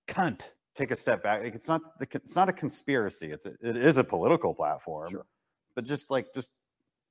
cunt. 0.06 0.40
take 0.74 0.90
a 0.90 0.96
step 0.96 1.22
back. 1.22 1.42
Like 1.42 1.54
it's 1.54 1.68
not 1.68 1.98
the, 1.98 2.06
it's 2.14 2.36
not 2.36 2.48
a 2.48 2.52
conspiracy. 2.52 3.30
It's 3.30 3.46
a, 3.46 3.54
it 3.62 3.76
is 3.76 3.96
a 3.96 4.04
political 4.04 4.54
platform. 4.54 5.22
But 5.74 5.84
just 5.84 6.10
like 6.10 6.32
just 6.34 6.50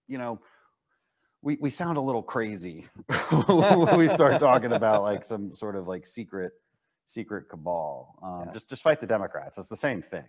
you 0.08 0.18
know, 0.18 0.40
we 1.42 1.58
we 1.62 1.70
sound 1.70 1.98
a 1.98 2.02
little 2.02 2.24
crazy 2.24 2.88
when 3.48 3.98
we 3.98 4.08
start 4.08 4.40
talking 4.40 4.74
about 4.74 5.02
like 5.04 5.24
some 5.24 5.54
sort 5.54 5.76
of 5.76 5.88
like 5.88 6.06
secret 6.06 6.52
secret 7.08 7.50
cabal. 7.50 8.16
Um, 8.24 8.50
Just 8.52 8.70
just 8.70 8.82
fight 8.82 9.00
the 9.00 9.08
Democrats. 9.08 9.58
It's 9.58 9.68
the 9.68 9.76
same 9.76 10.02
thing. 10.02 10.26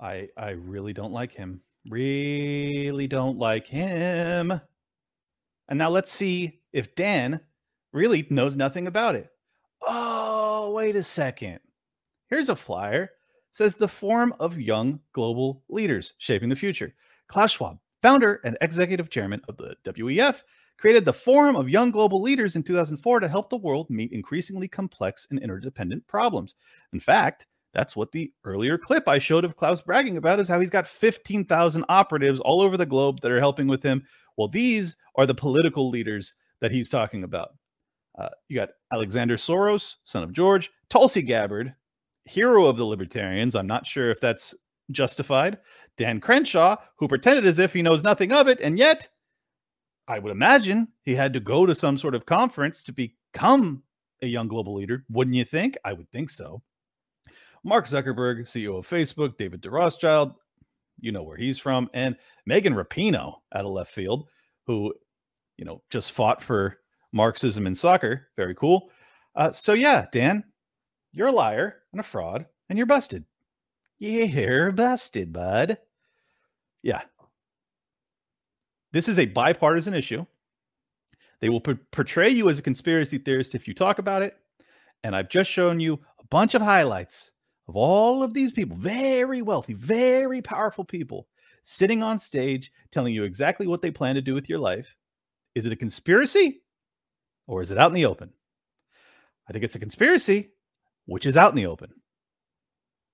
I 0.00 0.28
I 0.36 0.50
really 0.50 0.92
don't 0.92 1.12
like 1.12 1.32
him. 1.32 1.60
Really 1.88 3.06
don't 3.06 3.38
like 3.38 3.66
him. 3.66 4.60
And 5.70 5.78
now 5.78 5.90
let's 5.90 6.10
see 6.12 6.60
if 6.72 6.94
Dan 6.94 7.40
really 7.92 8.26
knows 8.30 8.56
nothing 8.56 8.86
about 8.86 9.14
it. 9.14 9.30
Oh, 9.86 10.72
wait 10.72 10.96
a 10.96 11.02
second. 11.02 11.60
Here's 12.28 12.48
a 12.48 12.56
flyer. 12.56 13.10
Says 13.52 13.74
the 13.74 13.88
Forum 13.88 14.34
of 14.38 14.60
Young 14.60 15.00
Global 15.12 15.64
Leaders 15.68 16.12
Shaping 16.18 16.48
the 16.48 16.56
Future. 16.56 16.94
Klaus 17.28 17.52
Schwab, 17.52 17.78
founder 18.02 18.40
and 18.44 18.56
executive 18.60 19.10
chairman 19.10 19.40
of 19.48 19.56
the 19.56 19.74
WEF, 19.84 20.42
created 20.76 21.04
the 21.04 21.12
Forum 21.12 21.56
of 21.56 21.68
Young 21.68 21.90
Global 21.90 22.22
Leaders 22.22 22.54
in 22.54 22.62
2004 22.62 23.20
to 23.20 23.28
help 23.28 23.50
the 23.50 23.56
world 23.56 23.90
meet 23.90 24.12
increasingly 24.12 24.68
complex 24.68 25.26
and 25.30 25.40
interdependent 25.40 26.06
problems. 26.06 26.54
In 26.92 27.00
fact, 27.00 27.46
that's 27.74 27.96
what 27.96 28.12
the 28.12 28.32
earlier 28.44 28.78
clip 28.78 29.08
I 29.08 29.18
showed 29.18 29.44
of 29.44 29.56
Klaus 29.56 29.80
bragging 29.80 30.16
about 30.16 30.40
is 30.40 30.48
how 30.48 30.60
he's 30.60 30.70
got 30.70 30.86
15,000 30.86 31.84
operatives 31.88 32.40
all 32.40 32.60
over 32.60 32.76
the 32.76 32.86
globe 32.86 33.20
that 33.22 33.32
are 33.32 33.40
helping 33.40 33.66
with 33.66 33.82
him. 33.82 34.04
Well, 34.36 34.48
these 34.48 34.96
are 35.16 35.26
the 35.26 35.34
political 35.34 35.90
leaders 35.90 36.34
that 36.60 36.70
he's 36.70 36.88
talking 36.88 37.24
about. 37.24 37.54
Uh, 38.18 38.28
you 38.48 38.56
got 38.56 38.70
Alexander 38.92 39.36
Soros, 39.36 39.94
son 40.04 40.22
of 40.22 40.32
George, 40.32 40.70
Tulsi 40.90 41.22
Gabbard, 41.22 41.74
hero 42.24 42.66
of 42.66 42.76
the 42.76 42.84
libertarians. 42.84 43.54
I'm 43.54 43.66
not 43.66 43.86
sure 43.86 44.10
if 44.10 44.20
that's 44.20 44.54
justified. 44.90 45.58
Dan 45.96 46.20
Crenshaw, 46.20 46.76
who 46.96 47.06
pretended 47.06 47.46
as 47.46 47.58
if 47.58 47.72
he 47.72 47.82
knows 47.82 48.02
nothing 48.02 48.32
of 48.32 48.48
it, 48.48 48.60
and 48.60 48.78
yet 48.78 49.08
I 50.08 50.18
would 50.18 50.32
imagine 50.32 50.88
he 51.02 51.14
had 51.14 51.32
to 51.34 51.40
go 51.40 51.66
to 51.66 51.74
some 51.74 51.98
sort 51.98 52.14
of 52.14 52.26
conference 52.26 52.82
to 52.84 52.92
become 52.92 53.82
a 54.22 54.26
young 54.26 54.48
global 54.48 54.74
leader. 54.74 55.04
Wouldn't 55.10 55.36
you 55.36 55.44
think? 55.44 55.76
I 55.84 55.92
would 55.92 56.10
think 56.10 56.30
so. 56.30 56.62
Mark 57.62 57.86
Zuckerberg, 57.86 58.40
CEO 58.42 58.78
of 58.78 58.88
Facebook, 58.88 59.36
David 59.36 59.60
de 59.60 59.70
Rothschild, 59.70 60.32
you 61.00 61.12
know 61.12 61.22
where 61.22 61.36
he's 61.36 61.58
from, 61.58 61.88
and 61.92 62.16
Megan 62.46 62.74
Rapinoe 62.74 63.34
out 63.54 63.64
of 63.64 63.70
left 63.70 63.92
field, 63.92 64.26
who, 64.66 64.94
you 65.56 65.64
know, 65.64 65.82
just 65.90 66.12
fought 66.12 66.42
for 66.42 66.78
Marxism 67.12 67.66
in 67.66 67.74
soccer. 67.74 68.28
Very 68.36 68.54
cool. 68.54 68.90
Uh, 69.34 69.52
so 69.52 69.72
yeah, 69.72 70.06
Dan, 70.12 70.44
you're 71.12 71.28
a 71.28 71.32
liar 71.32 71.82
and 71.92 72.00
a 72.00 72.04
fraud, 72.04 72.46
and 72.68 72.76
you're 72.76 72.86
busted. 72.86 73.24
You're 73.98 74.72
busted, 74.72 75.32
bud. 75.32 75.78
Yeah. 76.82 77.02
This 78.92 79.08
is 79.08 79.18
a 79.18 79.26
bipartisan 79.26 79.94
issue. 79.94 80.24
They 81.40 81.48
will 81.48 81.60
por- 81.60 81.80
portray 81.92 82.30
you 82.30 82.48
as 82.48 82.58
a 82.58 82.62
conspiracy 82.62 83.18
theorist 83.18 83.54
if 83.54 83.68
you 83.68 83.74
talk 83.74 83.98
about 83.98 84.22
it. 84.22 84.36
And 85.04 85.14
I've 85.14 85.28
just 85.28 85.50
shown 85.50 85.78
you 85.78 85.94
a 85.94 86.26
bunch 86.30 86.54
of 86.54 86.62
highlights 86.62 87.30
of 87.68 87.76
all 87.76 88.22
of 88.22 88.34
these 88.34 88.50
people, 88.50 88.76
very 88.76 89.42
wealthy, 89.42 89.74
very 89.74 90.42
powerful 90.42 90.84
people, 90.84 91.28
sitting 91.62 92.02
on 92.02 92.18
stage 92.18 92.72
telling 92.90 93.14
you 93.14 93.24
exactly 93.24 93.66
what 93.66 93.82
they 93.82 93.90
plan 93.90 94.14
to 94.14 94.22
do 94.22 94.34
with 94.34 94.48
your 94.48 94.58
life. 94.58 94.96
Is 95.54 95.66
it 95.66 95.72
a 95.72 95.76
conspiracy 95.76 96.62
or 97.48 97.62
is 97.62 97.72
it 97.72 97.78
out 97.78 97.90
in 97.90 97.94
the 97.94 98.06
open? 98.06 98.30
I 99.48 99.52
think 99.52 99.64
it's 99.64 99.74
a 99.74 99.80
conspiracy, 99.80 100.50
which 101.06 101.26
is 101.26 101.36
out 101.36 101.50
in 101.50 101.56
the 101.56 101.66
open. 101.66 101.90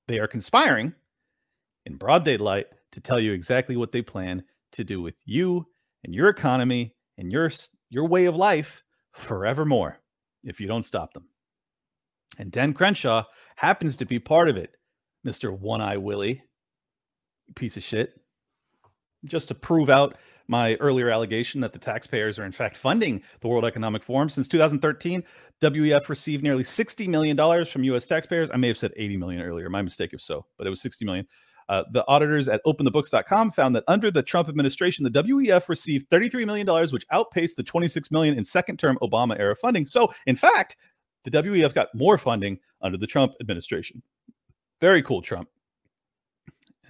They 0.08 0.18
are 0.18 0.26
conspiring 0.26 0.92
in 1.86 1.96
broad 1.96 2.24
daylight 2.24 2.66
to 2.92 3.00
tell 3.00 3.18
you 3.18 3.32
exactly 3.32 3.76
what 3.76 3.92
they 3.92 4.02
plan 4.02 4.44
to 4.72 4.84
do 4.84 5.00
with 5.00 5.14
you 5.24 5.64
and 6.02 6.14
your 6.14 6.28
economy 6.28 6.94
and 7.16 7.32
your 7.32 7.50
your 7.88 8.06
way 8.06 8.26
of 8.26 8.34
life 8.34 8.82
forevermore 9.12 9.98
if 10.42 10.60
you 10.60 10.66
don't 10.66 10.84
stop 10.84 11.14
them. 11.14 11.28
And 12.38 12.50
Dan 12.50 12.74
Crenshaw 12.74 13.24
happens 13.56 13.96
to 13.98 14.04
be 14.04 14.18
part 14.18 14.48
of 14.48 14.56
it, 14.56 14.74
Mr. 15.24 15.56
One 15.56 15.80
Eye 15.80 15.96
Willie, 15.96 16.42
piece 17.54 17.76
of 17.76 17.84
shit. 17.84 18.20
Just 19.24 19.48
to 19.48 19.54
prove 19.54 19.90
out 19.90 20.16
my 20.48 20.74
earlier 20.76 21.08
allegation 21.08 21.60
that 21.62 21.72
the 21.72 21.78
taxpayers 21.78 22.38
are 22.38 22.44
in 22.44 22.52
fact 22.52 22.76
funding 22.76 23.22
the 23.40 23.48
World 23.48 23.64
Economic 23.64 24.02
Forum. 24.02 24.28
Since 24.28 24.48
2013, 24.48 25.22
WEF 25.62 26.08
received 26.08 26.42
nearly 26.42 26.64
$60 26.64 27.08
million 27.08 27.64
from 27.64 27.84
US 27.84 28.06
taxpayers. 28.06 28.50
I 28.52 28.56
may 28.56 28.68
have 28.68 28.78
said 28.78 28.92
80 28.96 29.16
million 29.16 29.42
earlier. 29.42 29.70
My 29.70 29.82
mistake 29.82 30.12
if 30.12 30.20
so, 30.20 30.44
but 30.58 30.66
it 30.66 30.70
was 30.70 30.82
60 30.82 31.04
million. 31.04 31.26
Uh, 31.68 31.82
the 31.92 32.06
auditors 32.08 32.46
at 32.48 32.62
openthebooks.com 32.66 33.50
found 33.52 33.74
that 33.74 33.84
under 33.88 34.10
the 34.10 34.22
Trump 34.22 34.50
administration, 34.50 35.02
the 35.02 35.10
WEF 35.10 35.68
received 35.68 36.10
$33 36.10 36.44
million, 36.44 36.88
which 36.90 37.06
outpaced 37.10 37.56
the 37.56 37.62
26 37.62 38.10
million 38.10 38.36
in 38.36 38.44
second 38.44 38.78
term 38.78 38.98
Obama 39.00 39.38
era 39.38 39.56
funding. 39.56 39.86
So, 39.86 40.12
in 40.26 40.36
fact, 40.36 40.76
the 41.24 41.30
WEF 41.30 41.72
got 41.72 41.88
more 41.94 42.18
funding 42.18 42.58
under 42.82 42.98
the 42.98 43.06
Trump 43.06 43.32
administration. 43.40 44.02
Very 44.80 45.02
cool, 45.02 45.22
Trump. 45.22 45.48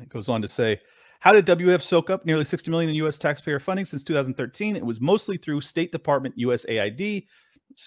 It 0.00 0.08
goes 0.08 0.28
on 0.28 0.42
to 0.42 0.48
say, 0.48 0.80
how 1.24 1.32
did 1.32 1.46
WEF 1.46 1.80
soak 1.80 2.10
up 2.10 2.26
nearly 2.26 2.44
60 2.44 2.70
million 2.70 2.90
in 2.90 2.96
U.S. 2.96 3.16
taxpayer 3.16 3.58
funding 3.58 3.86
since 3.86 4.04
2013? 4.04 4.76
It 4.76 4.84
was 4.84 5.00
mostly 5.00 5.38
through 5.38 5.62
State 5.62 5.90
Department 5.90 6.36
USAID, 6.36 7.24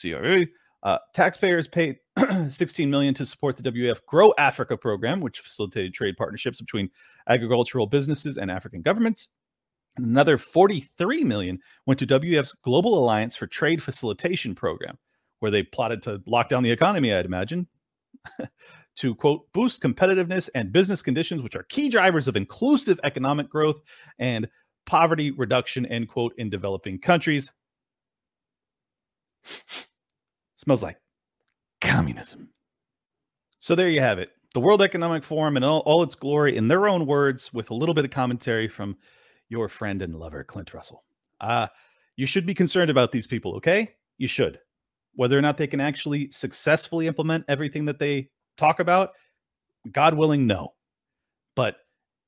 CRA. 0.02 0.46
Uh, 0.82 0.98
taxpayers 1.14 1.68
paid 1.68 1.98
16 2.50 2.90
million 2.90 3.14
to 3.14 3.28
support 3.28 3.56
the 3.56 3.72
WEF 3.72 4.04
Grow 4.08 4.34
Africa 4.40 4.76
program, 4.76 5.20
which 5.20 5.42
facilitated 5.42 5.94
trade 5.94 6.18
partnerships 6.18 6.60
between 6.60 6.90
agricultural 7.30 7.86
businesses 7.86 8.38
and 8.38 8.50
African 8.50 8.82
governments. 8.82 9.28
Another 9.98 10.40
43 10.40 11.24
million 11.24 11.60
went 11.86 12.00
to 12.00 12.08
WEF's 12.08 12.56
Global 12.64 12.98
Alliance 12.98 13.36
for 13.36 13.46
Trade 13.46 13.84
Facilitation 13.84 14.56
program, 14.56 14.98
where 15.42 15.52
they 15.52 15.62
plotted 15.62 16.02
to 16.04 16.24
lock 16.26 16.50
down 16.50 16.64
the 16.64 16.72
economy, 16.72 17.14
I'd 17.14 17.26
imagine, 17.26 17.68
to 18.98 19.16
quote, 19.16 19.52
boost 19.54 19.82
competitiveness 19.82 20.50
and 20.56 20.72
business 20.72 21.02
conditions, 21.02 21.42
which 21.42 21.56
are 21.56 21.64
key 21.64 21.90
drivers 21.90 22.28
of 22.28 22.36
inclusive 22.36 23.00
economic 23.04 23.50
growth 23.50 23.80
and 24.20 24.48
poverty 24.86 25.32
reduction, 25.32 25.86
end 25.86 26.10
quote, 26.10 26.34
in 26.38 26.50
developing 26.50 27.00
countries. 27.00 27.52
Smells 30.58 30.84
like 30.84 30.98
communism. 31.82 32.50
So 33.60 33.76
there 33.76 33.90
you 33.90 34.02
have 34.02 34.20
it. 34.20 34.30
The 34.54 34.62
World 34.62 34.82
Economic 34.82 35.24
Forum 35.24 35.58
in 35.58 35.64
all, 35.64 35.80
all 35.86 36.02
its 36.04 36.16
glory, 36.16 36.58
in 36.58 36.68
their 36.68 36.88
own 36.88 37.06
words, 37.06 37.54
with 37.54 37.70
a 37.70 37.76
little 37.76 37.94
bit 37.94 38.06
of 38.06 38.12
commentary 38.12 38.68
from 38.68 38.98
your 39.50 39.70
friend 39.70 40.02
and 40.02 40.16
lover, 40.16 40.44
Clint 40.44 40.74
Russell. 40.74 41.04
Uh, 41.40 41.68
you 42.16 42.26
should 42.26 42.46
be 42.46 42.56
concerned 42.56 42.90
about 42.90 43.12
these 43.12 43.28
people, 43.28 43.56
okay? 43.56 43.94
You 44.18 44.28
should. 44.28 44.60
Whether 45.14 45.38
or 45.38 45.42
not 45.42 45.58
they 45.58 45.68
can 45.68 45.82
actually 45.82 46.32
successfully 46.32 47.08
implement 47.08 47.46
everything 47.48 47.86
that 47.86 48.00
they 48.00 48.30
talk 48.58 48.80
about, 48.80 49.12
God 49.92 50.14
willing, 50.14 50.48
no. 50.48 50.74
But 51.56 51.78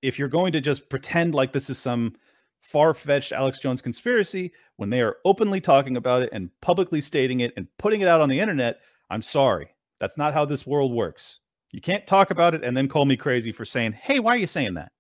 if 0.02 0.18
you're 0.18 0.28
going 0.28 0.54
to 0.54 0.62
just 0.62 0.90
pretend 0.90 1.36
like 1.36 1.52
this 1.52 1.70
is 1.70 1.78
some 1.78 2.16
far 2.62 2.94
fetched 2.94 3.32
Alex 3.32 3.60
Jones 3.60 3.82
conspiracy 3.82 4.52
when 4.78 4.90
they 4.90 5.02
are 5.02 5.18
openly 5.26 5.62
talking 5.62 5.98
about 5.98 6.22
it 6.22 6.30
and 6.32 6.50
publicly 6.62 7.02
stating 7.02 7.42
it 7.42 7.54
and 7.58 7.68
putting 7.78 8.02
it 8.02 8.08
out 8.08 8.22
on 8.22 8.30
the 8.30 8.40
internet, 8.40 8.80
I'm 9.10 9.22
sorry. 9.22 9.74
That's 10.00 10.18
not 10.18 10.34
how 10.34 10.46
this 10.46 10.68
world 10.68 10.94
works. 10.94 11.40
You 11.72 11.82
can't 11.82 12.08
talk 12.08 12.32
about 12.32 12.54
it 12.54 12.64
and 12.64 12.76
then 12.76 12.88
call 12.88 13.06
me 13.06 13.18
crazy 13.18 13.52
for 13.52 13.66
saying, 13.66 13.94
hey, 13.94 14.20
why 14.20 14.34
are 14.34 14.38
you 14.40 14.48
saying 14.48 14.74
that? 14.76 14.92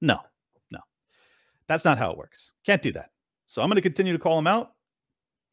No, 0.00 0.18
no. 0.70 0.80
That's 1.68 1.84
not 1.84 1.98
how 1.98 2.10
it 2.10 2.18
works. 2.18 2.52
Can't 2.64 2.82
do 2.82 2.92
that. 2.92 3.10
So 3.46 3.60
I'm 3.60 3.68
going 3.68 3.76
to 3.76 3.82
continue 3.82 4.12
to 4.12 4.18
call 4.18 4.36
them 4.36 4.46
out 4.46 4.72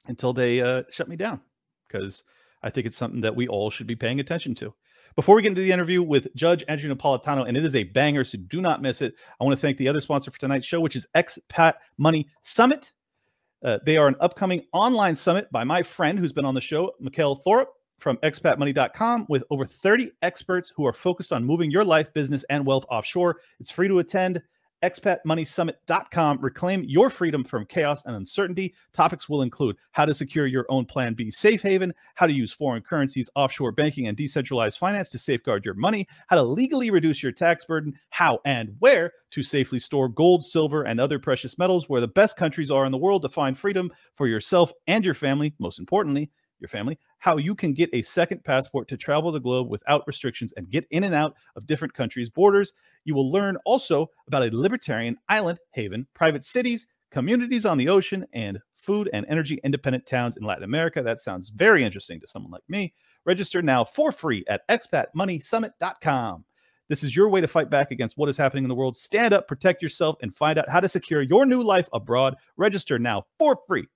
until 0.07 0.33
they 0.33 0.61
uh, 0.61 0.83
shut 0.89 1.09
me 1.09 1.15
down 1.15 1.41
because 1.87 2.23
I 2.63 2.69
think 2.69 2.87
it's 2.87 2.97
something 2.97 3.21
that 3.21 3.35
we 3.35 3.47
all 3.47 3.69
should 3.69 3.87
be 3.87 3.95
paying 3.95 4.19
attention 4.19 4.55
to. 4.55 4.73
Before 5.15 5.35
we 5.35 5.41
get 5.41 5.49
into 5.49 5.61
the 5.61 5.71
interview 5.71 6.01
with 6.01 6.33
Judge 6.35 6.63
Andrew 6.67 6.93
Napolitano, 6.93 7.47
and 7.47 7.57
it 7.57 7.65
is 7.65 7.75
a 7.75 7.83
banger, 7.83 8.23
so 8.23 8.37
do 8.37 8.61
not 8.61 8.81
miss 8.81 9.01
it. 9.01 9.15
I 9.39 9.43
want 9.43 9.57
to 9.57 9.61
thank 9.61 9.77
the 9.77 9.87
other 9.87 10.01
sponsor 10.01 10.31
for 10.31 10.39
tonight's 10.39 10.65
show, 10.65 10.79
which 10.79 10.95
is 10.95 11.07
Expat 11.15 11.73
Money 11.97 12.27
Summit. 12.41 12.91
Uh, 13.63 13.79
they 13.85 13.97
are 13.97 14.07
an 14.07 14.15
upcoming 14.21 14.63
online 14.71 15.15
summit 15.15 15.51
by 15.51 15.63
my 15.63 15.83
friend 15.83 16.17
who's 16.17 16.31
been 16.31 16.45
on 16.45 16.55
the 16.55 16.61
show, 16.61 16.93
Mikkel 17.03 17.43
Thorup 17.45 17.67
from 17.99 18.17
expatmoney.com, 18.17 19.25
with 19.27 19.43
over 19.49 19.65
30 19.65 20.11
experts 20.21 20.71
who 20.75 20.85
are 20.85 20.93
focused 20.93 21.33
on 21.33 21.43
moving 21.43 21.69
your 21.69 21.83
life, 21.83 22.13
business, 22.13 22.45
and 22.49 22.65
wealth 22.65 22.85
offshore. 22.89 23.37
It's 23.59 23.71
free 23.71 23.89
to 23.89 23.99
attend 23.99 24.41
expatmoneysummit.com. 24.83 26.39
Reclaim 26.41 26.83
your 26.83 27.09
freedom 27.09 27.43
from 27.43 27.65
chaos 27.65 28.01
and 28.05 28.15
uncertainty. 28.15 28.73
Topics 28.93 29.27
will 29.27 29.41
include 29.41 29.75
how 29.91 30.05
to 30.05 30.13
secure 30.13 30.47
your 30.47 30.65
own 30.69 30.85
Plan 30.85 31.13
B 31.13 31.29
safe 31.31 31.61
haven, 31.61 31.93
how 32.15 32.27
to 32.27 32.33
use 32.33 32.51
foreign 32.51 32.81
currencies, 32.81 33.29
offshore 33.35 33.71
banking, 33.71 34.07
and 34.07 34.17
decentralized 34.17 34.77
finance 34.77 35.09
to 35.09 35.19
safeguard 35.19 35.65
your 35.65 35.73
money, 35.73 36.07
how 36.27 36.35
to 36.35 36.43
legally 36.43 36.89
reduce 36.89 37.21
your 37.21 37.31
tax 37.31 37.65
burden, 37.65 37.93
how 38.09 38.39
and 38.45 38.75
where 38.79 39.11
to 39.31 39.43
safely 39.43 39.79
store 39.79 40.09
gold, 40.09 40.45
silver, 40.45 40.83
and 40.83 40.99
other 40.99 41.19
precious 41.19 41.57
metals, 41.57 41.87
where 41.87 42.01
the 42.01 42.07
best 42.07 42.37
countries 42.37 42.71
are 42.71 42.85
in 42.85 42.91
the 42.91 42.97
world 42.97 43.21
to 43.21 43.29
find 43.29 43.57
freedom 43.57 43.91
for 44.15 44.27
yourself 44.27 44.71
and 44.87 45.05
your 45.05 45.13
family, 45.13 45.53
most 45.59 45.79
importantly, 45.79 46.31
your 46.59 46.69
family, 46.69 46.97
how 47.19 47.37
you 47.37 47.55
can 47.55 47.73
get 47.73 47.89
a 47.93 48.01
second 48.01 48.43
passport 48.43 48.87
to 48.87 48.97
travel 48.97 49.31
the 49.31 49.39
globe 49.39 49.69
without 49.69 50.03
restrictions 50.07 50.53
and 50.57 50.69
get 50.69 50.85
in 50.91 51.03
and 51.03 51.15
out 51.15 51.35
of 51.55 51.65
different 51.65 51.93
countries' 51.93 52.29
borders. 52.29 52.73
You 53.05 53.15
will 53.15 53.31
learn 53.31 53.57
also 53.65 54.07
about 54.27 54.43
a 54.43 54.55
libertarian 54.55 55.17
island 55.27 55.59
haven, 55.71 56.07
private 56.13 56.43
cities, 56.43 56.87
communities 57.11 57.65
on 57.65 57.77
the 57.77 57.89
ocean, 57.89 58.25
and 58.33 58.59
food 58.75 59.09
and 59.13 59.25
energy 59.29 59.59
independent 59.63 60.05
towns 60.05 60.37
in 60.37 60.43
Latin 60.43 60.63
America. 60.63 61.01
That 61.01 61.19
sounds 61.19 61.49
very 61.49 61.83
interesting 61.83 62.19
to 62.21 62.27
someone 62.27 62.51
like 62.51 62.63
me. 62.67 62.93
Register 63.25 63.61
now 63.61 63.83
for 63.83 64.11
free 64.11 64.43
at 64.47 64.67
expatmoneysummit.com. 64.69 66.45
This 66.89 67.03
is 67.03 67.15
your 67.15 67.29
way 67.29 67.39
to 67.39 67.47
fight 67.47 67.69
back 67.69 67.91
against 67.91 68.17
what 68.17 68.29
is 68.29 68.37
happening 68.37 68.63
in 68.63 68.67
the 68.67 68.75
world. 68.75 68.97
Stand 68.97 69.31
up, 69.31 69.47
protect 69.47 69.83
yourself, 69.83 70.15
and 70.23 70.35
find 70.35 70.57
out 70.57 70.67
how 70.67 70.79
to 70.79 70.89
secure 70.89 71.21
your 71.21 71.45
new 71.45 71.61
life 71.61 71.87
abroad. 71.93 72.35
Register 72.57 72.97
now 72.97 73.25
for 73.37 73.59
free. 73.67 73.87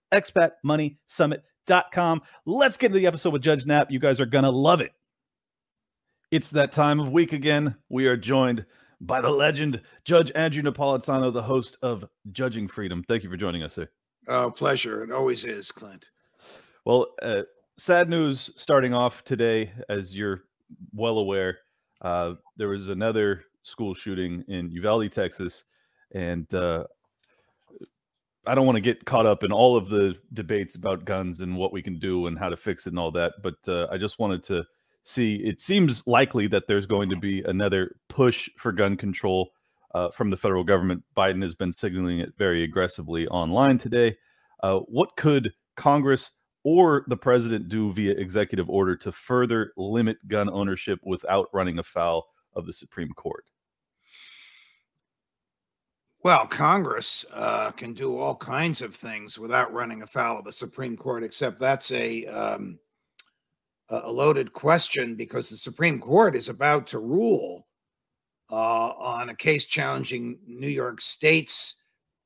expatmoneysummit.com. 1.68 2.22
Let's 2.46 2.78
get 2.78 2.88
into 2.88 3.00
the 3.00 3.08
episode 3.08 3.34
with 3.34 3.42
Judge 3.42 3.66
Nap. 3.66 3.92
You 3.92 4.00
guys 4.00 4.20
are 4.20 4.26
going 4.26 4.44
to 4.44 4.50
love 4.50 4.82
it. 4.82 4.92
It's 6.32 6.50
that 6.52 6.72
time 6.72 7.00
of 7.00 7.12
week 7.12 7.34
again. 7.34 7.76
We 7.90 8.08
are 8.08 8.18
joined 8.18 8.66
by 9.02 9.22
the 9.22 9.30
legend, 9.30 9.82
Judge 10.06 10.32
Andrew 10.34 10.64
Napolitano, 10.64 11.32
the 11.32 11.44
host 11.44 11.78
of 11.82 12.06
Judging 12.32 12.68
Freedom. 12.68 13.04
Thank 13.08 13.24
you 13.24 13.30
for 13.30 13.38
joining 13.38 13.64
us, 13.64 13.74
sir. 13.74 13.90
Oh, 14.28 14.50
pleasure. 14.50 15.04
It 15.04 15.12
always 15.12 15.44
is, 15.44 15.72
Clint. 15.72 16.10
Well, 16.86 17.08
uh, 17.22 17.42
sad 17.78 18.10
news 18.10 18.52
starting 18.56 18.94
off 18.94 19.24
today, 19.24 19.72
as 19.90 20.16
you're 20.16 20.46
well 20.94 21.18
aware. 21.18 21.60
Uh, 22.02 22.34
there 22.58 22.70
was 22.70 22.90
another 22.90 23.44
school 23.64 23.94
shooting 23.94 24.44
in 24.48 24.72
Uvalde, 24.72 25.12
Texas, 25.12 25.66
and 26.16 26.52
uh, 26.54 26.86
I 28.46 28.56
don't 28.56 28.66
want 28.66 28.76
to 28.76 28.82
get 28.82 29.06
caught 29.06 29.26
up 29.26 29.44
in 29.44 29.52
all 29.52 29.78
of 29.78 29.90
the 29.90 30.16
debates 30.34 30.76
about 30.76 31.06
guns 31.06 31.42
and 31.42 31.56
what 31.56 31.72
we 31.72 31.82
can 31.82 31.98
do 31.98 32.28
and 32.28 32.38
how 32.38 32.50
to 32.50 32.58
fix 32.58 32.86
it 32.86 32.90
and 32.90 33.00
all 33.00 33.12
that. 33.12 33.34
But 33.42 33.56
uh, 33.68 33.88
I 33.90 33.98
just 33.98 34.20
wanted 34.20 34.44
to 34.46 34.66
see. 35.04 35.36
It 35.36 35.62
seems 35.62 36.06
likely 36.06 36.48
that 36.48 36.68
there's 36.68 36.86
going 36.86 37.10
to 37.10 37.16
be 37.16 37.42
another 37.44 37.96
push 38.10 38.50
for 38.58 38.72
gun 38.72 38.98
control 38.98 39.52
uh, 39.94 40.10
from 40.12 40.30
the 40.30 40.38
federal 40.38 40.64
government. 40.64 41.04
Biden 41.16 41.42
has 41.44 41.56
been 41.56 41.72
signaling 41.72 42.20
it 42.20 42.34
very 42.38 42.64
aggressively 42.64 43.28
online 43.28 43.78
today. 43.78 44.18
Uh, 44.62 44.80
what 44.80 45.16
could 45.16 45.54
Congress 45.76 46.32
or 46.64 47.04
the 47.08 47.18
president 47.18 47.70
do 47.70 47.92
via 47.94 48.14
executive 48.14 48.70
order 48.70 48.96
to 48.96 49.12
further 49.12 49.74
limit 49.78 50.18
gun 50.28 50.50
ownership 50.50 51.00
without 51.04 51.48
running 51.54 51.80
afoul 51.80 52.26
of 52.56 52.66
the 52.66 52.74
Supreme 52.74 53.12
Court? 53.14 53.46
Well, 56.24 56.48
Congress 56.48 57.26
uh, 57.34 57.72
can 57.72 57.94
do 57.94 58.18
all 58.18 58.36
kinds 58.36 58.82
of 58.82 58.96
things 58.96 59.38
without 59.38 59.74
running 59.74 60.04
afoul 60.04 60.40
of 60.40 60.46
the 60.46 60.54
Supreme 60.54 60.96
Court, 60.96 61.22
except 61.22 61.60
that's 61.60 61.92
a 61.92 62.26
um, 62.28 62.80
a 63.90 64.10
loaded 64.10 64.54
question 64.54 65.16
because 65.16 65.50
the 65.50 65.58
Supreme 65.58 66.00
Court 66.00 66.36
is 66.36 66.48
about 66.48 66.88
to 66.88 67.00
rule 67.00 67.68
uh, 68.50 68.56
on 68.92 69.30
a 69.30 69.36
case 69.36 69.66
challenging 69.66 70.40
New 70.48 70.70
York 70.70 71.02
State's 71.02 71.76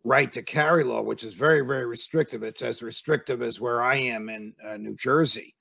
right 0.03 0.31
to 0.31 0.43
carry 0.43 0.83
law, 0.83 1.01
which 1.01 1.23
is 1.23 1.33
very, 1.33 1.61
very 1.61 1.85
restrictive. 1.85 2.43
It's 2.43 2.61
as 2.61 2.83
restrictive 2.83 3.41
as 3.41 3.59
where 3.59 3.81
I 3.81 3.95
am 3.95 4.29
in 4.29 4.53
uh, 4.63 4.77
New 4.77 4.95
Jersey. 4.95 5.55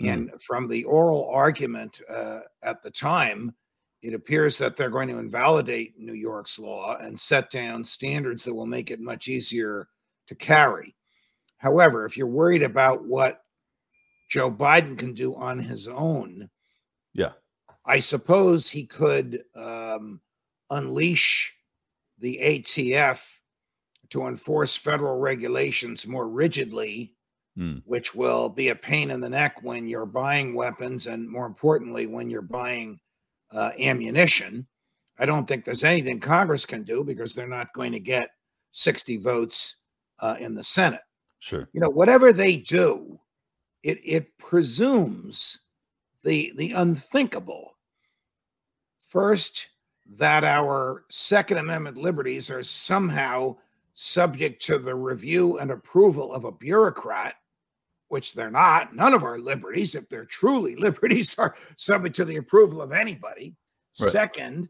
Mm. 0.00 0.12
And 0.12 0.42
from 0.42 0.68
the 0.68 0.84
oral 0.84 1.28
argument 1.30 2.00
uh, 2.08 2.40
at 2.62 2.82
the 2.82 2.90
time, 2.90 3.54
it 4.02 4.14
appears 4.14 4.58
that 4.58 4.76
they're 4.76 4.90
going 4.90 5.08
to 5.08 5.18
invalidate 5.18 5.98
New 5.98 6.14
York's 6.14 6.58
law 6.58 6.96
and 6.96 7.18
set 7.18 7.50
down 7.50 7.84
standards 7.84 8.44
that 8.44 8.54
will 8.54 8.66
make 8.66 8.90
it 8.90 9.00
much 9.00 9.28
easier 9.28 9.88
to 10.26 10.34
carry. 10.34 10.96
However, 11.58 12.04
if 12.04 12.16
you're 12.16 12.26
worried 12.26 12.62
about 12.64 13.04
what 13.04 13.44
Joe 14.28 14.50
Biden 14.50 14.98
can 14.98 15.14
do 15.14 15.34
on 15.36 15.58
his 15.60 15.86
own, 15.88 16.50
Yeah. 17.14 17.32
I 17.84 18.00
suppose 18.00 18.68
he 18.68 18.86
could 18.86 19.44
um, 19.54 20.20
unleash 20.70 21.54
the 22.18 22.38
ATF 22.38 23.20
to 24.10 24.26
enforce 24.26 24.76
federal 24.76 25.18
regulations 25.18 26.06
more 26.06 26.28
rigidly, 26.28 27.14
Hmm. 27.54 27.78
which 27.84 28.14
will 28.14 28.48
be 28.48 28.68
a 28.70 28.74
pain 28.74 29.10
in 29.10 29.20
the 29.20 29.28
neck 29.28 29.62
when 29.62 29.86
you're 29.86 30.06
buying 30.06 30.54
weapons 30.54 31.06
and, 31.06 31.28
more 31.28 31.44
importantly, 31.46 32.06
when 32.06 32.30
you're 32.30 32.40
buying 32.40 32.98
uh, 33.52 33.70
ammunition. 33.78 34.66
I 35.18 35.26
don't 35.26 35.46
think 35.46 35.64
there's 35.64 35.84
anything 35.84 36.20
Congress 36.20 36.66
can 36.66 36.82
do 36.82 37.04
because 37.04 37.34
they're 37.34 37.46
not 37.46 37.72
going 37.74 37.92
to 37.92 38.00
get 38.00 38.30
60 38.72 39.18
votes 39.18 39.76
uh, 40.20 40.36
in 40.38 40.54
the 40.54 40.64
Senate. 40.64 41.02
Sure. 41.40 41.68
You 41.72 41.80
know, 41.80 41.90
whatever 41.90 42.32
they 42.32 42.56
do, 42.56 43.18
it 43.82 43.98
it 44.04 44.38
presumes 44.38 45.58
the 46.22 46.52
the 46.56 46.72
unthinkable. 46.72 47.76
First, 49.08 49.66
that 50.16 50.44
our 50.44 51.04
Second 51.10 51.58
Amendment 51.58 51.96
liberties 51.96 52.48
are 52.50 52.62
somehow 52.62 53.56
subject 53.94 54.62
to 54.66 54.78
the 54.78 54.94
review 54.94 55.58
and 55.58 55.70
approval 55.70 56.32
of 56.32 56.44
a 56.44 56.52
bureaucrat, 56.52 57.34
which 58.12 58.34
they're 58.34 58.50
not. 58.50 58.94
None 58.94 59.14
of 59.14 59.24
our 59.24 59.38
liberties, 59.38 59.94
if 59.94 60.06
they're 60.10 60.26
truly 60.26 60.76
liberties, 60.78 61.34
are 61.38 61.56
subject 61.76 62.14
to 62.16 62.26
the 62.26 62.36
approval 62.36 62.82
of 62.82 62.92
anybody. 62.92 63.56
Right. 63.98 64.10
Second, 64.10 64.68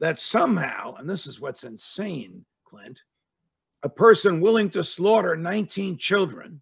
that 0.00 0.20
somehow, 0.20 0.94
and 0.96 1.08
this 1.08 1.26
is 1.26 1.40
what's 1.40 1.64
insane, 1.64 2.44
Clint, 2.66 3.00
a 3.84 3.88
person 3.88 4.38
willing 4.38 4.68
to 4.68 4.84
slaughter 4.84 5.34
19 5.34 5.96
children 5.96 6.60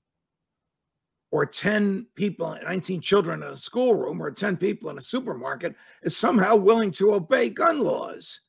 or 1.32 1.44
10 1.44 2.06
people, 2.14 2.56
19 2.62 3.00
children 3.00 3.42
in 3.42 3.48
a 3.48 3.56
schoolroom 3.56 4.22
or 4.22 4.30
10 4.30 4.56
people 4.58 4.90
in 4.90 4.98
a 4.98 5.02
supermarket 5.02 5.74
is 6.04 6.16
somehow 6.16 6.54
willing 6.54 6.92
to 6.92 7.14
obey 7.14 7.48
gun 7.48 7.80
laws. 7.80 8.42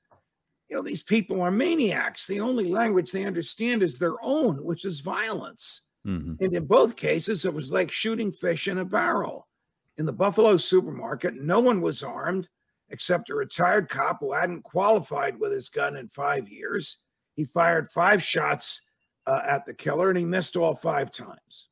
You 0.69 0.75
know, 0.75 0.83
these 0.83 1.01
people 1.01 1.41
are 1.41 1.49
maniacs. 1.49 2.27
The 2.27 2.39
only 2.39 2.65
language 2.69 3.11
they 3.11 3.25
understand 3.25 3.81
is 3.81 3.97
their 3.97 4.15
own, 4.21 4.63
which 4.63 4.85
is 4.85 4.99
violence. 4.99 5.87
Mhm. 6.05 6.39
And 6.41 6.55
in 6.55 6.65
both 6.65 6.95
cases, 6.95 7.45
it 7.45 7.53
was 7.53 7.71
like 7.71 7.91
shooting 7.91 8.31
fish 8.31 8.67
in 8.67 8.79
a 8.79 8.85
barrel. 8.85 9.47
In 9.97 10.05
the 10.05 10.13
Buffalo 10.13 10.57
supermarket, 10.57 11.35
no 11.35 11.59
one 11.59 11.81
was 11.81 12.03
armed 12.03 12.49
except 12.89 13.29
a 13.29 13.35
retired 13.35 13.89
cop 13.89 14.19
who 14.19 14.33
hadn't 14.33 14.63
qualified 14.63 15.39
with 15.39 15.51
his 15.51 15.69
gun 15.69 15.95
in 15.95 16.07
five 16.07 16.49
years. 16.49 16.97
He 17.35 17.43
fired 17.43 17.89
five 17.89 18.21
shots 18.21 18.81
uh, 19.25 19.41
at 19.45 19.65
the 19.65 19.73
killer 19.73 20.09
and 20.09 20.17
he 20.17 20.25
missed 20.25 20.57
all 20.57 20.75
five 20.75 21.11
times. 21.11 21.69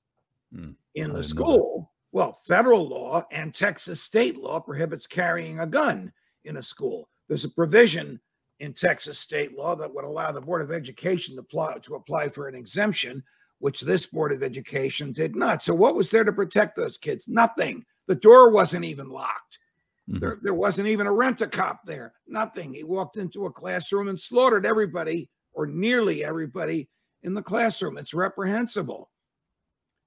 Hmm. 0.54 0.72
In 0.96 1.14
the 1.14 1.24
school, 1.24 1.92
well, 2.12 2.40
federal 2.46 2.88
law 2.88 3.26
and 3.32 3.54
Texas 3.54 4.02
state 4.02 4.38
law 4.38 4.60
prohibits 4.60 5.08
carrying 5.08 5.60
a 5.60 5.68
gun 5.68 6.12
in 6.44 6.58
a 6.58 6.64
school. 6.64 7.10
There's 7.28 7.46
a 7.46 7.50
provision 7.50 8.20
in 8.60 8.74
Texas 8.74 9.18
state 9.18 9.58
law 9.58 9.76
that 9.76 9.94
would 9.94 10.04
allow 10.04 10.32
the 10.32 10.42
Board 10.42 10.62
of 10.62 10.72
Education 10.72 11.36
to 11.36 11.42
apply, 11.42 11.78
to 11.80 11.96
apply 11.96 12.30
for 12.30 12.48
an 12.48 12.56
exemption, 12.56 13.24
which 13.62 13.82
this 13.82 14.08
Board 14.08 14.32
of 14.32 14.44
Education 14.44 15.12
did 15.12 15.36
not. 15.36 15.64
So, 15.64 15.74
what 15.74 15.96
was 15.96 16.12
there 16.12 16.24
to 16.24 16.34
protect 16.34 16.76
those 16.76 16.98
kids? 16.98 17.28
Nothing. 17.28 17.86
The 18.08 18.16
door 18.16 18.50
wasn't 18.50 18.86
even 18.86 19.10
locked. 19.10 19.60
There, 20.08 20.40
there 20.42 20.54
wasn't 20.54 20.90
even 20.90 21.08
a 21.08 21.12
rent 21.12 21.42
a 21.42 21.48
cop 21.48 21.86
there. 21.86 22.14
Nothing. 22.28 22.74
He 22.74 22.84
walked 22.84 23.18
into 23.18 23.46
a 23.46 23.52
classroom 23.52 24.10
and 24.10 24.20
slaughtered 24.20 24.66
everybody, 24.66 25.30
or 25.54 25.68
nearly 25.68 26.26
everybody, 26.26 26.90
in 27.24 27.34
the 27.34 27.42
classroom. 27.42 27.98
It's 27.98 28.14
reprehensible. 28.14 29.10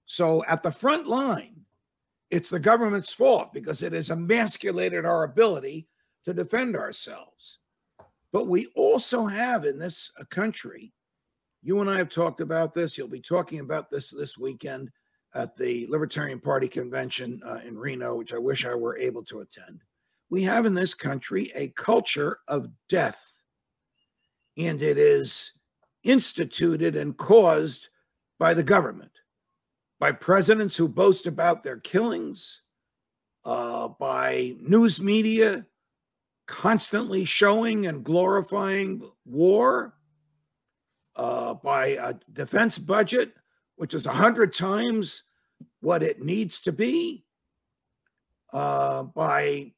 So, 0.07 0.45
at 0.47 0.63
the 0.63 0.73
front 0.73 1.07
line, 1.07 1.61
it's 2.31 2.51
the 2.51 2.59
government's 2.59 3.13
fault 3.13 3.53
because 3.53 3.83
it 3.83 3.93
has 3.93 4.11
emasculated 4.11 5.07
our 5.07 5.23
ability 5.23 5.87
to 6.25 6.35
defend 6.35 6.77
ourselves. 6.77 7.59
But 8.33 8.49
we 8.49 8.67
also 8.75 9.27
have 9.27 9.65
in 9.65 9.79
this 9.79 10.11
uh, 10.19 10.25
country 10.29 10.93
You 11.65 11.81
and 11.81 11.89
I 11.89 11.97
have 11.97 12.11
talked 12.11 12.43
about 12.43 12.75
this. 12.75 12.99
You'll 12.99 13.09
be 13.09 13.23
talking 13.23 13.61
about 13.61 13.91
this 13.91 14.11
this 14.11 14.37
weekend 14.37 14.91
at 15.35 15.57
the 15.57 15.87
Libertarian 15.89 16.39
Party 16.39 16.69
convention 16.69 17.41
uh, 17.45 17.61
in 17.67 17.79
Reno, 17.79 18.17
which 18.17 18.35
I 18.35 18.39
wish 18.39 18.67
I 18.67 18.75
were 18.75 18.99
able 18.99 19.25
to 19.25 19.41
attend. 19.41 19.81
We 20.29 20.43
have 20.43 20.67
in 20.67 20.75
this 20.75 20.93
country 20.93 21.51
a 21.55 21.69
culture 21.69 22.41
of 22.49 22.69
death, 22.91 23.33
and 24.59 24.83
it 24.83 24.99
is 24.99 25.53
instituted 26.03 26.97
and 26.97 27.17
caused 27.17 27.89
by 28.39 28.53
the 28.53 28.63
government, 28.63 29.13
by 29.99 30.13
presidents 30.13 30.77
who 30.77 30.87
boast 30.87 31.27
about 31.27 31.63
their 31.63 31.79
killings, 31.79 32.61
uh, 33.47 33.89
by 33.89 34.55
news 34.61 35.01
media 35.01 35.65
constantly 36.47 37.25
showing 37.25 37.87
and 37.87 38.05
glorifying 38.05 39.03
war, 39.25 39.94
uh, 41.17 41.55
by 41.55 41.89
a 41.89 42.15
defense 42.33 42.79
budget 42.79 43.33
which 43.77 43.95
is 43.95 44.07
a 44.07 44.13
hundred 44.13 44.53
times 44.53 45.25
what 45.81 46.03
it 46.03 46.23
needs 46.23 46.61
to 46.61 46.73
be, 46.73 47.25
uh, 48.53 49.03
by 49.03 49.73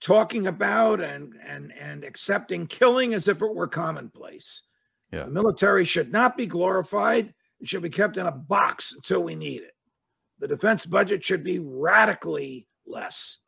talking 0.00 0.46
about 0.46 1.00
and 1.00 1.34
and 1.46 1.72
and 1.78 2.04
accepting 2.04 2.66
killing 2.66 3.14
as 3.14 3.28
if 3.28 3.42
it 3.42 3.54
were 3.54 3.68
commonplace. 3.68 4.62
Yeah. 5.12 5.24
The 5.24 5.30
military 5.30 5.84
should 5.84 6.10
not 6.10 6.36
be 6.36 6.46
glorified. 6.46 7.34
It 7.60 7.68
should 7.68 7.82
be 7.82 7.90
kept 7.90 8.16
in 8.16 8.26
a 8.26 8.32
box 8.32 8.94
until 8.94 9.22
we 9.22 9.34
need 9.34 9.62
it. 9.62 9.74
The 10.38 10.48
defense 10.48 10.86
budget 10.86 11.22
should 11.22 11.44
be 11.44 11.58
radically 11.58 12.66
less. 12.86 13.38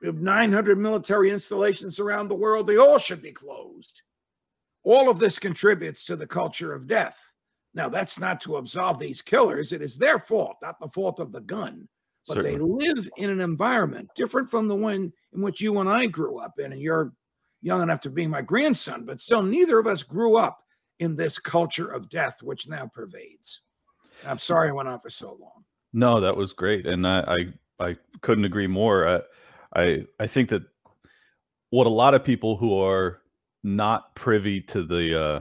We 0.00 0.08
have 0.08 0.20
900 0.20 0.78
military 0.78 1.30
installations 1.30 2.00
around 2.00 2.28
the 2.28 2.34
world. 2.34 2.66
They 2.66 2.76
all 2.76 2.98
should 2.98 3.22
be 3.22 3.30
closed. 3.30 4.02
All 4.84 5.08
of 5.08 5.18
this 5.18 5.38
contributes 5.38 6.04
to 6.04 6.16
the 6.16 6.26
culture 6.26 6.72
of 6.72 6.86
death. 6.86 7.18
Now, 7.74 7.88
that's 7.88 8.18
not 8.18 8.40
to 8.42 8.56
absolve 8.56 8.98
these 8.98 9.22
killers. 9.22 9.72
It 9.72 9.80
is 9.80 9.96
their 9.96 10.18
fault, 10.18 10.56
not 10.60 10.78
the 10.80 10.88
fault 10.88 11.20
of 11.20 11.32
the 11.32 11.40
gun. 11.40 11.88
But 12.28 12.42
they 12.42 12.56
live 12.56 13.08
in 13.16 13.30
an 13.30 13.40
environment 13.40 14.08
different 14.14 14.48
from 14.48 14.68
the 14.68 14.76
one 14.76 15.12
in 15.32 15.42
which 15.42 15.60
you 15.60 15.78
and 15.80 15.88
I 15.88 16.06
grew 16.06 16.38
up 16.38 16.58
in. 16.58 16.72
And 16.72 16.80
you're 16.80 17.12
young 17.62 17.82
enough 17.82 18.00
to 18.02 18.10
be 18.10 18.26
my 18.26 18.42
grandson, 18.42 19.04
but 19.04 19.20
still, 19.20 19.42
neither 19.42 19.78
of 19.78 19.86
us 19.86 20.02
grew 20.02 20.36
up 20.36 20.62
in 20.98 21.16
this 21.16 21.38
culture 21.38 21.88
of 21.88 22.08
death, 22.08 22.42
which 22.42 22.68
now 22.68 22.88
pervades. 22.92 23.62
I'm 24.26 24.38
sorry 24.38 24.68
I 24.68 24.72
went 24.72 24.88
on 24.88 25.00
for 25.00 25.10
so 25.10 25.36
long. 25.40 25.64
No, 25.92 26.20
that 26.20 26.36
was 26.36 26.52
great, 26.52 26.86
and 26.86 27.06
I 27.06 27.48
I, 27.80 27.86
I 27.88 27.96
couldn't 28.20 28.44
agree 28.44 28.66
more. 28.66 29.08
I, 29.08 29.20
I 29.80 30.06
I 30.20 30.26
think 30.26 30.48
that 30.50 30.62
what 31.70 31.86
a 31.86 31.90
lot 31.90 32.14
of 32.14 32.22
people 32.22 32.56
who 32.56 32.78
are 32.78 33.21
not 33.62 34.14
privy 34.14 34.60
to 34.60 34.82
the 34.82 35.20
uh, 35.20 35.40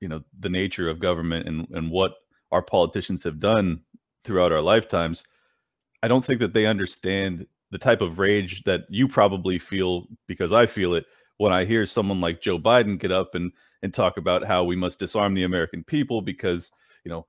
you 0.00 0.08
know 0.08 0.22
the 0.40 0.48
nature 0.48 0.88
of 0.88 1.00
government 1.00 1.48
and 1.48 1.66
and 1.72 1.90
what 1.90 2.12
our 2.52 2.62
politicians 2.62 3.24
have 3.24 3.40
done 3.40 3.80
throughout 4.24 4.52
our 4.52 4.60
lifetimes, 4.60 5.24
I 6.02 6.08
don't 6.08 6.24
think 6.24 6.40
that 6.40 6.52
they 6.52 6.66
understand 6.66 7.46
the 7.70 7.78
type 7.78 8.00
of 8.00 8.18
rage 8.18 8.62
that 8.64 8.82
you 8.88 9.08
probably 9.08 9.58
feel 9.58 10.06
because 10.26 10.52
I 10.52 10.66
feel 10.66 10.94
it 10.94 11.04
when 11.38 11.52
I 11.52 11.64
hear 11.64 11.84
someone 11.84 12.20
like 12.20 12.40
Joe 12.40 12.58
Biden 12.58 12.98
get 12.98 13.12
up 13.12 13.34
and 13.34 13.52
and 13.82 13.92
talk 13.92 14.16
about 14.16 14.44
how 14.44 14.64
we 14.64 14.76
must 14.76 14.98
disarm 14.98 15.34
the 15.34 15.44
American 15.44 15.84
people 15.84 16.22
because 16.22 16.70
you 17.04 17.10
know 17.10 17.26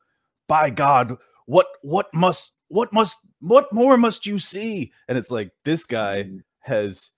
by 0.48 0.70
God, 0.70 1.18
what 1.46 1.68
what 1.82 2.14
must 2.14 2.54
what 2.68 2.92
must 2.94 3.18
what 3.40 3.72
more 3.74 3.98
must 3.98 4.26
you 4.26 4.40
see? 4.40 4.92
And 5.08 5.18
it's 5.18 5.32
like 5.32 5.52
this 5.64 5.86
guy 5.86 6.30
has 6.60 7.12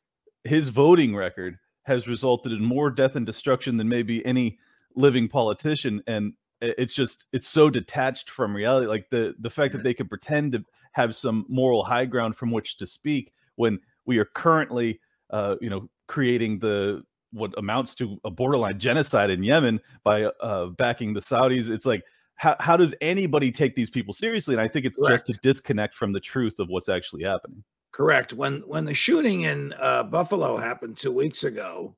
his 0.44 0.70
voting 0.70 1.16
record 1.16 1.58
has 1.88 2.08
resulted 2.08 2.52
in 2.52 2.64
more 2.64 2.92
death 2.92 3.16
and 3.16 3.26
destruction 3.26 3.78
than 3.78 3.88
maybe 3.88 4.24
any 4.26 4.60
living 4.96 5.28
politician. 5.28 6.04
And 6.06 6.34
it's 6.62 6.94
just 6.94 7.26
it's 7.34 7.48
so 7.48 7.70
detached 7.70 8.30
from 8.30 8.56
reality. 8.56 8.88
Like 8.88 9.10
the 9.10 9.36
the 9.40 9.50
fact 9.50 9.74
that 9.74 9.84
they 9.84 9.94
can 9.94 10.08
pretend 10.08 10.52
to 10.52 10.64
have 10.92 11.16
some 11.16 11.46
moral 11.48 11.84
high 11.84 12.06
ground 12.06 12.36
from 12.36 12.52
which 12.52 12.78
to 12.78 12.88
speak 12.88 13.32
when 13.56 13.80
we 14.06 14.18
are 14.18 14.26
currently 14.26 15.00
uh, 15.30 15.56
you 15.62 15.70
know 15.70 15.90
creating 16.08 16.60
the 16.60 17.04
what 17.32 17.54
amounts 17.58 17.94
to 17.96 18.20
a 18.24 18.30
borderline 18.30 18.80
genocide 18.80 19.30
in 19.30 19.44
Yemen 19.44 19.80
by 20.04 20.24
uh, 20.24 20.68
backing 20.68 21.14
the 21.14 21.22
Saudis. 21.22 21.70
It's 21.70 21.86
like 21.86 22.04
how, 22.36 22.56
how 22.60 22.78
does 22.78 22.94
anybody 23.02 23.52
take 23.52 23.76
these 23.76 23.90
people 23.90 24.14
seriously? 24.14 24.54
And 24.54 24.62
I 24.62 24.68
think 24.68 24.86
it's 24.86 25.00
just 25.08 25.30
a 25.30 25.34
disconnect 25.42 25.96
from 25.96 26.14
the 26.14 26.20
truth 26.20 26.60
of 26.60 26.70
what's 26.70 26.90
actually 26.90 27.24
happening. 27.24 27.64
Correct. 27.98 28.32
When 28.32 28.60
when 28.68 28.86
the 28.86 28.94
shooting 28.94 29.42
in 29.46 29.74
uh, 29.80 30.04
Buffalo 30.04 30.56
happened 30.56 31.00
two 31.00 31.12
weeks 31.12 31.46
ago, 31.46 31.96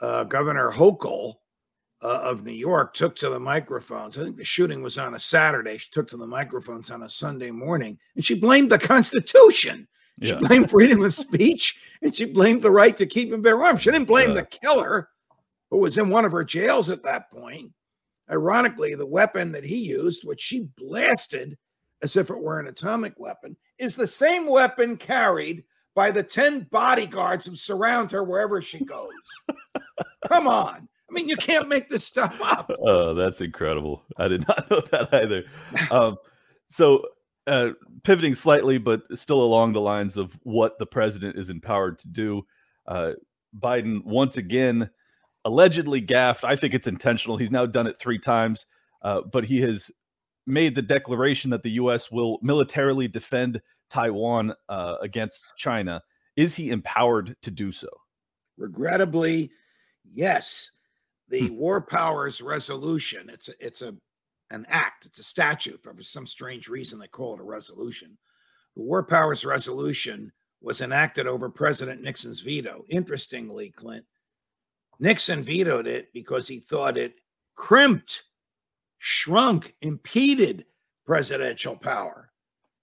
uh, 0.00 0.22
Governor 0.22 0.70
Hochul 0.70 1.34
uh, 2.00 2.20
of 2.22 2.44
New 2.44 2.52
York 2.52 2.94
took 2.94 3.16
to 3.16 3.28
the 3.30 3.40
microphones. 3.40 4.16
I 4.16 4.22
think 4.22 4.36
the 4.36 4.44
shooting 4.44 4.80
was 4.80 4.96
on 4.96 5.16
a 5.16 5.18
Saturday. 5.18 5.76
She 5.76 5.90
took 5.90 6.06
to 6.10 6.16
the 6.16 6.24
microphones 6.26 6.92
on 6.92 7.02
a 7.02 7.08
Sunday 7.08 7.50
morning, 7.50 7.98
and 8.14 8.24
she 8.24 8.38
blamed 8.38 8.70
the 8.70 8.78
Constitution. 8.78 9.88
She 10.22 10.28
Yeah. 10.28 10.38
blamed 10.38 10.70
freedom 10.70 11.02
of 11.02 11.12
speech, 11.12 11.80
and 12.00 12.14
she 12.14 12.26
blamed 12.26 12.62
the 12.62 12.70
right 12.70 12.96
to 12.96 13.04
keep 13.04 13.32
and 13.32 13.42
bear 13.42 13.60
arms. 13.60 13.82
She 13.82 13.90
didn't 13.90 14.06
blame 14.06 14.34
the 14.34 14.44
killer, 14.44 15.08
who 15.72 15.78
was 15.78 15.98
in 15.98 16.10
one 16.10 16.24
of 16.24 16.30
her 16.30 16.44
jails 16.44 16.90
at 16.90 17.02
that 17.02 17.28
point. 17.32 17.72
Ironically, 18.30 18.94
the 18.94 19.04
weapon 19.04 19.50
that 19.50 19.64
he 19.64 19.78
used, 19.78 20.24
which 20.24 20.40
she 20.40 20.68
blasted 20.76 21.58
as 22.02 22.16
if 22.16 22.30
it 22.30 22.40
were 22.40 22.60
an 22.60 22.66
atomic 22.66 23.14
weapon, 23.18 23.56
is 23.78 23.96
the 23.96 24.06
same 24.06 24.46
weapon 24.46 24.96
carried 24.96 25.64
by 25.94 26.10
the 26.10 26.22
10 26.22 26.66
bodyguards 26.70 27.46
who 27.46 27.54
surround 27.54 28.10
her 28.10 28.24
wherever 28.24 28.60
she 28.60 28.84
goes. 28.84 29.12
Come 30.28 30.46
on. 30.46 30.88
I 31.08 31.12
mean, 31.12 31.28
you 31.28 31.36
can't 31.36 31.68
make 31.68 31.88
this 31.88 32.04
stuff 32.04 32.36
up. 32.42 32.70
Oh, 32.80 33.14
that's 33.14 33.40
incredible. 33.40 34.02
I 34.16 34.28
did 34.28 34.46
not 34.48 34.70
know 34.70 34.80
that 34.90 35.14
either. 35.14 35.44
Um, 35.90 36.16
so, 36.68 37.04
uh, 37.46 37.70
pivoting 38.02 38.34
slightly, 38.34 38.78
but 38.78 39.02
still 39.14 39.42
along 39.42 39.72
the 39.72 39.80
lines 39.80 40.16
of 40.16 40.38
what 40.42 40.78
the 40.78 40.86
president 40.86 41.38
is 41.38 41.50
empowered 41.50 41.98
to 42.00 42.08
do, 42.08 42.42
uh, 42.86 43.12
Biden 43.58 44.04
once 44.04 44.36
again 44.36 44.90
allegedly 45.44 46.00
gaffed. 46.00 46.44
I 46.44 46.56
think 46.56 46.74
it's 46.74 46.86
intentional. 46.86 47.36
He's 47.36 47.50
now 47.50 47.66
done 47.66 47.86
it 47.86 47.98
three 47.98 48.18
times, 48.18 48.66
uh, 49.02 49.20
but 49.30 49.44
he 49.44 49.60
has 49.60 49.90
made 50.46 50.74
the 50.74 50.82
declaration 50.82 51.50
that 51.50 51.62
the 51.62 51.72
U.S. 51.72 52.10
will 52.10 52.38
militarily 52.42 53.08
defend 53.08 53.60
Taiwan 53.90 54.54
uh, 54.68 54.96
against 55.00 55.44
China. 55.56 56.02
Is 56.36 56.54
he 56.54 56.70
empowered 56.70 57.36
to 57.42 57.50
do 57.50 57.72
so? 57.72 57.88
Regrettably, 58.56 59.50
yes. 60.04 60.70
The 61.28 61.50
War 61.50 61.80
Powers 61.80 62.42
Resolution, 62.42 63.30
it's 63.30 63.48
a, 63.48 63.52
it's 63.58 63.82
a 63.82 63.94
an 64.50 64.66
act, 64.68 65.06
it's 65.06 65.18
a 65.18 65.22
statute, 65.22 65.80
but 65.82 65.96
for 65.96 66.02
some 66.02 66.26
strange 66.26 66.68
reason 66.68 66.98
they 66.98 67.08
call 67.08 67.34
it 67.34 67.40
a 67.40 67.44
resolution. 67.44 68.16
The 68.76 68.82
War 68.82 69.02
Powers 69.02 69.44
Resolution 69.44 70.32
was 70.60 70.80
enacted 70.80 71.26
over 71.26 71.48
President 71.48 72.02
Nixon's 72.02 72.40
veto. 72.40 72.84
Interestingly, 72.88 73.70
Clint, 73.70 74.04
Nixon 75.00 75.42
vetoed 75.42 75.86
it 75.86 76.12
because 76.12 76.46
he 76.46 76.58
thought 76.58 76.98
it 76.98 77.14
crimped, 77.54 78.24
shrunk, 79.06 79.74
impeded 79.82 80.64
presidential 81.04 81.76
power. 81.76 82.30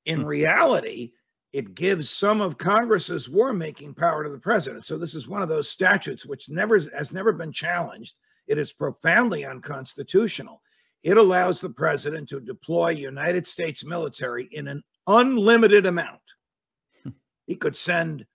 In 0.05 0.21
hmm. 0.21 0.27
reality, 0.27 1.13
it 1.51 1.73
gives 1.73 2.11
some 2.11 2.41
of 2.41 2.59
Congress's 2.59 3.27
war 3.27 3.53
making 3.53 3.95
power 3.95 4.23
to 4.23 4.29
the 4.29 4.37
president. 4.37 4.85
So 4.85 4.99
this 4.99 5.15
is 5.15 5.27
one 5.27 5.41
of 5.41 5.49
those 5.49 5.67
statutes 5.67 6.23
which 6.23 6.47
never 6.47 6.79
has 6.95 7.11
never 7.11 7.31
been 7.33 7.51
challenged. 7.51 8.13
It 8.45 8.59
is 8.59 8.71
profoundly 8.71 9.45
unconstitutional. 9.45 10.61
It 11.01 11.17
allows 11.17 11.59
the 11.59 11.71
president 11.71 12.29
to 12.29 12.39
deploy 12.39 12.91
United 12.91 13.47
States 13.47 13.83
military 13.83 14.47
in 14.51 14.67
an 14.67 14.83
unlimited 15.07 15.87
amount. 15.87 16.21
Hmm. 17.01 17.09
he 17.47 17.55
could 17.55 17.75
send 17.75 18.27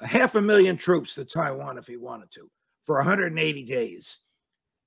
a 0.00 0.06
half 0.06 0.36
a 0.36 0.40
million 0.40 0.76
troops 0.76 1.16
to 1.16 1.24
Taiwan 1.24 1.76
if 1.76 1.88
he 1.88 1.96
wanted 1.96 2.30
to 2.34 2.48
for 2.84 2.98
180 2.98 3.64
days. 3.64 4.20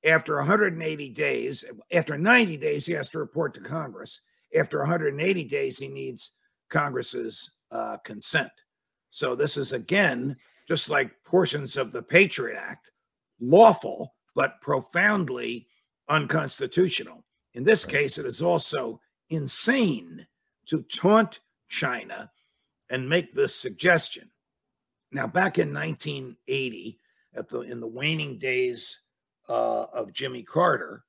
After 0.05 0.37
180 0.37 1.09
days, 1.09 1.65
after 1.91 2.17
90 2.17 2.57
days, 2.57 2.85
he 2.85 2.93
has 2.93 3.09
to 3.09 3.19
report 3.19 3.53
to 3.55 3.59
Congress. 3.59 4.21
After 4.55 4.79
180 4.79 5.43
days, 5.45 5.79
he 5.79 5.87
needs 5.87 6.33
Congress's 6.69 7.55
uh, 7.71 7.97
consent. 8.03 8.51
So 9.09 9.35
this 9.35 9.57
is 9.57 9.73
again 9.73 10.35
just 10.67 10.89
like 10.89 11.23
portions 11.23 11.77
of 11.77 11.91
the 11.91 12.01
Patriot 12.01 12.57
Act, 12.57 12.91
lawful 13.39 14.13
but 14.35 14.61
profoundly 14.61 15.67
unconstitutional. 16.09 17.23
In 17.53 17.63
this 17.63 17.85
case, 17.85 18.17
it 18.17 18.25
is 18.25 18.41
also 18.41 18.99
insane 19.29 20.25
to 20.67 20.83
taunt 20.83 21.39
China 21.69 22.29
and 22.89 23.07
make 23.07 23.33
this 23.33 23.55
suggestion. 23.55 24.29
Now, 25.11 25.27
back 25.27 25.57
in 25.57 25.73
1980, 25.73 26.99
at 27.35 27.49
the 27.49 27.61
in 27.61 27.79
the 27.79 27.87
waning 27.87 28.37
days 28.37 29.04
uh, 29.49 29.85
of 29.93 30.13
Jimmy 30.13 30.43
Carter, 30.43 31.03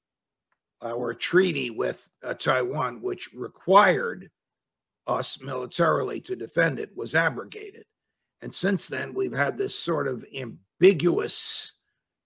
our 0.83 1.15
treaty 1.15 1.71
with 1.71 2.09
uh, 2.23 2.35
Taiwan, 2.35 3.01
which 3.01 3.33
required 3.33 4.31
us 5.07 5.41
militarily 5.41 6.21
to 6.21 6.37
defend 6.37 6.79
it, 6.79 6.97
was 6.97 7.15
abrogated. 7.15 7.85
And 8.43 8.55
since 8.55 8.87
then, 8.87 9.15
we've 9.15 9.33
had 9.33 9.57
this 9.57 9.79
sort 9.79 10.09
of 10.09 10.25
ambiguous 10.35 11.73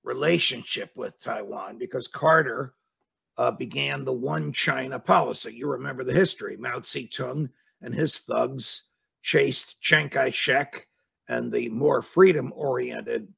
relationship 0.03 0.91
with 0.97 1.21
Taiwan 1.21 1.79
because 1.79 2.09
Carter 2.09 2.75
uh, 3.39 3.51
began 3.51 4.05
the 4.05 4.13
one 4.13 4.53
China 4.53 4.99
policy. 4.99 5.55
You 5.55 5.69
remember 5.69 6.05
the 6.05 6.13
history. 6.15 6.57
Mao 6.57 6.81
Zedong 6.81 7.49
and 7.81 7.95
his 7.95 8.19
thugs 8.19 8.91
chased 9.23 9.81
Chiang 9.81 10.09
Kai 10.09 10.31
shek 10.31 10.87
and 11.29 11.53
the 11.53 11.69
more 11.69 12.03
freedom 12.03 12.53
oriented 12.57 13.29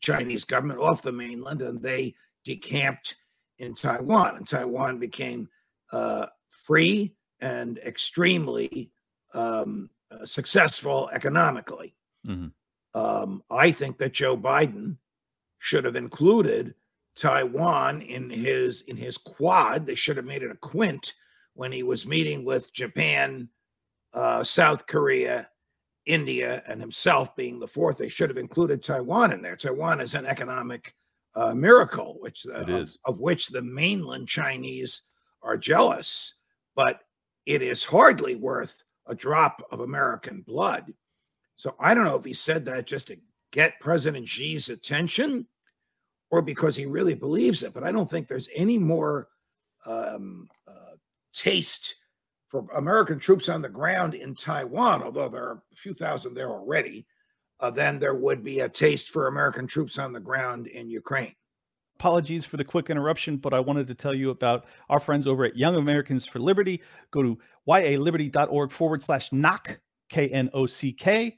Chinese 0.00 0.44
government 0.44 0.80
off 0.80 1.02
the 1.02 1.12
mainland, 1.12 1.62
and 1.62 1.80
they 1.82 2.14
decamped 2.44 3.16
in 3.58 3.74
Taiwan. 3.74 4.36
And 4.36 4.46
Taiwan 4.46 4.98
became 4.98 5.48
uh, 5.92 6.26
free 6.50 7.14
and 7.40 7.78
extremely 7.78 8.90
um, 9.34 9.90
uh, 10.10 10.24
successful 10.24 11.10
economically. 11.12 11.94
Mhm. 12.26 12.52
Um, 12.94 13.42
I 13.50 13.72
think 13.72 13.98
that 13.98 14.14
Joe 14.14 14.36
Biden 14.36 14.96
should 15.58 15.84
have 15.84 15.96
included 15.96 16.74
Taiwan 17.14 18.02
in 18.02 18.30
his 18.30 18.82
in 18.82 18.96
his 18.96 19.18
quad. 19.18 19.86
They 19.86 19.94
should 19.94 20.16
have 20.16 20.26
made 20.26 20.42
it 20.42 20.50
a 20.50 20.56
quint 20.56 21.14
when 21.54 21.72
he 21.72 21.82
was 21.82 22.06
meeting 22.06 22.44
with 22.44 22.72
Japan, 22.72 23.48
uh, 24.12 24.44
South 24.44 24.86
Korea, 24.86 25.48
India, 26.06 26.62
and 26.66 26.80
himself 26.80 27.34
being 27.36 27.58
the 27.58 27.66
fourth. 27.66 27.98
They 27.98 28.08
should 28.08 28.30
have 28.30 28.38
included 28.38 28.82
Taiwan 28.82 29.32
in 29.32 29.42
there. 29.42 29.56
Taiwan 29.56 30.00
is 30.00 30.14
an 30.14 30.24
economic 30.24 30.94
uh, 31.34 31.52
miracle, 31.52 32.16
which 32.20 32.46
It 32.46 32.52
of- 32.52 32.68
of 33.04 33.20
which 33.20 33.48
the 33.48 33.62
mainland 33.62 34.28
Chinese 34.28 35.08
are 35.42 35.56
jealous, 35.56 36.34
but 36.74 37.02
it 37.44 37.60
is 37.62 37.84
hardly 37.84 38.36
worth 38.36 38.82
a 39.06 39.14
drop 39.14 39.62
of 39.70 39.80
American 39.80 40.40
blood. 40.42 40.92
So 41.56 41.74
I 41.78 41.94
don't 41.94 42.04
know 42.04 42.16
if 42.16 42.24
he 42.24 42.32
said 42.32 42.64
that 42.66 42.86
just 42.86 43.08
to 43.08 43.18
get 43.52 43.80
President 43.80 44.28
Xi's 44.28 44.68
attention 44.68 45.46
or 46.30 46.42
because 46.42 46.74
he 46.76 46.86
really 46.86 47.14
believes 47.14 47.62
it, 47.62 47.72
but 47.72 47.84
I 47.84 47.92
don't 47.92 48.10
think 48.10 48.26
there's 48.26 48.50
any 48.54 48.78
more 48.78 49.28
um, 49.86 50.48
uh, 50.66 50.96
taste 51.32 51.94
for 52.48 52.66
American 52.76 53.18
troops 53.18 53.48
on 53.48 53.62
the 53.62 53.68
ground 53.68 54.14
in 54.14 54.34
Taiwan, 54.34 55.02
although 55.02 55.28
there 55.28 55.44
are 55.44 55.62
a 55.72 55.76
few 55.76 55.94
thousand 55.94 56.34
there 56.34 56.50
already, 56.50 57.06
uh, 57.60 57.70
than 57.70 57.98
there 57.98 58.14
would 58.14 58.44
be 58.44 58.60
a 58.60 58.68
taste 58.68 59.10
for 59.10 59.26
American 59.26 59.66
troops 59.66 59.98
on 59.98 60.12
the 60.12 60.20
ground 60.20 60.66
in 60.66 60.88
Ukraine. 60.88 61.34
Apologies 61.98 62.44
for 62.44 62.58
the 62.58 62.64
quick 62.64 62.90
interruption, 62.90 63.38
but 63.38 63.54
I 63.54 63.60
wanted 63.60 63.86
to 63.86 63.94
tell 63.94 64.14
you 64.14 64.30
about 64.30 64.66
our 64.90 65.00
friends 65.00 65.26
over 65.26 65.44
at 65.44 65.56
Young 65.56 65.76
Americans 65.76 66.26
for 66.26 66.38
Liberty. 66.38 66.82
Go 67.10 67.22
to 67.22 67.38
yaliberty.org 67.66 68.70
forward 68.70 69.02
slash 69.02 69.32
knock, 69.32 69.80
K 70.10 70.28
N 70.28 70.50
O 70.52 70.66
C 70.66 70.92
K. 70.92 71.36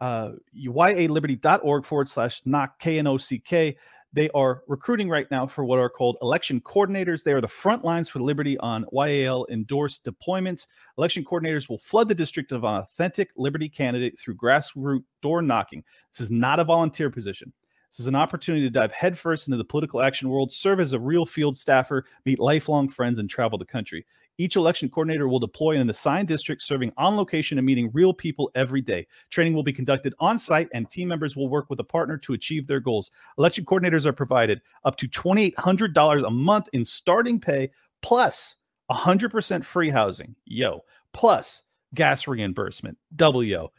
Uh, 0.00 0.32
yaliberty.org 0.56 1.84
forward 1.84 2.08
slash 2.08 2.42
knock, 2.44 2.78
K 2.80 2.98
N 2.98 3.06
O 3.06 3.18
C 3.18 3.38
K. 3.38 3.76
They 4.12 4.28
are 4.30 4.62
recruiting 4.66 5.08
right 5.08 5.30
now 5.30 5.46
for 5.46 5.64
what 5.64 5.78
are 5.78 5.88
called 5.88 6.16
election 6.20 6.60
coordinators. 6.62 7.22
They 7.22 7.32
are 7.32 7.40
the 7.40 7.46
front 7.46 7.84
lines 7.84 8.08
for 8.08 8.18
Liberty 8.18 8.58
on 8.58 8.84
YAL 8.92 9.46
endorsed 9.50 10.04
deployments. 10.04 10.66
Election 10.98 11.24
coordinators 11.24 11.68
will 11.68 11.78
flood 11.78 12.08
the 12.08 12.14
district 12.14 12.50
of 12.50 12.64
an 12.64 12.80
authentic 12.80 13.30
Liberty 13.36 13.68
candidate 13.68 14.18
through 14.18 14.34
grassroots 14.34 15.04
door 15.22 15.42
knocking. 15.42 15.84
This 16.12 16.20
is 16.20 16.30
not 16.30 16.58
a 16.58 16.64
volunteer 16.64 17.08
position. 17.08 17.52
This 17.92 18.00
is 18.00 18.06
an 18.06 18.16
opportunity 18.16 18.64
to 18.64 18.70
dive 18.70 18.92
headfirst 18.92 19.48
into 19.48 19.58
the 19.58 19.64
political 19.64 20.00
action 20.00 20.28
world, 20.28 20.52
serve 20.52 20.80
as 20.80 20.92
a 20.92 20.98
real 20.98 21.26
field 21.26 21.56
staffer, 21.56 22.04
meet 22.24 22.38
lifelong 22.38 22.88
friends, 22.88 23.18
and 23.18 23.28
travel 23.28 23.58
the 23.58 23.64
country. 23.64 24.06
Each 24.40 24.56
election 24.56 24.88
coordinator 24.88 25.28
will 25.28 25.38
deploy 25.38 25.72
in 25.72 25.82
an 25.82 25.90
assigned 25.90 26.26
district, 26.26 26.62
serving 26.62 26.94
on 26.96 27.14
location 27.14 27.58
and 27.58 27.66
meeting 27.66 27.90
real 27.92 28.14
people 28.14 28.50
every 28.54 28.80
day. 28.80 29.06
Training 29.28 29.52
will 29.52 29.62
be 29.62 29.70
conducted 29.70 30.14
on 30.18 30.38
site, 30.38 30.70
and 30.72 30.88
team 30.88 31.08
members 31.08 31.36
will 31.36 31.50
work 31.50 31.68
with 31.68 31.78
a 31.78 31.84
partner 31.84 32.16
to 32.16 32.32
achieve 32.32 32.66
their 32.66 32.80
goals. 32.80 33.10
Election 33.36 33.66
coordinators 33.66 34.06
are 34.06 34.14
provided 34.14 34.62
up 34.86 34.96
to 34.96 35.06
$2,800 35.06 36.26
a 36.26 36.30
month 36.30 36.70
in 36.72 36.86
starting 36.86 37.38
pay, 37.38 37.70
plus 38.00 38.54
100% 38.90 39.62
free 39.62 39.90
housing. 39.90 40.34
Yo, 40.46 40.84
plus 41.12 41.62
gas 41.92 42.26
reimbursement. 42.26 42.96
Yo. 43.18 43.70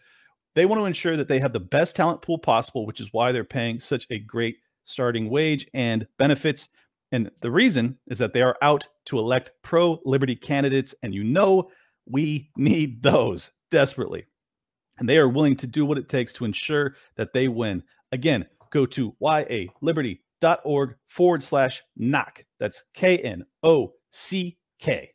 They 0.53 0.67
want 0.67 0.79
to 0.79 0.85
ensure 0.85 1.17
that 1.17 1.27
they 1.27 1.39
have 1.39 1.53
the 1.53 1.59
best 1.59 1.95
talent 1.95 2.21
pool 2.21 2.37
possible, 2.37 2.85
which 2.85 2.99
is 2.99 3.11
why 3.11 3.31
they're 3.31 3.43
paying 3.43 3.79
such 3.79 4.05
a 4.11 4.19
great 4.19 4.57
starting 4.83 5.27
wage 5.27 5.67
and 5.73 6.05
benefits. 6.19 6.69
And 7.11 7.29
the 7.41 7.51
reason 7.51 7.97
is 8.07 8.19
that 8.19 8.33
they 8.33 8.41
are 8.41 8.57
out 8.61 8.87
to 9.05 9.19
elect 9.19 9.51
pro 9.63 9.99
liberty 10.05 10.35
candidates. 10.35 10.95
And 11.03 11.13
you 11.13 11.23
know, 11.23 11.69
we 12.05 12.49
need 12.55 13.03
those 13.03 13.51
desperately. 13.69 14.25
And 14.99 15.09
they 15.09 15.17
are 15.17 15.29
willing 15.29 15.55
to 15.57 15.67
do 15.67 15.85
what 15.85 15.97
it 15.97 16.09
takes 16.09 16.33
to 16.33 16.45
ensure 16.45 16.95
that 17.15 17.33
they 17.33 17.47
win. 17.47 17.83
Again, 18.11 18.45
go 18.71 18.85
to 18.87 19.15
yaliberty.org 19.21 20.95
forward 21.07 21.43
slash 21.43 21.83
knock. 21.97 22.45
That's 22.59 22.83
K 22.93 23.17
N 23.17 23.45
O 23.63 23.93
C 24.11 24.57
K. 24.79 25.11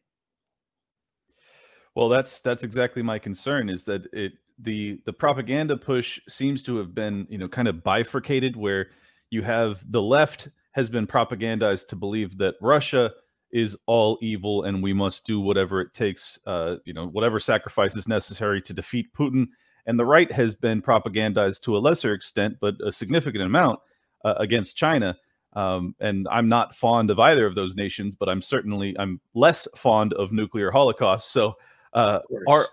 Well, 1.94 2.09
that's 2.09 2.40
that's 2.40 2.62
exactly 2.62 3.03
my 3.03 3.18
concern 3.18 3.70
is 3.70 3.84
that 3.84 4.07
it 4.12 4.32
the 4.59 5.01
the 5.07 5.12
propaganda 5.12 5.76
push 5.76 6.20
seems 6.28 6.62
to 6.64 6.76
have 6.76 6.94
been, 6.94 7.26
you 7.30 7.38
know, 7.38 7.49
kind 7.49 7.68
of 7.68 7.82
bifurcated 7.82 8.57
where 8.57 8.88
you 9.30 9.42
have 9.42 9.84
the 9.90 10.03
left 10.03 10.49
has 10.77 10.91
been 10.91 11.07
propagandized 11.07 11.89
to 11.89 11.97
believe 11.97 12.37
that 12.37 12.55
Russia 12.61 13.11
is 13.51 13.74
all 13.87 14.18
evil 14.20 14.64
and 14.64 14.83
we 14.83 14.93
must 14.93 15.24
do 15.24 15.41
whatever 15.41 15.81
it 15.81 15.95
takes, 15.95 16.39
uh, 16.47 16.77
you 16.85 16.93
know, 16.93 17.07
whatever 17.07 17.41
sacrifice 17.41 17.97
is 17.97 18.07
necessary 18.07 18.61
to 18.61 18.74
defeat 18.74 19.07
Putin. 19.14 19.47
And 19.87 19.99
the 19.99 20.05
right 20.05 20.31
has 20.31 20.55
been 20.55 20.83
propagandized 20.83 21.62
to 21.62 21.79
a 21.79 21.81
lesser 21.81 22.12
extent, 22.12 22.59
but 22.61 22.74
a 22.85 22.93
significant 22.93 23.45
amount 23.45 23.81
uh, 24.22 24.35
against 24.37 24.77
China. 24.77 25.16
Um, 25.55 25.95
and 25.99 26.29
I'm 26.31 26.51
not 26.51 26.77
fond 26.77 27.11
of 27.11 27.18
either 27.18 27.47
of 27.47 27.55
those 27.55 27.74
nations, 27.74 28.14
but 28.14 28.29
I'm 28.29 28.43
certainly 28.43 28.95
I'm 28.99 29.18
less 29.33 29.66
fond 29.77 30.12
of 30.12 30.31
nuclear 30.31 30.70
holocaust. 30.70 31.33
So, 31.33 31.57
uh, 31.95 32.18
are, 32.47 32.68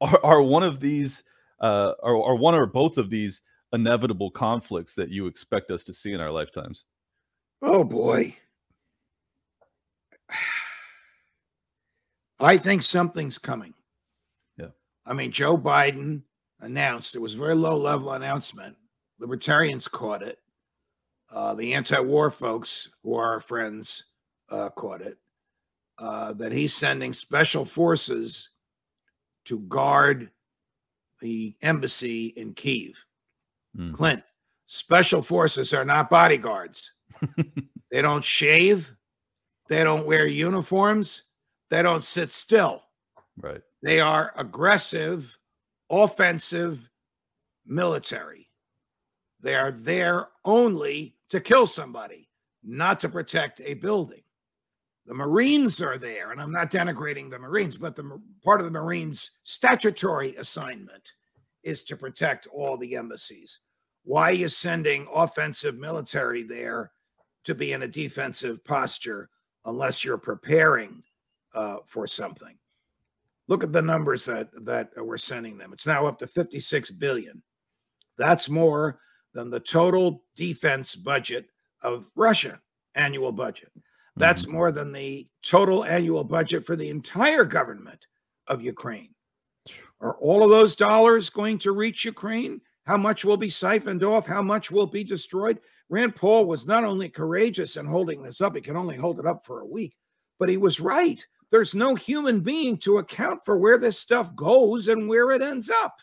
are 0.00 0.20
are 0.24 0.42
one 0.42 0.62
of 0.62 0.78
these, 0.78 1.24
uh, 1.60 1.94
are, 2.04 2.22
are 2.22 2.36
one 2.36 2.54
or 2.54 2.66
both 2.66 2.98
of 2.98 3.10
these 3.10 3.42
inevitable 3.72 4.30
conflicts 4.30 4.94
that 4.94 5.08
you 5.08 5.26
expect 5.26 5.72
us 5.72 5.82
to 5.84 5.92
see 5.92 6.12
in 6.12 6.20
our 6.20 6.30
lifetimes? 6.30 6.84
Oh 7.62 7.84
boy. 7.84 8.36
I 12.40 12.56
think 12.56 12.82
something's 12.82 13.38
coming. 13.38 13.74
Yeah. 14.56 14.68
I 15.04 15.12
mean, 15.12 15.32
Joe 15.32 15.58
Biden 15.58 16.22
announced 16.60 17.16
it 17.16 17.20
was 17.20 17.34
a 17.34 17.38
very 17.38 17.54
low 17.54 17.76
level 17.76 18.12
announcement. 18.12 18.76
Libertarians 19.18 19.88
caught 19.88 20.22
it. 20.22 20.38
Uh, 21.30 21.54
the 21.54 21.74
anti 21.74 21.98
war 22.00 22.30
folks, 22.30 22.88
who 23.02 23.14
are 23.14 23.34
our 23.34 23.40
friends, 23.40 24.04
uh, 24.50 24.70
caught 24.70 25.02
it. 25.02 25.18
Uh, 25.98 26.32
that 26.34 26.52
he's 26.52 26.72
sending 26.72 27.12
special 27.12 27.64
forces 27.64 28.50
to 29.44 29.58
guard 29.60 30.30
the 31.20 31.56
embassy 31.62 32.26
in 32.36 32.54
Kiev. 32.54 32.94
Clint, 33.92 34.22
special 34.66 35.22
forces 35.22 35.74
are 35.74 35.84
not 35.84 36.08
bodyguards. 36.08 36.92
They 37.90 38.02
don't 38.02 38.24
shave, 38.24 38.92
they 39.68 39.84
don't 39.84 40.06
wear 40.06 40.26
uniforms, 40.26 41.22
they 41.70 41.82
don't 41.82 42.04
sit 42.04 42.32
still. 42.32 42.82
Right. 43.40 43.62
They 43.82 44.00
are 44.00 44.32
aggressive, 44.36 45.38
offensive 45.90 46.88
military. 47.66 48.48
They 49.40 49.54
are 49.54 49.70
there 49.70 50.28
only 50.44 51.16
to 51.30 51.40
kill 51.40 51.66
somebody, 51.66 52.28
not 52.64 53.00
to 53.00 53.08
protect 53.08 53.60
a 53.60 53.74
building. 53.74 54.22
The 55.06 55.14
Marines 55.14 55.80
are 55.80 55.96
there, 55.96 56.32
and 56.32 56.40
I'm 56.40 56.52
not 56.52 56.70
denigrating 56.70 57.30
the 57.30 57.38
Marines, 57.38 57.76
but 57.78 57.96
the 57.96 58.20
part 58.44 58.60
of 58.60 58.66
the 58.66 58.70
Marines' 58.70 59.38
statutory 59.44 60.36
assignment 60.36 61.12
is 61.62 61.82
to 61.84 61.96
protect 61.96 62.46
all 62.48 62.76
the 62.76 62.96
embassies. 62.96 63.60
Why 64.04 64.30
are 64.30 64.34
you 64.34 64.48
sending 64.48 65.06
offensive 65.12 65.78
military 65.78 66.42
there 66.42 66.90
to 67.48 67.54
be 67.54 67.72
in 67.72 67.82
a 67.82 67.88
defensive 67.88 68.62
posture 68.64 69.28
unless 69.64 70.04
you're 70.04 70.18
preparing 70.18 71.02
uh, 71.54 71.78
for 71.86 72.06
something? 72.06 72.56
Look 73.48 73.64
at 73.64 73.72
the 73.72 73.82
numbers 73.82 74.24
that 74.26 74.50
that 74.64 74.90
we're 74.96 75.16
sending 75.16 75.56
them. 75.56 75.72
It's 75.72 75.86
now 75.86 76.06
up 76.06 76.18
to 76.18 76.26
56 76.26 76.90
billion. 76.92 77.42
That's 78.18 78.48
more 78.48 79.00
than 79.32 79.50
the 79.50 79.60
total 79.60 80.22
defense 80.36 80.94
budget 80.94 81.46
of 81.82 82.04
Russia 82.14 82.60
annual 82.94 83.32
budget. 83.32 83.72
That's 84.16 84.46
more 84.46 84.72
than 84.72 84.92
the 84.92 85.28
total 85.42 85.84
annual 85.84 86.24
budget 86.24 86.66
for 86.66 86.76
the 86.76 86.90
entire 86.90 87.44
government 87.44 88.04
of 88.48 88.62
Ukraine. 88.62 89.14
Are 90.00 90.16
all 90.18 90.42
of 90.42 90.50
those 90.50 90.76
dollars 90.76 91.30
going 91.30 91.58
to 91.60 91.72
reach 91.72 92.04
Ukraine? 92.04 92.60
How 92.88 92.96
much 92.96 93.22
will 93.22 93.36
be 93.36 93.50
siphoned 93.50 94.02
off? 94.02 94.26
How 94.26 94.40
much 94.40 94.70
will 94.70 94.86
be 94.86 95.04
destroyed? 95.04 95.60
Rand 95.90 96.16
Paul 96.16 96.46
was 96.46 96.66
not 96.66 96.84
only 96.84 97.10
courageous 97.10 97.76
in 97.76 97.84
holding 97.84 98.22
this 98.22 98.40
up, 98.40 98.54
he 98.54 98.62
can 98.62 98.78
only 98.78 98.96
hold 98.96 99.18
it 99.18 99.26
up 99.26 99.44
for 99.44 99.60
a 99.60 99.66
week, 99.66 99.94
but 100.38 100.48
he 100.48 100.56
was 100.56 100.80
right. 100.80 101.22
There's 101.50 101.74
no 101.74 101.94
human 101.94 102.40
being 102.40 102.78
to 102.78 102.96
account 102.96 103.44
for 103.44 103.58
where 103.58 103.76
this 103.76 103.98
stuff 103.98 104.34
goes 104.34 104.88
and 104.88 105.06
where 105.06 105.32
it 105.32 105.42
ends 105.42 105.68
up. 105.68 105.98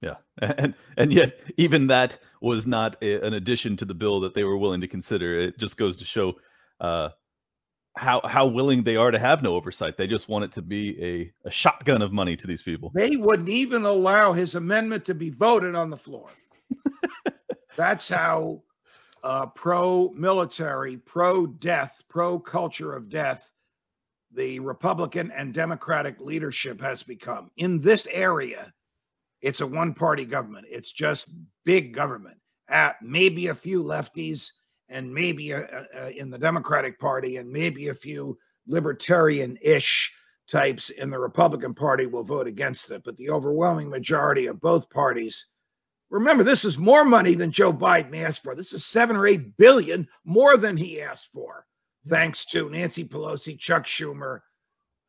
Yeah, 0.00 0.16
and 0.42 0.74
and 0.96 1.12
yet 1.12 1.38
even 1.56 1.86
that 1.86 2.18
was 2.40 2.66
not 2.66 2.96
a, 3.00 3.24
an 3.24 3.34
addition 3.34 3.76
to 3.76 3.84
the 3.84 3.94
bill 3.94 4.18
that 4.22 4.34
they 4.34 4.42
were 4.42 4.58
willing 4.58 4.80
to 4.80 4.88
consider. 4.88 5.38
It 5.38 5.56
just 5.56 5.76
goes 5.76 5.96
to 5.98 6.04
show 6.04 6.34
uh, 6.80 7.10
how 7.96 8.20
how 8.24 8.46
willing 8.46 8.82
they 8.82 8.96
are 8.96 9.10
to 9.10 9.18
have 9.18 9.42
no 9.42 9.54
oversight. 9.54 9.96
They 9.96 10.06
just 10.06 10.28
want 10.28 10.44
it 10.44 10.52
to 10.52 10.62
be 10.62 11.02
a, 11.02 11.48
a 11.48 11.50
shotgun 11.50 12.02
of 12.02 12.12
money 12.12 12.36
to 12.36 12.46
these 12.46 12.62
people. 12.62 12.90
They 12.94 13.16
wouldn't 13.16 13.48
even 13.48 13.84
allow 13.84 14.32
his 14.32 14.54
amendment 14.54 15.04
to 15.06 15.14
be 15.14 15.30
voted 15.30 15.74
on 15.74 15.90
the 15.90 15.96
floor. 15.96 16.28
That's 17.76 18.08
how 18.08 18.62
uh, 19.22 19.46
pro 19.46 20.10
military, 20.10 20.96
pro 20.96 21.46
death, 21.46 22.02
pro 22.08 22.38
culture 22.38 22.94
of 22.94 23.08
death, 23.08 23.50
the 24.34 24.58
Republican 24.60 25.30
and 25.30 25.54
Democratic 25.54 26.20
leadership 26.20 26.80
has 26.80 27.02
become. 27.02 27.50
In 27.56 27.80
this 27.80 28.06
area, 28.10 28.72
it's 29.40 29.60
a 29.60 29.66
one 29.66 29.94
party 29.94 30.24
government, 30.24 30.66
it's 30.70 30.92
just 30.92 31.34
big 31.64 31.94
government. 31.94 32.36
Uh, 32.70 32.92
maybe 33.02 33.48
a 33.48 33.54
few 33.54 33.82
lefties, 33.82 34.50
and 34.92 35.12
maybe 35.12 35.50
a, 35.52 35.62
a, 35.62 36.04
a 36.06 36.10
in 36.10 36.30
the 36.30 36.38
Democratic 36.38 36.98
Party, 37.00 37.38
and 37.38 37.50
maybe 37.50 37.88
a 37.88 37.94
few 37.94 38.38
libertarian 38.66 39.58
ish 39.60 40.12
types 40.46 40.90
in 40.90 41.10
the 41.10 41.18
Republican 41.18 41.74
Party 41.74 42.06
will 42.06 42.24
vote 42.24 42.46
against 42.46 42.90
it. 42.90 43.02
But 43.04 43.16
the 43.16 43.30
overwhelming 43.30 43.88
majority 43.88 44.46
of 44.46 44.60
both 44.60 44.88
parties 44.90 45.46
Remember, 46.12 46.44
this 46.44 46.66
is 46.66 46.76
more 46.76 47.06
money 47.06 47.34
than 47.34 47.50
Joe 47.50 47.72
Biden 47.72 48.22
asked 48.22 48.42
for. 48.42 48.54
This 48.54 48.74
is 48.74 48.84
seven 48.84 49.16
or 49.16 49.26
eight 49.26 49.56
billion 49.56 50.06
more 50.26 50.58
than 50.58 50.76
he 50.76 51.00
asked 51.00 51.28
for, 51.32 51.64
thanks 52.06 52.44
to 52.46 52.68
Nancy 52.68 53.02
Pelosi, 53.02 53.58
Chuck 53.58 53.86
Schumer, 53.86 54.40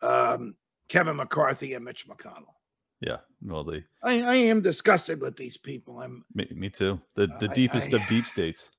um, 0.01 0.55
Kevin 0.87 1.17
McCarthy, 1.17 1.73
and 1.73 1.83
Mitch 1.83 2.07
McConnell. 2.07 2.55
Yeah, 3.01 3.17
well, 3.41 3.65
they. 3.65 3.83
I, 4.01 4.21
I 4.21 4.35
am 4.35 4.61
disgusted 4.61 5.19
with 5.19 5.35
these 5.35 5.57
people. 5.57 5.99
I'm. 5.99 6.23
Me, 6.33 6.47
me 6.55 6.69
too. 6.69 7.01
The 7.15 7.27
the 7.41 7.49
I- 7.49 7.53
deepest 7.53 7.93
I- 7.93 7.97
of 7.97 8.07
deep 8.07 8.25
states. 8.25 8.69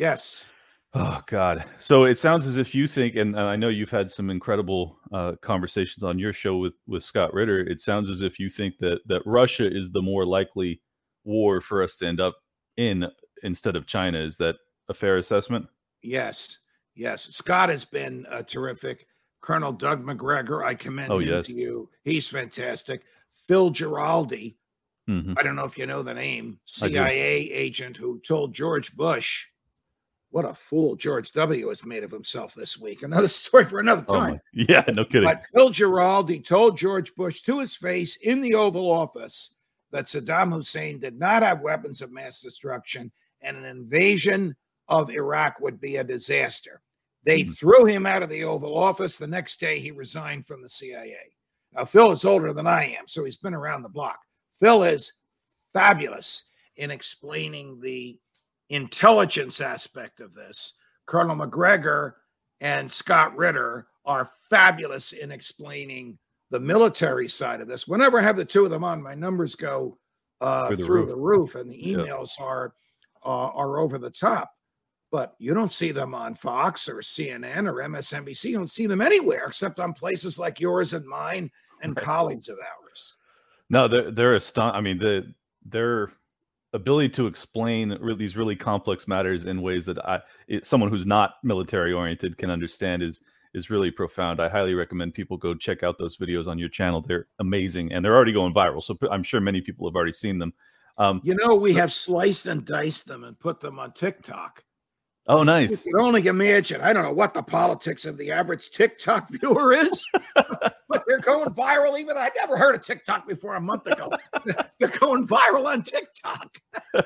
Yes. 0.00 0.46
Oh 0.94 1.20
God! 1.26 1.62
So 1.78 2.04
it 2.04 2.16
sounds 2.16 2.46
as 2.46 2.56
if 2.56 2.74
you 2.74 2.86
think, 2.88 3.14
and 3.16 3.36
and 3.36 3.44
I 3.44 3.54
know 3.54 3.68
you've 3.68 3.90
had 3.90 4.10
some 4.10 4.30
incredible 4.30 4.98
uh, 5.12 5.34
conversations 5.42 6.02
on 6.02 6.18
your 6.18 6.32
show 6.32 6.56
with 6.56 6.72
with 6.86 7.04
Scott 7.04 7.34
Ritter. 7.34 7.60
It 7.60 7.82
sounds 7.82 8.08
as 8.08 8.22
if 8.22 8.40
you 8.40 8.48
think 8.48 8.78
that 8.78 9.00
that 9.06 9.22
Russia 9.26 9.68
is 9.70 9.90
the 9.90 10.00
more 10.02 10.24
likely 10.24 10.80
war 11.24 11.60
for 11.60 11.82
us 11.82 11.96
to 11.98 12.06
end 12.06 12.18
up 12.20 12.34
in 12.78 13.06
instead 13.42 13.76
of 13.76 13.86
China. 13.86 14.18
Is 14.18 14.36
that 14.38 14.56
a 14.88 14.94
fair 14.94 15.18
assessment? 15.18 15.66
Yes, 16.02 16.58
yes. 16.94 17.28
Scott 17.30 17.68
has 17.68 17.84
been 17.84 18.24
uh, 18.30 18.42
terrific. 18.42 19.06
Colonel 19.42 19.72
Doug 19.72 20.02
Macgregor, 20.04 20.64
I 20.64 20.74
commend 20.74 21.12
Oh, 21.12 21.18
him 21.18 21.28
yes. 21.28 21.46
to 21.46 21.52
you. 21.54 21.88
He's 22.04 22.28
fantastic. 22.28 23.02
Phil 23.46 23.70
Giraldi, 23.70 24.56
Mhm. 25.08 25.34
I 25.38 25.42
don't 25.42 25.56
know 25.56 25.64
if 25.64 25.76
you 25.78 25.86
know 25.86 26.02
the 26.02 26.14
name, 26.14 26.58
CIA 26.66 27.50
agent 27.52 27.96
who 27.96 28.18
told 28.20 28.54
George 28.54 28.94
Bush, 28.96 29.46
what 30.30 30.44
a 30.44 30.54
fool 30.54 30.96
George 30.96 31.32
W. 31.32 31.68
has 31.68 31.84
made 31.84 32.04
of 32.04 32.10
himself 32.10 32.54
this 32.54 32.78
week. 32.78 33.02
Another 33.02 33.28
story 33.28 33.64
for 33.64 33.80
another 33.80 34.04
Oh 34.08 34.14
time. 34.14 34.30
my- 34.34 34.40
yeah, 34.68 34.84
no 34.88 35.04
kidding. 35.04 35.28
But 35.28 35.44
Phil 35.52 35.70
Giraldi 35.70 36.44
told 36.44 36.76
George 36.76 37.14
Bush 37.14 37.42
to 37.42 37.58
his 37.58 37.76
face 37.76 38.16
in 38.16 38.40
the 38.40 38.54
Oval 38.54 38.90
Office 38.90 39.56
that 39.92 40.06
Saddam 40.06 40.52
Hussein 40.52 41.00
did 41.00 41.18
not 41.18 41.42
have 41.42 41.60
weapons 41.60 42.00
of 42.00 42.12
mass 42.12 42.40
destruction 42.40 43.10
and 43.42 43.56
an 43.56 43.64
invasion 43.64 44.54
of 44.88 45.10
Iraq 45.10 45.60
would 45.60 45.80
be 45.80 45.96
a 45.96 46.04
disaster. 46.04 46.80
They 47.24 47.42
hmm. 47.42 47.52
threw 47.52 47.84
him 47.84 48.06
out 48.06 48.22
of 48.22 48.28
the 48.28 48.44
Oval 48.44 48.76
Office. 48.76 49.16
The 49.16 49.26
next 49.26 49.60
day, 49.60 49.78
he 49.78 49.90
resigned 49.90 50.46
from 50.46 50.62
the 50.62 50.68
CIA. 50.68 51.16
Now, 51.72 51.84
Phil 51.84 52.10
is 52.10 52.24
older 52.24 52.52
than 52.52 52.66
I 52.66 52.96
am, 52.98 53.06
so 53.06 53.24
he's 53.24 53.36
been 53.36 53.54
around 53.54 53.82
the 53.82 53.88
block. 53.88 54.18
Phil 54.58 54.82
is 54.82 55.12
fabulous 55.72 56.50
in 56.76 56.90
explaining 56.90 57.80
the 57.80 58.18
intelligence 58.70 59.60
aspect 59.60 60.20
of 60.20 60.34
this. 60.34 60.78
Colonel 61.06 61.36
Macgregor 61.36 62.16
and 62.60 62.90
Scott 62.90 63.36
Ritter 63.36 63.86
are 64.04 64.30
fabulous 64.48 65.12
in 65.12 65.30
explaining 65.30 66.18
the 66.50 66.60
military 66.60 67.28
side 67.28 67.60
of 67.60 67.68
this. 67.68 67.86
Whenever 67.86 68.18
I 68.18 68.22
have 68.22 68.36
the 68.36 68.44
two 68.44 68.64
of 68.64 68.70
them 68.70 68.84
on, 68.84 69.02
my 69.02 69.14
numbers 69.14 69.54
go 69.54 69.98
uh, 70.40 70.68
Through 70.68 70.76
through, 70.78 71.00
the 71.06 71.12
the, 71.12 71.16
roof. 71.16 71.54
roof, 71.54 71.62
and 71.62 71.70
the 71.70 71.76
Yeah. 71.76 71.96
emails 71.98 72.40
are 72.40 72.72
uh, 73.24 73.28
are 73.28 73.78
over 73.78 73.98
the 73.98 74.08
top. 74.10 74.50
But 75.12 75.34
you 75.38 75.52
don't 75.52 75.72
see 75.72 75.92
them 75.92 76.14
on 76.14 76.34
Fox 76.34 76.88
or 76.88 77.02
CNN 77.02 77.68
or 77.68 77.82
MSNBC. 77.82 78.44
You 78.50 78.56
don't 78.56 78.70
see 78.70 78.86
them 78.86 79.02
anywhere 79.02 79.46
except 79.48 79.78
on 79.80 79.92
places 79.92 80.38
like 80.38 80.58
yours 80.60 80.94
and 80.94 81.04
mine 81.04 81.50
and 81.82 81.94
colleagues 81.96 82.48
of 82.48 82.56
ours. 82.58 83.16
No, 83.68 83.86
they're 83.88 84.10
they're 84.10 84.36
aston. 84.36 84.70
I 84.74 84.80
mean, 84.80 84.98
the 84.98 85.34
their 85.64 86.12
ability 86.72 87.08
to 87.10 87.26
explain 87.26 87.98
these 88.18 88.36
really 88.36 88.56
complex 88.56 89.08
matters 89.08 89.46
in 89.46 89.62
ways 89.62 89.84
that 89.86 89.98
I, 90.06 90.20
it, 90.48 90.66
someone 90.66 90.90
who's 90.90 91.06
not 91.06 91.34
military 91.42 91.92
oriented, 91.92 92.38
can 92.38 92.50
understand 92.50 93.02
is 93.02 93.20
is 93.52 93.68
really 93.68 93.90
profound. 93.90 94.40
I 94.40 94.48
highly 94.48 94.74
recommend 94.74 95.14
people 95.14 95.36
go 95.36 95.54
check 95.54 95.82
out 95.82 95.98
those 95.98 96.16
videos 96.16 96.46
on 96.46 96.58
your 96.58 96.68
channel. 96.68 97.00
They're 97.00 97.26
amazing, 97.40 97.92
and 97.92 98.04
they're 98.04 98.14
already 98.14 98.32
going 98.32 98.54
viral. 98.54 98.82
So 98.82 98.96
I'm 99.10 99.24
sure 99.24 99.40
many 99.40 99.60
people 99.60 99.88
have 99.88 99.96
already 99.96 100.12
seen 100.12 100.38
them. 100.38 100.52
Um, 100.98 101.20
You 101.24 101.34
know, 101.34 101.56
we 101.56 101.74
have 101.74 101.92
sliced 101.92 102.46
and 102.46 102.64
diced 102.64 103.06
them 103.06 103.24
and 103.24 103.38
put 103.38 103.58
them 103.60 103.78
on 103.78 103.92
TikTok. 103.92 104.62
Oh, 105.30 105.42
nice. 105.42 105.86
You 105.86 105.92
can 105.92 106.00
only 106.00 106.26
imagine. 106.26 106.80
I 106.80 106.92
don't 106.92 107.02
know 107.04 107.12
what 107.12 107.34
the 107.34 107.42
politics 107.42 108.04
of 108.04 108.16
the 108.16 108.30
average 108.30 108.70
TikTok 108.70 109.30
viewer 109.30 109.72
is, 109.72 110.04
but 110.34 111.04
they're 111.06 111.20
going 111.20 111.50
viral. 111.50 111.98
Even 111.98 112.16
I 112.16 112.30
never 112.36 112.56
heard 112.56 112.74
of 112.74 112.82
TikTok 112.82 113.26
before 113.26 113.54
a 113.54 113.60
month 113.60 113.86
ago. 113.86 114.10
they're 114.78 114.88
going 114.88 115.26
viral 115.26 115.66
on 115.66 115.82
TikTok. 115.82 116.60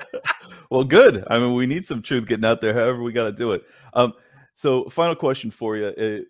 well, 0.69 0.83
good. 0.83 1.23
I 1.29 1.37
mean, 1.39 1.53
we 1.53 1.65
need 1.65 1.85
some 1.85 2.01
truth 2.01 2.27
getting 2.27 2.45
out 2.45 2.61
there. 2.61 2.73
However, 2.73 3.01
we 3.01 3.13
got 3.13 3.25
to 3.25 3.31
do 3.31 3.51
it. 3.53 3.63
Um, 3.93 4.13
so, 4.53 4.89
final 4.89 5.15
question 5.15 5.51
for 5.51 5.77
you. 5.77 5.87
It, 5.87 6.25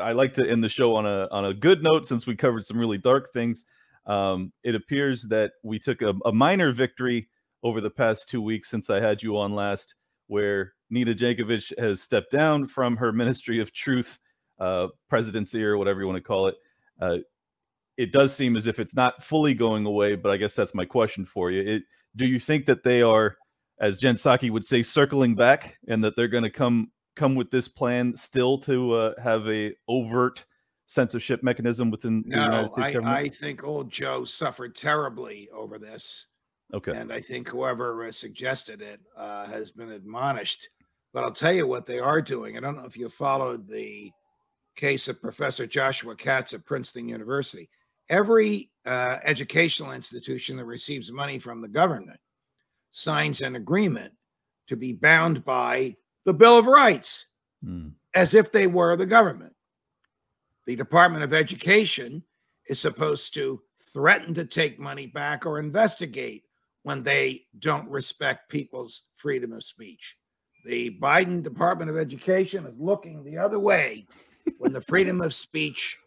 I 0.00 0.12
like 0.12 0.34
to 0.34 0.48
end 0.48 0.62
the 0.62 0.68
show 0.68 0.94
on 0.94 1.06
a 1.06 1.26
on 1.30 1.46
a 1.46 1.54
good 1.54 1.82
note 1.82 2.06
since 2.06 2.26
we 2.26 2.36
covered 2.36 2.64
some 2.64 2.78
really 2.78 2.98
dark 2.98 3.32
things. 3.32 3.64
Um, 4.06 4.52
it 4.62 4.74
appears 4.74 5.22
that 5.24 5.52
we 5.62 5.78
took 5.78 6.02
a, 6.02 6.14
a 6.24 6.32
minor 6.32 6.70
victory 6.72 7.28
over 7.62 7.80
the 7.80 7.90
past 7.90 8.28
two 8.28 8.40
weeks 8.40 8.70
since 8.70 8.88
I 8.88 9.00
had 9.00 9.22
you 9.22 9.36
on 9.36 9.54
last, 9.54 9.94
where 10.26 10.74
Nina 10.90 11.14
Jankowicz 11.14 11.72
has 11.78 12.02
stepped 12.02 12.32
down 12.32 12.66
from 12.66 12.96
her 12.96 13.12
Ministry 13.12 13.60
of 13.60 13.72
Truth 13.72 14.18
uh, 14.58 14.88
presidency 15.08 15.64
or 15.64 15.78
whatever 15.78 16.00
you 16.00 16.06
want 16.06 16.18
to 16.18 16.22
call 16.22 16.48
it. 16.48 16.56
Uh, 17.00 17.18
it 17.96 18.12
does 18.12 18.34
seem 18.34 18.56
as 18.56 18.66
if 18.66 18.78
it's 18.78 18.94
not 18.94 19.22
fully 19.22 19.54
going 19.54 19.86
away, 19.86 20.16
but 20.16 20.30
I 20.30 20.36
guess 20.36 20.54
that's 20.54 20.74
my 20.74 20.84
question 20.84 21.24
for 21.24 21.50
you. 21.50 21.76
It, 21.76 21.82
do 22.16 22.26
you 22.26 22.40
think 22.40 22.66
that 22.66 22.82
they 22.82 23.02
are, 23.02 23.36
as 23.80 23.98
Jen 23.98 24.16
Psaki 24.16 24.50
would 24.50 24.64
say, 24.64 24.82
circling 24.82 25.34
back, 25.34 25.76
and 25.88 26.02
that 26.04 26.16
they're 26.16 26.28
going 26.28 26.44
to 26.44 26.50
come 26.50 26.90
come 27.16 27.34
with 27.34 27.50
this 27.50 27.68
plan 27.68 28.16
still 28.16 28.58
to 28.58 28.94
uh, 28.94 29.12
have 29.22 29.46
a 29.48 29.72
overt 29.88 30.44
censorship 30.86 31.42
mechanism 31.42 31.90
within 31.90 32.24
the 32.26 32.36
United 32.36 32.70
States 32.70 32.88
I, 32.88 32.92
government? 32.92 33.16
I 33.16 33.28
think 33.28 33.64
old 33.64 33.90
Joe 33.90 34.24
suffered 34.24 34.74
terribly 34.74 35.48
over 35.54 35.78
this. 35.78 36.26
okay. 36.74 36.96
And 36.96 37.12
I 37.12 37.20
think 37.20 37.48
whoever 37.48 38.06
uh, 38.06 38.12
suggested 38.12 38.82
it 38.82 39.00
uh, 39.16 39.46
has 39.46 39.70
been 39.70 39.92
admonished. 39.92 40.68
But 41.12 41.24
I'll 41.24 41.32
tell 41.32 41.52
you 41.52 41.66
what 41.66 41.86
they 41.86 41.98
are 41.98 42.22
doing. 42.22 42.56
I 42.56 42.60
don't 42.60 42.76
know 42.76 42.84
if 42.84 42.96
you 42.96 43.08
followed 43.08 43.66
the 43.68 44.12
case 44.76 45.08
of 45.08 45.20
Professor 45.20 45.66
Joshua 45.66 46.14
Katz 46.14 46.54
at 46.54 46.64
Princeton 46.64 47.08
University. 47.08 47.68
Every 48.08 48.70
uh, 48.86 49.18
educational 49.24 49.92
institution 49.92 50.56
that 50.56 50.64
receives 50.64 51.12
money 51.12 51.38
from 51.38 51.60
the 51.60 51.68
government 51.68 52.18
signs 52.90 53.40
an 53.40 53.56
agreement 53.56 54.12
to 54.68 54.76
be 54.76 54.92
bound 54.92 55.44
by 55.44 55.96
the 56.24 56.34
Bill 56.34 56.56
of 56.58 56.66
Rights 56.66 57.26
Hmm. 57.62 57.88
as 58.14 58.32
if 58.32 58.50
they 58.50 58.66
were 58.66 58.96
the 58.96 59.04
government. 59.04 59.54
The 60.66 60.76
Department 60.76 61.24
of 61.24 61.34
Education 61.34 62.22
is 62.68 62.80
supposed 62.80 63.34
to 63.34 63.60
threaten 63.92 64.32
to 64.34 64.46
take 64.46 64.78
money 64.78 65.06
back 65.06 65.44
or 65.44 65.58
investigate 65.58 66.44
when 66.84 67.02
they 67.02 67.42
don't 67.58 67.88
respect 67.90 68.48
people's 68.48 69.02
freedom 69.14 69.52
of 69.52 69.62
speech. 69.62 70.16
The 70.64 70.90
Biden 71.00 71.42
Department 71.42 71.90
of 71.90 71.96
Education 71.96 72.66
is 72.66 72.78
looking 72.78 73.24
the 73.24 73.38
other 73.38 73.58
way 73.58 74.06
when 74.58 74.72
the 74.72 74.80
freedom 74.80 75.20
of 75.20 75.34
speech 75.34 75.98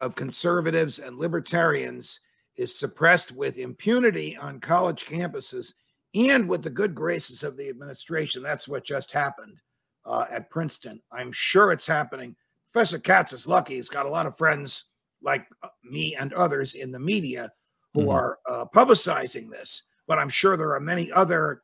of 0.00 0.14
conservatives 0.14 0.98
and 0.98 1.18
libertarians 1.18 2.20
is 2.56 2.78
suppressed 2.78 3.32
with 3.32 3.58
impunity 3.58 4.36
on 4.36 4.60
college 4.60 5.06
campuses 5.06 5.74
and 6.14 6.46
with 6.48 6.62
the 6.62 6.70
good 6.70 6.94
graces 6.94 7.42
of 7.42 7.56
the 7.56 7.68
administration. 7.68 8.42
That's 8.42 8.68
what 8.68 8.84
just 8.84 9.12
happened 9.12 9.56
uh, 10.04 10.26
at 10.30 10.50
Princeton. 10.50 11.00
I'm 11.10 11.32
sure 11.32 11.72
it's 11.72 11.86
happening. 11.86 12.36
Professor 12.72 12.98
Katz 12.98 13.32
is 13.32 13.48
lucky. 13.48 13.76
He's 13.76 13.88
got 13.88 14.06
a 14.06 14.10
lot 14.10 14.26
of 14.26 14.36
friends 14.36 14.90
like 15.22 15.46
uh, 15.62 15.68
me 15.84 16.16
and 16.16 16.32
others 16.34 16.74
in 16.74 16.90
the 16.92 16.98
media 16.98 17.50
who 17.94 18.02
Mhm. 18.06 18.12
are 18.12 18.38
uh, 18.50 18.64
publicizing 18.74 19.48
this. 19.50 19.84
But 20.06 20.18
I'm 20.18 20.28
sure 20.28 20.56
there 20.56 20.74
are 20.74 20.80
many 20.80 21.10
other 21.12 21.62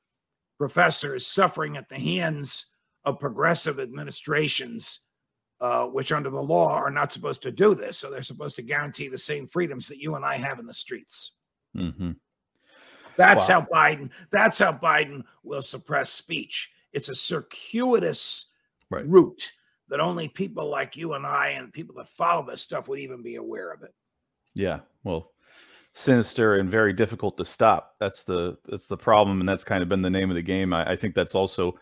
professors 0.58 1.26
suffering 1.26 1.76
at 1.76 1.88
the 1.88 1.96
hands 1.98 2.66
of 3.04 3.20
progressive 3.20 3.78
administrations, 3.80 5.00
uh, 5.60 5.86
which 5.86 6.12
under 6.12 6.30
the 6.30 6.42
law 6.42 6.74
are 6.74 6.90
not 6.90 7.12
supposed 7.12 7.42
to 7.42 7.52
do 7.52 7.74
this. 7.74 7.96
So 7.96 8.10
they're 8.10 8.22
supposed 8.22 8.56
to 8.56 8.62
guarantee 8.62 9.08
the 9.08 9.16
same 9.18 9.46
freedoms 9.46 9.88
that 9.88 9.98
you 9.98 10.16
and 10.16 10.24
I 10.24 10.36
have 10.36 10.58
in 10.58 10.66
the 10.66 10.74
streets. 10.74 11.36
hmm 11.74 12.12
That's 13.16 13.48
Wow. 13.48 13.60
how 13.60 13.66
Biden. 13.72 14.10
That's 14.30 14.58
how 14.58 14.72
Biden 14.72 15.24
will 15.42 15.62
suppress 15.62 16.10
speech. 16.10 16.72
It's 16.92 17.08
a 17.08 17.14
circuitous 17.14 18.50
Right. 18.90 19.06
route 19.08 19.52
that 19.88 20.00
only 20.00 20.28
people 20.28 20.68
like 20.68 20.96
you 20.96 21.14
and 21.14 21.26
I 21.26 21.50
and 21.50 21.72
people 21.72 21.94
that 21.96 22.08
follow 22.08 22.46
this 22.46 22.62
stuff 22.62 22.88
would 22.88 23.00
even 23.00 23.22
be 23.22 23.36
aware 23.36 23.70
of 23.72 23.82
it. 23.82 23.94
Yeah. 24.54 24.80
Well, 25.02 25.32
sinister 25.92 26.56
and 26.56 26.70
very 26.70 26.92
difficult 26.92 27.36
to 27.38 27.44
stop. 27.44 27.94
That's 28.00 28.24
the 28.24 28.56
that's 28.66 28.86
the 28.86 28.96
problem, 28.96 29.40
and 29.40 29.48
that's 29.48 29.64
kind 29.64 29.82
of 29.82 29.88
been 29.88 30.02
the 30.02 30.10
name 30.10 30.30
of 30.30 30.36
the 30.36 30.42
game. 30.42 30.72
I, 30.72 30.92
I 30.92 30.96
think 30.96 31.14
that's 31.14 31.34
also 31.34 31.78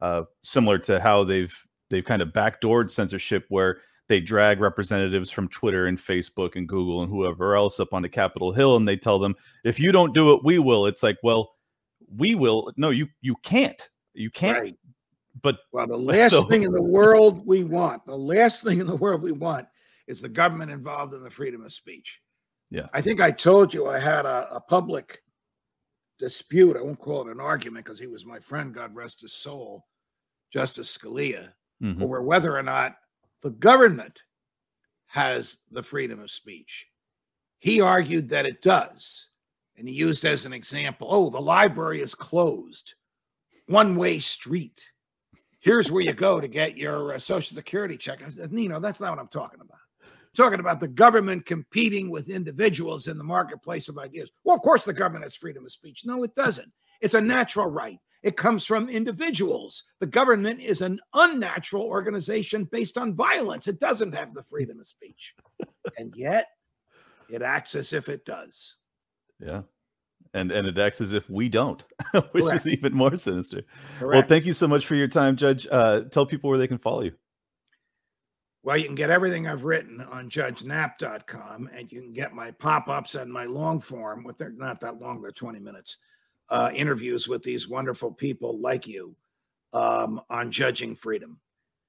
uh, 0.00 0.22
similar 0.42 0.78
to 0.78 1.00
how 1.00 1.24
they've 1.24 1.54
they've 1.90 2.04
kind 2.04 2.22
of 2.22 2.28
backdoored 2.28 2.90
censorship, 2.90 3.44
where 3.48 3.78
they 4.08 4.20
drag 4.20 4.60
representatives 4.60 5.30
from 5.30 5.48
Twitter 5.48 5.86
and 5.86 5.98
Facebook 5.98 6.56
and 6.56 6.68
Google 6.68 7.02
and 7.02 7.10
whoever 7.10 7.56
else 7.56 7.78
up 7.78 7.92
onto 7.92 8.08
Capitol 8.08 8.52
Hill, 8.52 8.76
and 8.76 8.86
they 8.88 8.96
tell 8.96 9.18
them, 9.18 9.34
"If 9.64 9.78
you 9.78 9.92
don't 9.92 10.14
do 10.14 10.32
it, 10.34 10.44
we 10.44 10.58
will." 10.58 10.86
It's 10.86 11.02
like, 11.02 11.18
well, 11.22 11.52
we 12.16 12.34
will. 12.34 12.72
No, 12.76 12.90
you 12.90 13.08
you 13.20 13.34
can't. 13.42 13.88
You 14.14 14.30
can't. 14.30 14.58
Right. 14.58 14.76
But 15.42 15.58
Well, 15.72 15.86
the 15.86 15.96
last 15.98 16.32
so- 16.32 16.44
thing 16.44 16.62
in 16.62 16.72
the 16.72 16.82
world 16.82 17.46
we 17.46 17.64
want, 17.64 18.04
the 18.06 18.16
last 18.16 18.62
thing 18.64 18.80
in 18.80 18.86
the 18.86 18.96
world 18.96 19.22
we 19.22 19.32
want 19.32 19.66
is 20.06 20.20
the 20.22 20.28
government 20.28 20.70
involved 20.70 21.12
in 21.12 21.22
the 21.22 21.30
freedom 21.30 21.64
of 21.64 21.72
speech. 21.72 22.20
Yeah. 22.70 22.86
I 22.92 23.00
think 23.00 23.20
I 23.20 23.30
told 23.30 23.72
you 23.72 23.86
I 23.88 23.98
had 23.98 24.26
a, 24.26 24.48
a 24.52 24.60
public 24.60 25.22
dispute. 26.18 26.76
I 26.76 26.82
won't 26.82 26.98
call 26.98 27.26
it 27.28 27.32
an 27.32 27.40
argument 27.40 27.84
because 27.84 27.98
he 27.98 28.06
was 28.06 28.26
my 28.26 28.38
friend, 28.40 28.74
God 28.74 28.94
rest 28.94 29.22
his 29.22 29.32
soul, 29.32 29.86
Justice 30.52 30.96
Scalia, 30.96 31.52
Mhm. 31.82 32.02
over 32.02 32.20
whether 32.22 32.56
or 32.56 32.62
not 32.62 32.96
the 33.42 33.50
government 33.50 34.20
has 35.06 35.58
the 35.70 35.82
freedom 35.82 36.18
of 36.20 36.30
speech. 36.30 36.86
He 37.60 37.80
argued 37.80 38.28
that 38.30 38.46
it 38.46 38.62
does. 38.62 39.28
And 39.76 39.88
he 39.88 39.94
used 39.94 40.24
as 40.24 40.44
an 40.44 40.52
example 40.52 41.06
oh, 41.08 41.30
the 41.30 41.40
library 41.40 42.02
is 42.02 42.14
closed, 42.16 42.94
one 43.66 43.94
way 43.94 44.18
street. 44.18 44.90
Here's 45.60 45.90
where 45.90 46.02
you 46.02 46.12
go 46.12 46.40
to 46.40 46.48
get 46.48 46.76
your 46.76 47.14
uh, 47.14 47.18
Social 47.18 47.54
Security 47.54 47.96
check. 47.96 48.22
I 48.24 48.28
said, 48.28 48.52
Nino, 48.52 48.80
that's 48.80 49.00
not 49.00 49.10
what 49.10 49.18
I'm 49.20 49.28
talking 49.28 49.60
about. 49.60 49.77
Talking 50.38 50.60
about 50.60 50.78
the 50.78 50.86
government 50.86 51.46
competing 51.46 52.10
with 52.10 52.28
individuals 52.28 53.08
in 53.08 53.18
the 53.18 53.24
marketplace 53.24 53.88
of 53.88 53.98
ideas. 53.98 54.30
Well, 54.44 54.54
of 54.54 54.62
course, 54.62 54.84
the 54.84 54.92
government 54.92 55.24
has 55.24 55.34
freedom 55.34 55.64
of 55.64 55.72
speech. 55.72 56.02
No, 56.04 56.22
it 56.22 56.32
doesn't. 56.36 56.70
It's 57.00 57.14
a 57.14 57.20
natural 57.20 57.66
right. 57.66 57.98
It 58.22 58.36
comes 58.36 58.64
from 58.64 58.88
individuals. 58.88 59.82
The 59.98 60.06
government 60.06 60.60
is 60.60 60.80
an 60.80 61.00
unnatural 61.12 61.82
organization 61.82 62.68
based 62.70 62.96
on 62.96 63.16
violence. 63.16 63.66
It 63.66 63.80
doesn't 63.80 64.14
have 64.14 64.32
the 64.32 64.44
freedom 64.44 64.78
of 64.78 64.86
speech. 64.86 65.34
and 65.98 66.14
yet, 66.16 66.46
it 67.28 67.42
acts 67.42 67.74
as 67.74 67.92
if 67.92 68.08
it 68.08 68.24
does. 68.24 68.76
Yeah. 69.44 69.62
And 70.34 70.52
and 70.52 70.68
it 70.68 70.78
acts 70.78 71.00
as 71.00 71.14
if 71.14 71.28
we 71.28 71.48
don't, 71.48 71.82
which 72.30 72.44
Correct. 72.44 72.60
is 72.60 72.68
even 72.68 72.94
more 72.94 73.16
sinister. 73.16 73.62
Well, 74.00 74.22
thank 74.22 74.46
you 74.46 74.52
so 74.52 74.68
much 74.68 74.86
for 74.86 74.94
your 74.94 75.08
time, 75.08 75.34
Judge. 75.34 75.66
Uh, 75.68 76.02
tell 76.02 76.26
people 76.26 76.48
where 76.48 76.60
they 76.60 76.68
can 76.68 76.78
follow 76.78 77.02
you. 77.02 77.14
Well, 78.62 78.76
you 78.76 78.84
can 78.84 78.94
get 78.94 79.10
everything 79.10 79.46
I've 79.46 79.64
written 79.64 80.00
on 80.00 80.28
judgenap.com, 80.28 81.70
and 81.72 81.92
you 81.92 82.02
can 82.02 82.12
get 82.12 82.34
my 82.34 82.50
pop 82.50 82.88
ups 82.88 83.14
and 83.14 83.32
my 83.32 83.44
long 83.44 83.80
form, 83.80 84.24
with 84.24 84.36
they're 84.38 84.50
not 84.50 84.80
that 84.80 85.00
long, 85.00 85.22
they're 85.22 85.30
20 85.30 85.58
minutes, 85.60 85.98
uh, 86.50 86.70
interviews 86.74 87.28
with 87.28 87.42
these 87.42 87.68
wonderful 87.68 88.10
people 88.10 88.58
like 88.58 88.86
you 88.86 89.14
um, 89.72 90.20
on 90.28 90.50
Judging 90.50 90.94
Freedom. 90.96 91.38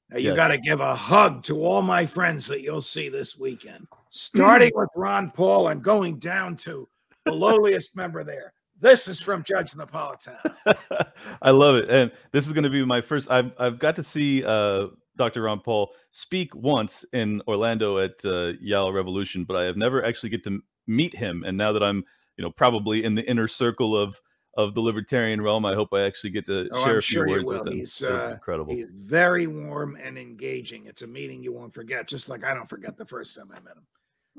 Now, 0.10 0.18
you 0.18 0.30
Yes. 0.30 0.36
got 0.36 0.48
to 0.50 0.58
give 0.58 0.80
a 0.80 0.96
hug 0.96 1.44
to 1.44 1.64
all 1.64 1.82
my 1.82 2.06
friends 2.06 2.48
that 2.48 2.62
you'll 2.62 2.82
see 2.82 3.10
this 3.10 3.38
weekend, 3.38 3.88
starting 4.10 4.72
with 4.74 4.90
Ron 4.96 5.32
Paul 5.32 5.70
and 5.70 5.84
going 5.84 6.18
down 6.20 6.56
to 6.58 6.88
the 7.26 7.32
lowliest 7.34 7.96
member 7.96 8.24
there. 8.24 8.54
This 8.82 9.08
is 9.08 9.22
from 9.22 9.44
Judge 9.44 9.74
Napolitano. 9.74 10.56
I 11.42 11.52
love 11.52 11.76
it, 11.76 11.90
and 11.90 12.12
this 12.32 12.48
is 12.48 12.54
going 12.54 12.64
to 12.64 12.70
be 12.70 12.84
my 12.86 13.02
first. 13.02 13.30
I've 13.30 13.52
I've 13.60 13.78
got 13.78 13.96
to 13.98 14.04
see 14.04 14.44
uh, 14.44 14.88
Dr. 15.20 15.42
Ron 15.44 15.60
Paul 15.60 15.92
speak 16.12 16.56
once 16.56 17.06
in 17.12 17.42
Orlando 17.46 18.00
at 18.00 18.14
uh, 18.24 18.54
Yale 18.62 18.94
Revolution, 18.94 19.44
but 19.44 19.58
I 19.58 19.66
have 19.66 19.76
never 19.76 20.04
actually 20.04 20.30
get 20.30 20.46
to 20.46 20.62
meet 20.88 21.14
him. 21.14 21.44
And 21.46 21.58
now 21.58 21.74
that 21.74 21.84
I'm, 21.84 22.06
you 22.38 22.44
know, 22.44 22.50
probably 22.50 23.04
in 23.04 23.16
the 23.16 23.30
inner 23.30 23.48
circle 23.48 23.96
of 23.96 24.20
of 24.58 24.74
the 24.74 24.82
libertarian 24.82 25.42
realm, 25.42 25.66
I 25.66 25.76
hope 25.76 25.94
I 25.94 26.02
actually 26.02 26.32
get 26.32 26.46
to 26.48 26.68
Oh, 26.72 26.84
share 26.84 26.94
I'm 26.94 26.98
a 26.98 27.02
few 27.02 27.14
sure 27.20 27.28
words 27.28 27.48
with 27.50 27.68
him. 27.68 27.74
He's, 27.74 28.02
uh, 28.02 28.32
incredible. 28.34 28.74
He's 28.74 28.88
very 28.92 29.46
warm 29.46 29.98
and 30.02 30.18
engaging. 30.18 30.86
It's 30.88 31.02
a 31.02 31.08
meeting 31.08 31.44
you 31.44 31.54
won't 31.54 31.74
forget, 31.74 32.08
just 32.08 32.30
like 32.30 32.44
I 32.44 32.54
don't 32.54 32.68
forget 32.68 32.98
the 32.98 33.06
first 33.06 33.38
time 33.38 33.52
I 33.52 33.60
met 33.60 33.76
him. 33.76 33.86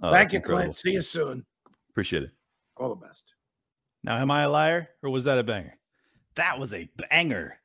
Oh, 0.02 0.10
Thank 0.10 0.32
you, 0.32 0.38
incredible. 0.38 0.64
Clint. 0.64 0.78
See 0.78 0.92
you 0.92 1.00
soon. 1.02 1.44
Appreciate 1.90 2.24
it. 2.24 2.30
All 2.76 2.88
the 2.88 3.06
best. 3.06 3.34
Now, 4.02 4.16
am 4.16 4.30
I 4.30 4.42
a 4.44 4.48
liar 4.48 4.88
or 5.02 5.10
was 5.10 5.24
that 5.24 5.38
a 5.38 5.42
banger? 5.42 5.78
That 6.36 6.58
was 6.58 6.72
a 6.74 6.88
banger. 7.10 7.59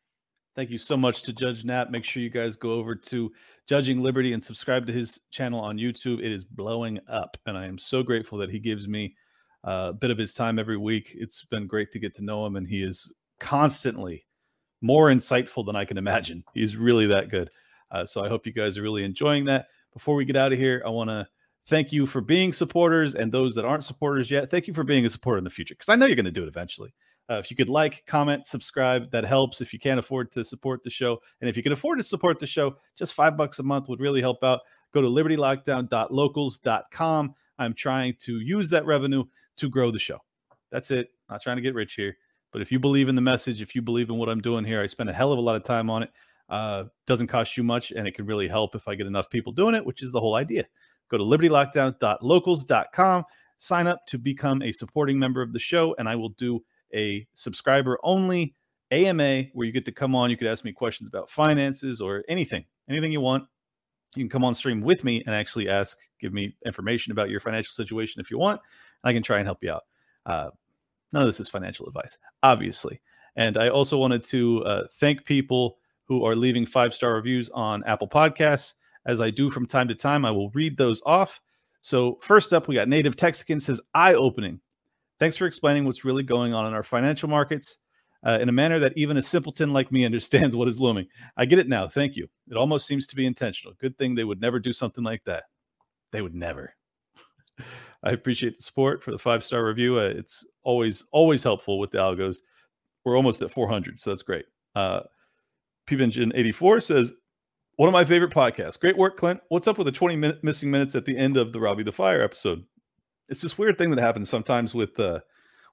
Thank 0.56 0.70
you 0.70 0.78
so 0.78 0.96
much 0.96 1.24
to 1.24 1.34
Judge 1.34 1.66
Nap. 1.66 1.92
Make 1.92 2.06
sure 2.06 2.24
you 2.24 2.30
guys 2.30 2.56
go 2.56 2.72
over 2.72 2.96
to 2.96 3.30
Judging 3.68 4.02
Liberty 4.02 4.32
and 4.32 4.42
subscribe 4.42 4.88
to 4.88 4.94
his 4.94 5.20
channel 5.30 5.60
on 5.60 5.78
YouTube. 5.78 6.20
It 6.20 6.32
is 6.32 6.46
blowing 6.46 6.98
up, 7.10 7.36
and 7.46 7.58
I 7.58 7.66
am 7.66 7.78
so 7.78 8.02
grateful 8.02 8.38
that 8.38 8.50
he 8.50 8.60
gives 8.60 8.88
me 8.88 9.18
uh, 9.68 9.88
a 9.90 9.94
bit 9.94 10.12
of 10.12 10.18
his 10.18 10.34
time 10.34 10.58
every 10.58 10.78
week. 10.78 11.12
It's 11.14 11.44
been 11.44 11.68
great 11.68 11.92
to 11.92 12.00
get 12.00 12.16
to 12.16 12.24
know 12.24 12.46
him, 12.46 12.56
and 12.56 12.66
he 12.66 12.82
is 12.82 13.12
constantly 13.38 14.26
more 14.82 15.10
insightful 15.10 15.66
than 15.66 15.76
I 15.76 15.84
can 15.84 15.98
imagine. 15.98 16.42
He's 16.54 16.78
really 16.78 17.08
that 17.08 17.30
good. 17.30 17.50
Uh, 17.92 18.06
so 18.06 18.24
I 18.24 18.30
hope 18.30 18.46
you 18.46 18.54
guys 18.54 18.78
are 18.78 18.82
really 18.82 19.04
enjoying 19.04 19.44
that. 19.46 19.68
Before 19.92 20.16
we 20.16 20.24
get 20.24 20.38
out 20.38 20.54
of 20.54 20.58
here, 20.60 20.82
I 20.86 20.90
want 20.90 21.10
to 21.10 21.28
thank 21.68 21.92
you 21.92 22.06
for 22.06 22.22
being 22.22 22.54
supporters 22.54 23.16
and 23.16 23.30
those 23.30 23.56
that 23.56 23.66
aren't 23.66 23.84
supporters 23.84 24.32
yet. 24.32 24.52
Thank 24.52 24.68
you 24.68 24.74
for 24.74 24.86
being 24.86 25.06
a 25.06 25.10
supporter 25.10 25.38
in 25.38 25.44
the 25.44 25.50
future 25.50 25.76
because 25.76 25.90
I 25.90 25.96
know 25.96 26.06
you're 26.06 26.16
going 26.16 26.26
to 26.26 26.32
do 26.32 26.44
it 26.44 26.48
eventually. 26.48 26.94
Uh, 27.30 27.36
if 27.36 27.50
you 27.50 27.56
could 27.58 27.70
like, 27.70 28.04
comment, 28.06 28.46
subscribe, 28.46 29.10
that 29.12 29.24
helps. 29.26 29.62
If 29.62 29.74
you 29.74 29.80
can't 29.80 30.00
afford 30.00 30.32
to 30.34 30.44
support 30.44 30.84
the 30.84 30.92
show, 30.92 31.20
and 31.42 31.50
if 31.50 31.58
you 31.58 31.64
can 31.64 31.72
afford 31.72 31.98
to 31.98 32.04
support 32.04 32.40
the 32.40 32.46
show, 32.46 32.78
just 32.96 33.16
five 33.16 33.36
bucks 33.36 33.58
a 33.60 33.64
month 33.64 33.90
would 33.90 34.00
really 34.00 34.22
help 34.22 34.44
out. 34.44 34.60
Go 34.94 35.02
to 35.02 35.08
libertylockdown.locals.com. 35.08 37.36
I'm 37.58 37.74
trying 37.74 38.16
to 38.22 38.40
use 38.40 38.70
that 38.70 38.86
revenue 38.86 39.24
to 39.58 39.70
grow 39.70 39.92
the 39.92 40.00
show. 40.00 40.20
That's 40.72 40.92
it. 40.92 41.12
Not 41.30 41.42
trying 41.42 41.56
to 41.56 41.62
get 41.62 41.74
rich 41.74 41.96
here. 41.96 42.18
But 42.52 42.62
if 42.62 42.72
you 42.72 42.80
believe 42.80 43.10
in 43.10 43.16
the 43.16 43.22
message, 43.22 43.62
if 43.62 43.76
you 43.76 43.82
believe 43.82 44.10
in 44.10 44.18
what 44.18 44.30
I'm 44.30 44.40
doing 44.40 44.64
here, 44.64 44.82
I 44.82 44.88
spend 44.88 45.10
a 45.10 45.14
hell 45.14 45.32
of 45.32 45.38
a 45.38 45.42
lot 45.42 45.56
of 45.56 45.64
time 45.64 45.90
on 45.90 46.04
it. 46.04 46.12
Uh, 46.48 46.86
doesn't 47.08 47.28
cost 47.28 47.58
you 47.58 47.64
much, 47.64 47.92
and 47.92 48.08
it 48.08 48.14
can 48.14 48.26
really 48.26 48.48
help 48.48 48.76
if 48.76 48.88
I 48.88 48.96
get 48.96 49.08
enough 49.08 49.30
people 49.30 49.52
doing 49.52 49.76
it, 49.76 49.86
which 49.86 50.04
is 50.04 50.12
the 50.12 50.20
whole 50.20 50.36
idea. 50.36 50.66
Go 51.10 51.18
to 51.18 51.24
libertylockdown.locals.com, 51.24 53.24
sign 53.58 53.88
up 53.88 54.06
to 54.08 54.18
become 54.18 54.62
a 54.62 54.72
supporting 54.72 55.20
member 55.20 55.42
of 55.42 55.54
the 55.54 55.60
show, 55.60 55.96
and 55.98 56.08
I 56.08 56.16
will 56.16 56.30
do 56.30 56.64
a 56.96 57.28
subscriber 57.34 58.00
only 58.04 58.56
AMA 58.92 59.44
where 59.54 59.66
you 59.66 59.72
get 59.72 59.86
to 59.86 59.92
come 59.92 60.16
on. 60.16 60.30
You 60.30 60.38
could 60.38 60.48
ask 60.48 60.64
me 60.64 60.72
questions 60.72 61.08
about 61.08 61.30
finances 61.30 62.02
or 62.02 62.24
anything, 62.28 62.66
anything 62.90 63.12
you 63.12 63.22
want. 63.22 63.46
You 64.16 64.24
can 64.24 64.30
come 64.30 64.46
on 64.46 64.56
stream 64.56 64.82
with 64.82 65.04
me 65.04 65.24
and 65.26 65.36
actually 65.36 65.68
ask, 65.70 65.98
give 66.20 66.34
me 66.34 66.56
information 66.66 67.12
about 67.12 67.30
your 67.30 67.40
financial 67.42 67.74
situation 67.74 68.22
if 68.22 68.32
you 68.32 68.38
want. 68.38 68.62
And 69.04 69.10
I 69.10 69.14
can 69.14 69.24
try 69.24 69.38
and 69.38 69.46
help 69.46 69.60
you 69.62 69.72
out. 69.72 69.84
Uh, 70.26 70.50
none 71.12 71.24
of 71.24 71.28
this 71.28 71.40
is 71.40 71.50
financial 71.50 71.86
advice, 71.88 72.18
obviously. 72.42 73.02
And 73.36 73.58
I 73.58 73.70
also 73.70 73.98
wanted 73.98 74.24
to 74.26 74.64
uh, 74.64 74.84
thank 75.00 75.26
people 75.26 75.78
who 76.06 76.24
are 76.24 76.36
leaving 76.36 76.66
five 76.66 76.94
star 76.94 77.14
reviews 77.16 77.50
on 77.50 77.84
Apple 77.84 78.08
Podcasts. 78.08 78.76
As 79.06 79.22
I 79.22 79.30
do 79.30 79.50
from 79.50 79.66
time 79.66 79.88
to 79.90 79.96
time, 79.96 80.26
I 80.26 80.32
will 80.32 80.50
read 80.52 80.78
those 80.78 81.02
off. 81.06 81.42
So, 81.82 82.18
first 82.22 82.54
up, 82.54 82.68
we 82.68 82.76
got 82.76 82.88
Native 82.88 83.16
Texican 83.16 83.62
says, 83.62 83.80
eye 83.94 84.16
opening. 84.16 84.60
Thanks 85.20 85.38
for 85.38 85.46
explaining 85.46 85.86
what's 85.86 86.04
really 86.04 86.24
going 86.24 86.54
on 86.54 86.66
in 86.66 86.74
our 86.74 86.84
financial 86.84 87.30
markets 87.30 87.78
uh, 88.26 88.40
in 88.42 88.50
a 88.50 88.52
manner 88.52 88.80
that 88.80 88.98
even 88.98 89.18
a 89.18 89.22
simpleton 89.22 89.72
like 89.72 89.92
me 89.92 90.06
understands 90.06 90.56
what 90.56 90.68
is 90.68 90.80
looming. 90.80 91.08
I 91.38 91.46
get 91.46 91.60
it 91.60 91.70
now. 91.70 91.88
Thank 91.88 92.16
you. 92.16 92.28
It 92.50 92.58
almost 92.58 92.88
seems 92.88 93.08
to 93.08 93.16
be 93.16 93.26
intentional. 93.26 93.76
Good 93.80 93.98
thing 93.98 94.16
they 94.16 94.24
would 94.24 94.42
never 94.42 94.60
do 94.60 94.74
something 94.74 95.04
like 95.04 95.24
that. 95.26 95.44
They 96.12 96.22
would 96.22 96.36
never. 96.36 96.74
I 98.04 98.12
appreciate 98.12 98.58
the 98.58 98.64
support 98.64 99.04
for 99.04 99.12
the 99.12 99.18
five 99.18 99.44
star 99.44 99.66
review. 99.66 100.00
Uh, 100.00 100.14
it's 100.16 100.46
always 100.64 101.04
always 101.12 101.44
helpful 101.44 101.80
with 101.80 101.92
the 101.92 101.98
algos. 101.98 102.38
We're 103.04 103.18
almost 103.18 103.42
at 103.42 103.52
400, 103.52 104.00
so 104.00 104.10
that's 104.10 104.24
great. 104.24 104.46
Uh, 104.76 105.02
Engine 105.90 106.32
84 106.36 106.80
says, 106.82 107.14
"One 107.76 107.88
of 107.88 107.94
my 107.94 108.06
favorite 108.06 108.32
podcasts. 108.32 108.80
Great 108.80 108.98
work, 108.98 109.18
Clint. 109.18 109.42
What's 109.50 109.68
up 109.68 109.78
with 109.78 109.86
the 109.86 109.92
20 109.92 110.16
minute 110.16 110.44
missing 110.44 110.72
minutes 110.72 110.96
at 110.96 111.06
the 111.06 111.18
end 111.18 111.38
of 111.38 111.54
the 111.54 111.60
Robbie 111.60 111.84
the 111.84 111.92
Fire 111.92 112.22
episode? 112.22 112.64
It's 113.30 113.42
this 113.42 113.58
weird 113.58 113.78
thing 113.78 113.90
that 113.92 114.00
happens 114.00 114.30
sometimes 114.30 114.74
with 114.74 115.00
uh, 115.00 115.20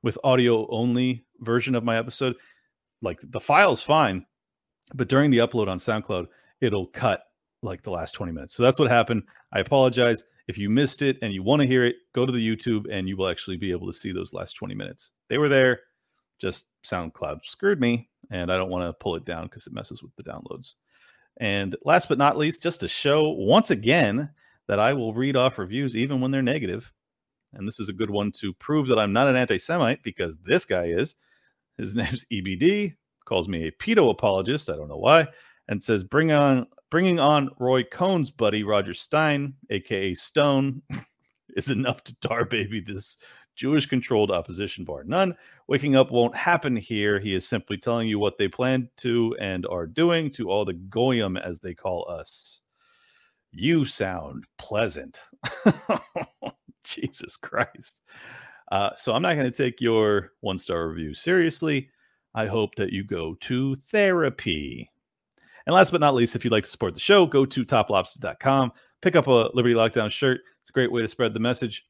with 0.03 0.19
audio 0.25 0.69
only 0.71 1.25
version 1.41 1.75
of 1.75 1.85
my 1.85 1.97
episode. 1.97 2.37
Like 3.03 3.21
the 3.23 3.41
file's 3.41 3.83
fine, 3.83 4.27
but 4.95 5.09
during 5.09 5.31
the 5.31 5.39
upload 5.39 5.69
on 5.69 5.79
SoundCloud, 5.79 6.29
it'll 6.61 6.87
cut 6.87 7.25
like 7.63 7.83
the 7.83 7.91
last 7.91 8.13
20 8.13 8.33
minutes. 8.33 8.55
So 8.55 8.63
that's 8.63 8.79
what 8.79 8.91
happened. 8.91 9.25
I 9.53 9.61
apologize. 9.61 10.23
If 10.49 10.59
you 10.59 10.69
missed 10.69 11.03
it 11.03 11.19
and 11.23 11.33
you 11.33 11.43
want 11.43 11.61
to 11.61 11.69
hear 11.69 11.85
it, 11.85 11.97
go 12.15 12.27
to 12.27 12.33
the 12.33 12.57
YouTube 12.57 12.87
and 12.91 13.09
you 13.09 13.17
will 13.17 13.29
actually 13.29 13.57
be 13.57 13.71
able 13.71 13.87
to 13.87 13.97
see 13.97 14.13
those 14.13 14.33
last 14.33 14.55
20 14.55 14.75
minutes. 14.75 15.13
They 15.29 15.39
were 15.39 15.49
there, 15.49 15.81
just 16.41 16.67
SoundCloud 16.85 17.45
screwed 17.45 17.81
me, 17.81 18.09
and 18.31 18.51
I 18.51 18.57
don't 18.57 18.71
want 18.71 18.85
to 18.85 18.93
pull 18.93 19.15
it 19.15 19.25
down 19.25 19.45
because 19.45 19.67
it 19.67 19.73
messes 19.73 20.03
with 20.03 20.15
the 20.17 20.25
downloads. 20.25 20.75
And 21.39 21.77
last 21.85 22.09
but 22.09 22.19
not 22.19 22.37
least, 22.37 22.63
just 22.63 22.81
to 22.81 22.89
show 22.89 23.31
once 23.31 23.71
again 23.71 24.29
that 24.67 24.81
I 24.81 24.93
will 24.93 25.15
read 25.15 25.37
off 25.37 25.59
reviews 25.59 25.97
even 25.97 26.21
when 26.21 26.31
they're 26.31 26.43
negative. 26.43 26.91
And 27.55 27.67
this 27.67 27.79
is 27.79 27.89
a 27.89 27.95
good 27.95 28.11
one 28.11 28.33
to 28.33 28.53
prove 28.55 28.89
that 28.89 28.99
I'm 28.99 29.13
not 29.13 29.29
an 29.29 29.37
anti 29.37 29.59
Semite 29.59 30.03
because 30.03 30.37
this 30.45 30.65
guy 30.65 30.85
is. 30.85 31.15
His 31.79 31.95
name's 31.97 32.25
EBD, 32.33 32.95
calls 33.25 33.49
me 33.49 33.67
a 33.67 33.73
pedo 33.73 34.11
apologist. 34.11 34.69
I 34.69 34.77
don't 34.77 34.89
know 34.89 34.97
why. 34.97 35.29
And 35.69 35.83
says, 35.83 36.05
bring 36.05 36.33
on 36.33 36.67
bringing 36.91 37.21
on 37.21 37.51
Roy 37.59 37.83
Cohn's 37.85 38.31
buddy 38.31 38.65
Roger 38.65 38.95
Stein, 38.95 39.55
aka 39.71 40.15
Stone, 40.15 40.83
is 41.57 41.71
enough 41.71 42.05
to 42.05 42.15
tar 42.21 42.45
baby 42.45 42.81
this 42.81 43.17
Jewish 43.55 43.87
controlled 43.87 44.31
opposition 44.31 44.85
bar 44.85 45.05
none. 45.05 45.37
Waking 45.69 45.95
up 45.95 46.11
won't 46.11 46.35
happen 46.35 46.77
here. 46.77 47.21
He 47.21 47.35
is 47.35 47.47
simply 47.47 47.77
telling 47.77 48.09
you 48.09 48.19
what 48.19 48.39
they 48.39 48.49
plan 48.49 48.89
to 48.99 49.37
and 49.41 49.67
are 49.67 49.87
doing 49.87 50.31
to 50.33 50.51
all 50.51 50.65
the 50.65 50.73
goyim, 50.73 51.37
as 51.37 51.61
they 51.61 51.75
call 51.75 52.09
us. 52.09 52.62
You 53.53 53.85
sound 53.85 54.45
pleasant. 54.59 55.19
Jesus 56.85 57.37
Christ. 57.37 58.01
Uh, 58.71 58.91
so 58.97 59.13
I'm 59.13 59.23
not 59.23 59.35
going 59.35 59.51
to 59.51 59.57
take 59.57 59.81
your 59.81 60.33
one 60.41 60.59
star 60.59 60.89
review 60.89 61.15
seriously. 61.15 61.91
I 62.35 62.47
hope 62.47 62.75
that 62.77 62.93
you 62.93 63.05
go 63.05 63.35
to 63.43 63.77
therapy. 63.91 64.91
And 65.67 65.75
last 65.75 65.91
but 65.91 66.01
not 66.01 66.15
least, 66.15 66.35
if 66.35 66.45
you'd 66.45 66.53
like 66.53 66.65
to 66.65 66.71
support 66.71 66.95
the 66.95 67.01
show, 67.01 67.27
go 67.27 67.45
to 67.45 67.65
toplobster.com, 67.65 68.73
pick 69.03 69.15
up 69.15 69.27
a 69.27 69.51
Liberty 69.53 69.75
Lockdown 69.75 70.11
shirt. 70.11 70.41
It's 70.63 70.71
a 70.71 70.73
great 70.73 70.91
way 70.91 71.03
to 71.03 71.09
spread 71.09 71.35
the 71.35 71.41
message. 71.41 71.85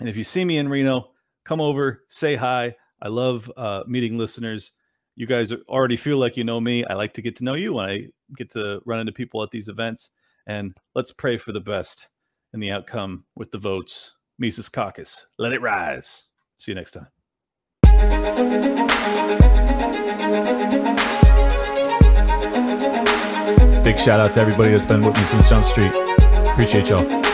And 0.00 0.08
if 0.08 0.16
you 0.16 0.24
see 0.24 0.44
me 0.44 0.58
in 0.58 0.68
Reno, 0.68 1.10
come 1.44 1.60
over, 1.60 2.04
say 2.08 2.34
hi. 2.34 2.74
I 3.02 3.08
love 3.08 3.50
uh, 3.56 3.84
meeting 3.86 4.16
listeners. 4.16 4.72
You 5.14 5.26
guys 5.26 5.52
already 5.68 5.96
feel 5.96 6.18
like 6.18 6.36
you 6.36 6.44
know 6.44 6.60
me. 6.60 6.84
I 6.84 6.94
like 6.94 7.12
to 7.14 7.22
get 7.22 7.36
to 7.36 7.44
know 7.44 7.54
you 7.54 7.74
when 7.74 7.88
I 7.88 8.06
get 8.36 8.50
to 8.52 8.80
run 8.86 9.00
into 9.00 9.12
people 9.12 9.42
at 9.42 9.50
these 9.50 9.68
events. 9.68 10.10
And 10.46 10.76
let's 10.94 11.12
pray 11.12 11.36
for 11.36 11.52
the 11.52 11.60
best 11.60 12.08
in 12.52 12.60
the 12.60 12.70
outcome 12.70 13.24
with 13.34 13.50
the 13.50 13.58
votes. 13.58 14.12
Mises 14.38 14.68
Caucus, 14.68 15.26
let 15.38 15.52
it 15.52 15.60
rise. 15.60 16.24
See 16.58 16.72
you 16.72 16.76
next 16.76 16.92
time. 16.92 17.08
Big 23.82 23.98
shout 23.98 24.20
out 24.20 24.32
to 24.32 24.40
everybody 24.40 24.70
that's 24.70 24.86
been 24.86 25.04
with 25.04 25.16
me 25.16 25.22
since 25.24 25.48
Jump 25.48 25.64
Street. 25.64 25.94
Appreciate 26.46 26.88
y'all. 26.88 27.25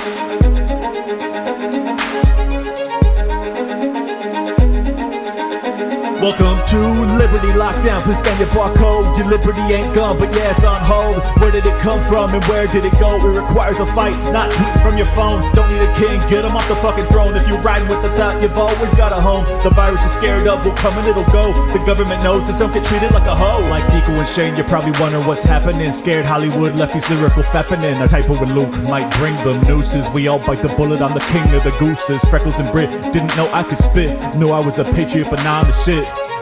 Welcome 6.22 6.64
to 6.68 6.78
Liberty 7.18 7.48
Lockdown. 7.48 8.00
Please 8.04 8.20
scan 8.20 8.38
your 8.38 8.46
barcode. 8.54 9.18
Your 9.18 9.26
liberty 9.26 9.58
ain't 9.74 9.92
gone, 9.92 10.20
but 10.20 10.32
yeah, 10.32 10.52
it's 10.52 10.62
on 10.62 10.80
hold. 10.80 11.20
Where 11.40 11.50
did 11.50 11.66
it 11.66 11.76
come 11.80 12.00
from 12.06 12.32
and 12.32 12.44
where 12.44 12.68
did 12.68 12.84
it 12.84 12.92
go? 12.92 13.16
It 13.16 13.40
requires 13.40 13.80
a 13.80 13.86
fight, 13.86 14.14
not 14.32 14.48
tweeting 14.52 14.82
from 14.84 14.96
your 14.96 15.08
phone. 15.18 15.52
Don't 15.52 15.68
need 15.68 15.82
a 15.82 15.92
king, 15.96 16.20
get 16.30 16.44
him 16.44 16.54
off 16.54 16.68
the 16.68 16.76
fucking 16.76 17.06
throne. 17.06 17.34
If 17.34 17.48
you're 17.48 17.60
riding 17.62 17.88
with 17.88 18.02
the 18.02 18.14
thought, 18.14 18.40
you've 18.40 18.56
always 18.56 18.94
got 18.94 19.10
a 19.10 19.20
home. 19.20 19.44
The 19.64 19.70
virus 19.70 20.02
you're 20.02 20.10
scared 20.10 20.46
of 20.46 20.64
will 20.64 20.74
come 20.74 20.96
and 20.96 21.08
it'll 21.08 21.24
go. 21.34 21.52
The 21.76 21.84
government 21.84 22.22
knows, 22.22 22.46
just 22.46 22.60
don't 22.60 22.72
get 22.72 22.84
treated 22.84 23.10
like 23.10 23.26
a 23.26 23.34
hoe. 23.34 23.58
Like 23.68 23.92
Nico 23.92 24.16
and 24.16 24.28
Shane, 24.28 24.54
you're 24.54 24.68
probably 24.68 24.92
wondering 25.00 25.26
what's 25.26 25.42
happening. 25.42 25.90
Scared 25.90 26.24
Hollywood 26.24 26.78
left 26.78 26.92
these 26.92 27.10
lyrical 27.10 27.42
fappening. 27.42 28.00
A 28.00 28.06
typo 28.06 28.38
with 28.38 28.50
Luke 28.50 28.70
might 28.88 29.10
bring 29.18 29.34
them 29.42 29.60
nooses. 29.62 30.08
We 30.10 30.28
all 30.28 30.38
bite 30.38 30.62
the 30.62 30.72
bullet, 30.76 31.00
I'm 31.02 31.14
the 31.14 31.26
king 31.34 31.52
of 31.52 31.64
the 31.64 31.74
gooses. 31.80 32.22
Freckles 32.26 32.60
and 32.60 32.70
Brit 32.70 32.90
didn't 33.12 33.36
know 33.36 33.50
I 33.52 33.64
could 33.64 33.78
spit. 33.78 34.14
Knew 34.36 34.50
I 34.50 34.64
was 34.64 34.78
a 34.78 34.84
patriot, 34.84 35.28
but 35.28 35.42
now 35.42 35.62
I'm 35.62 35.66
the 35.66 35.72
shit. 35.72 36.11
Thank 36.14 36.32
you. 36.36 36.41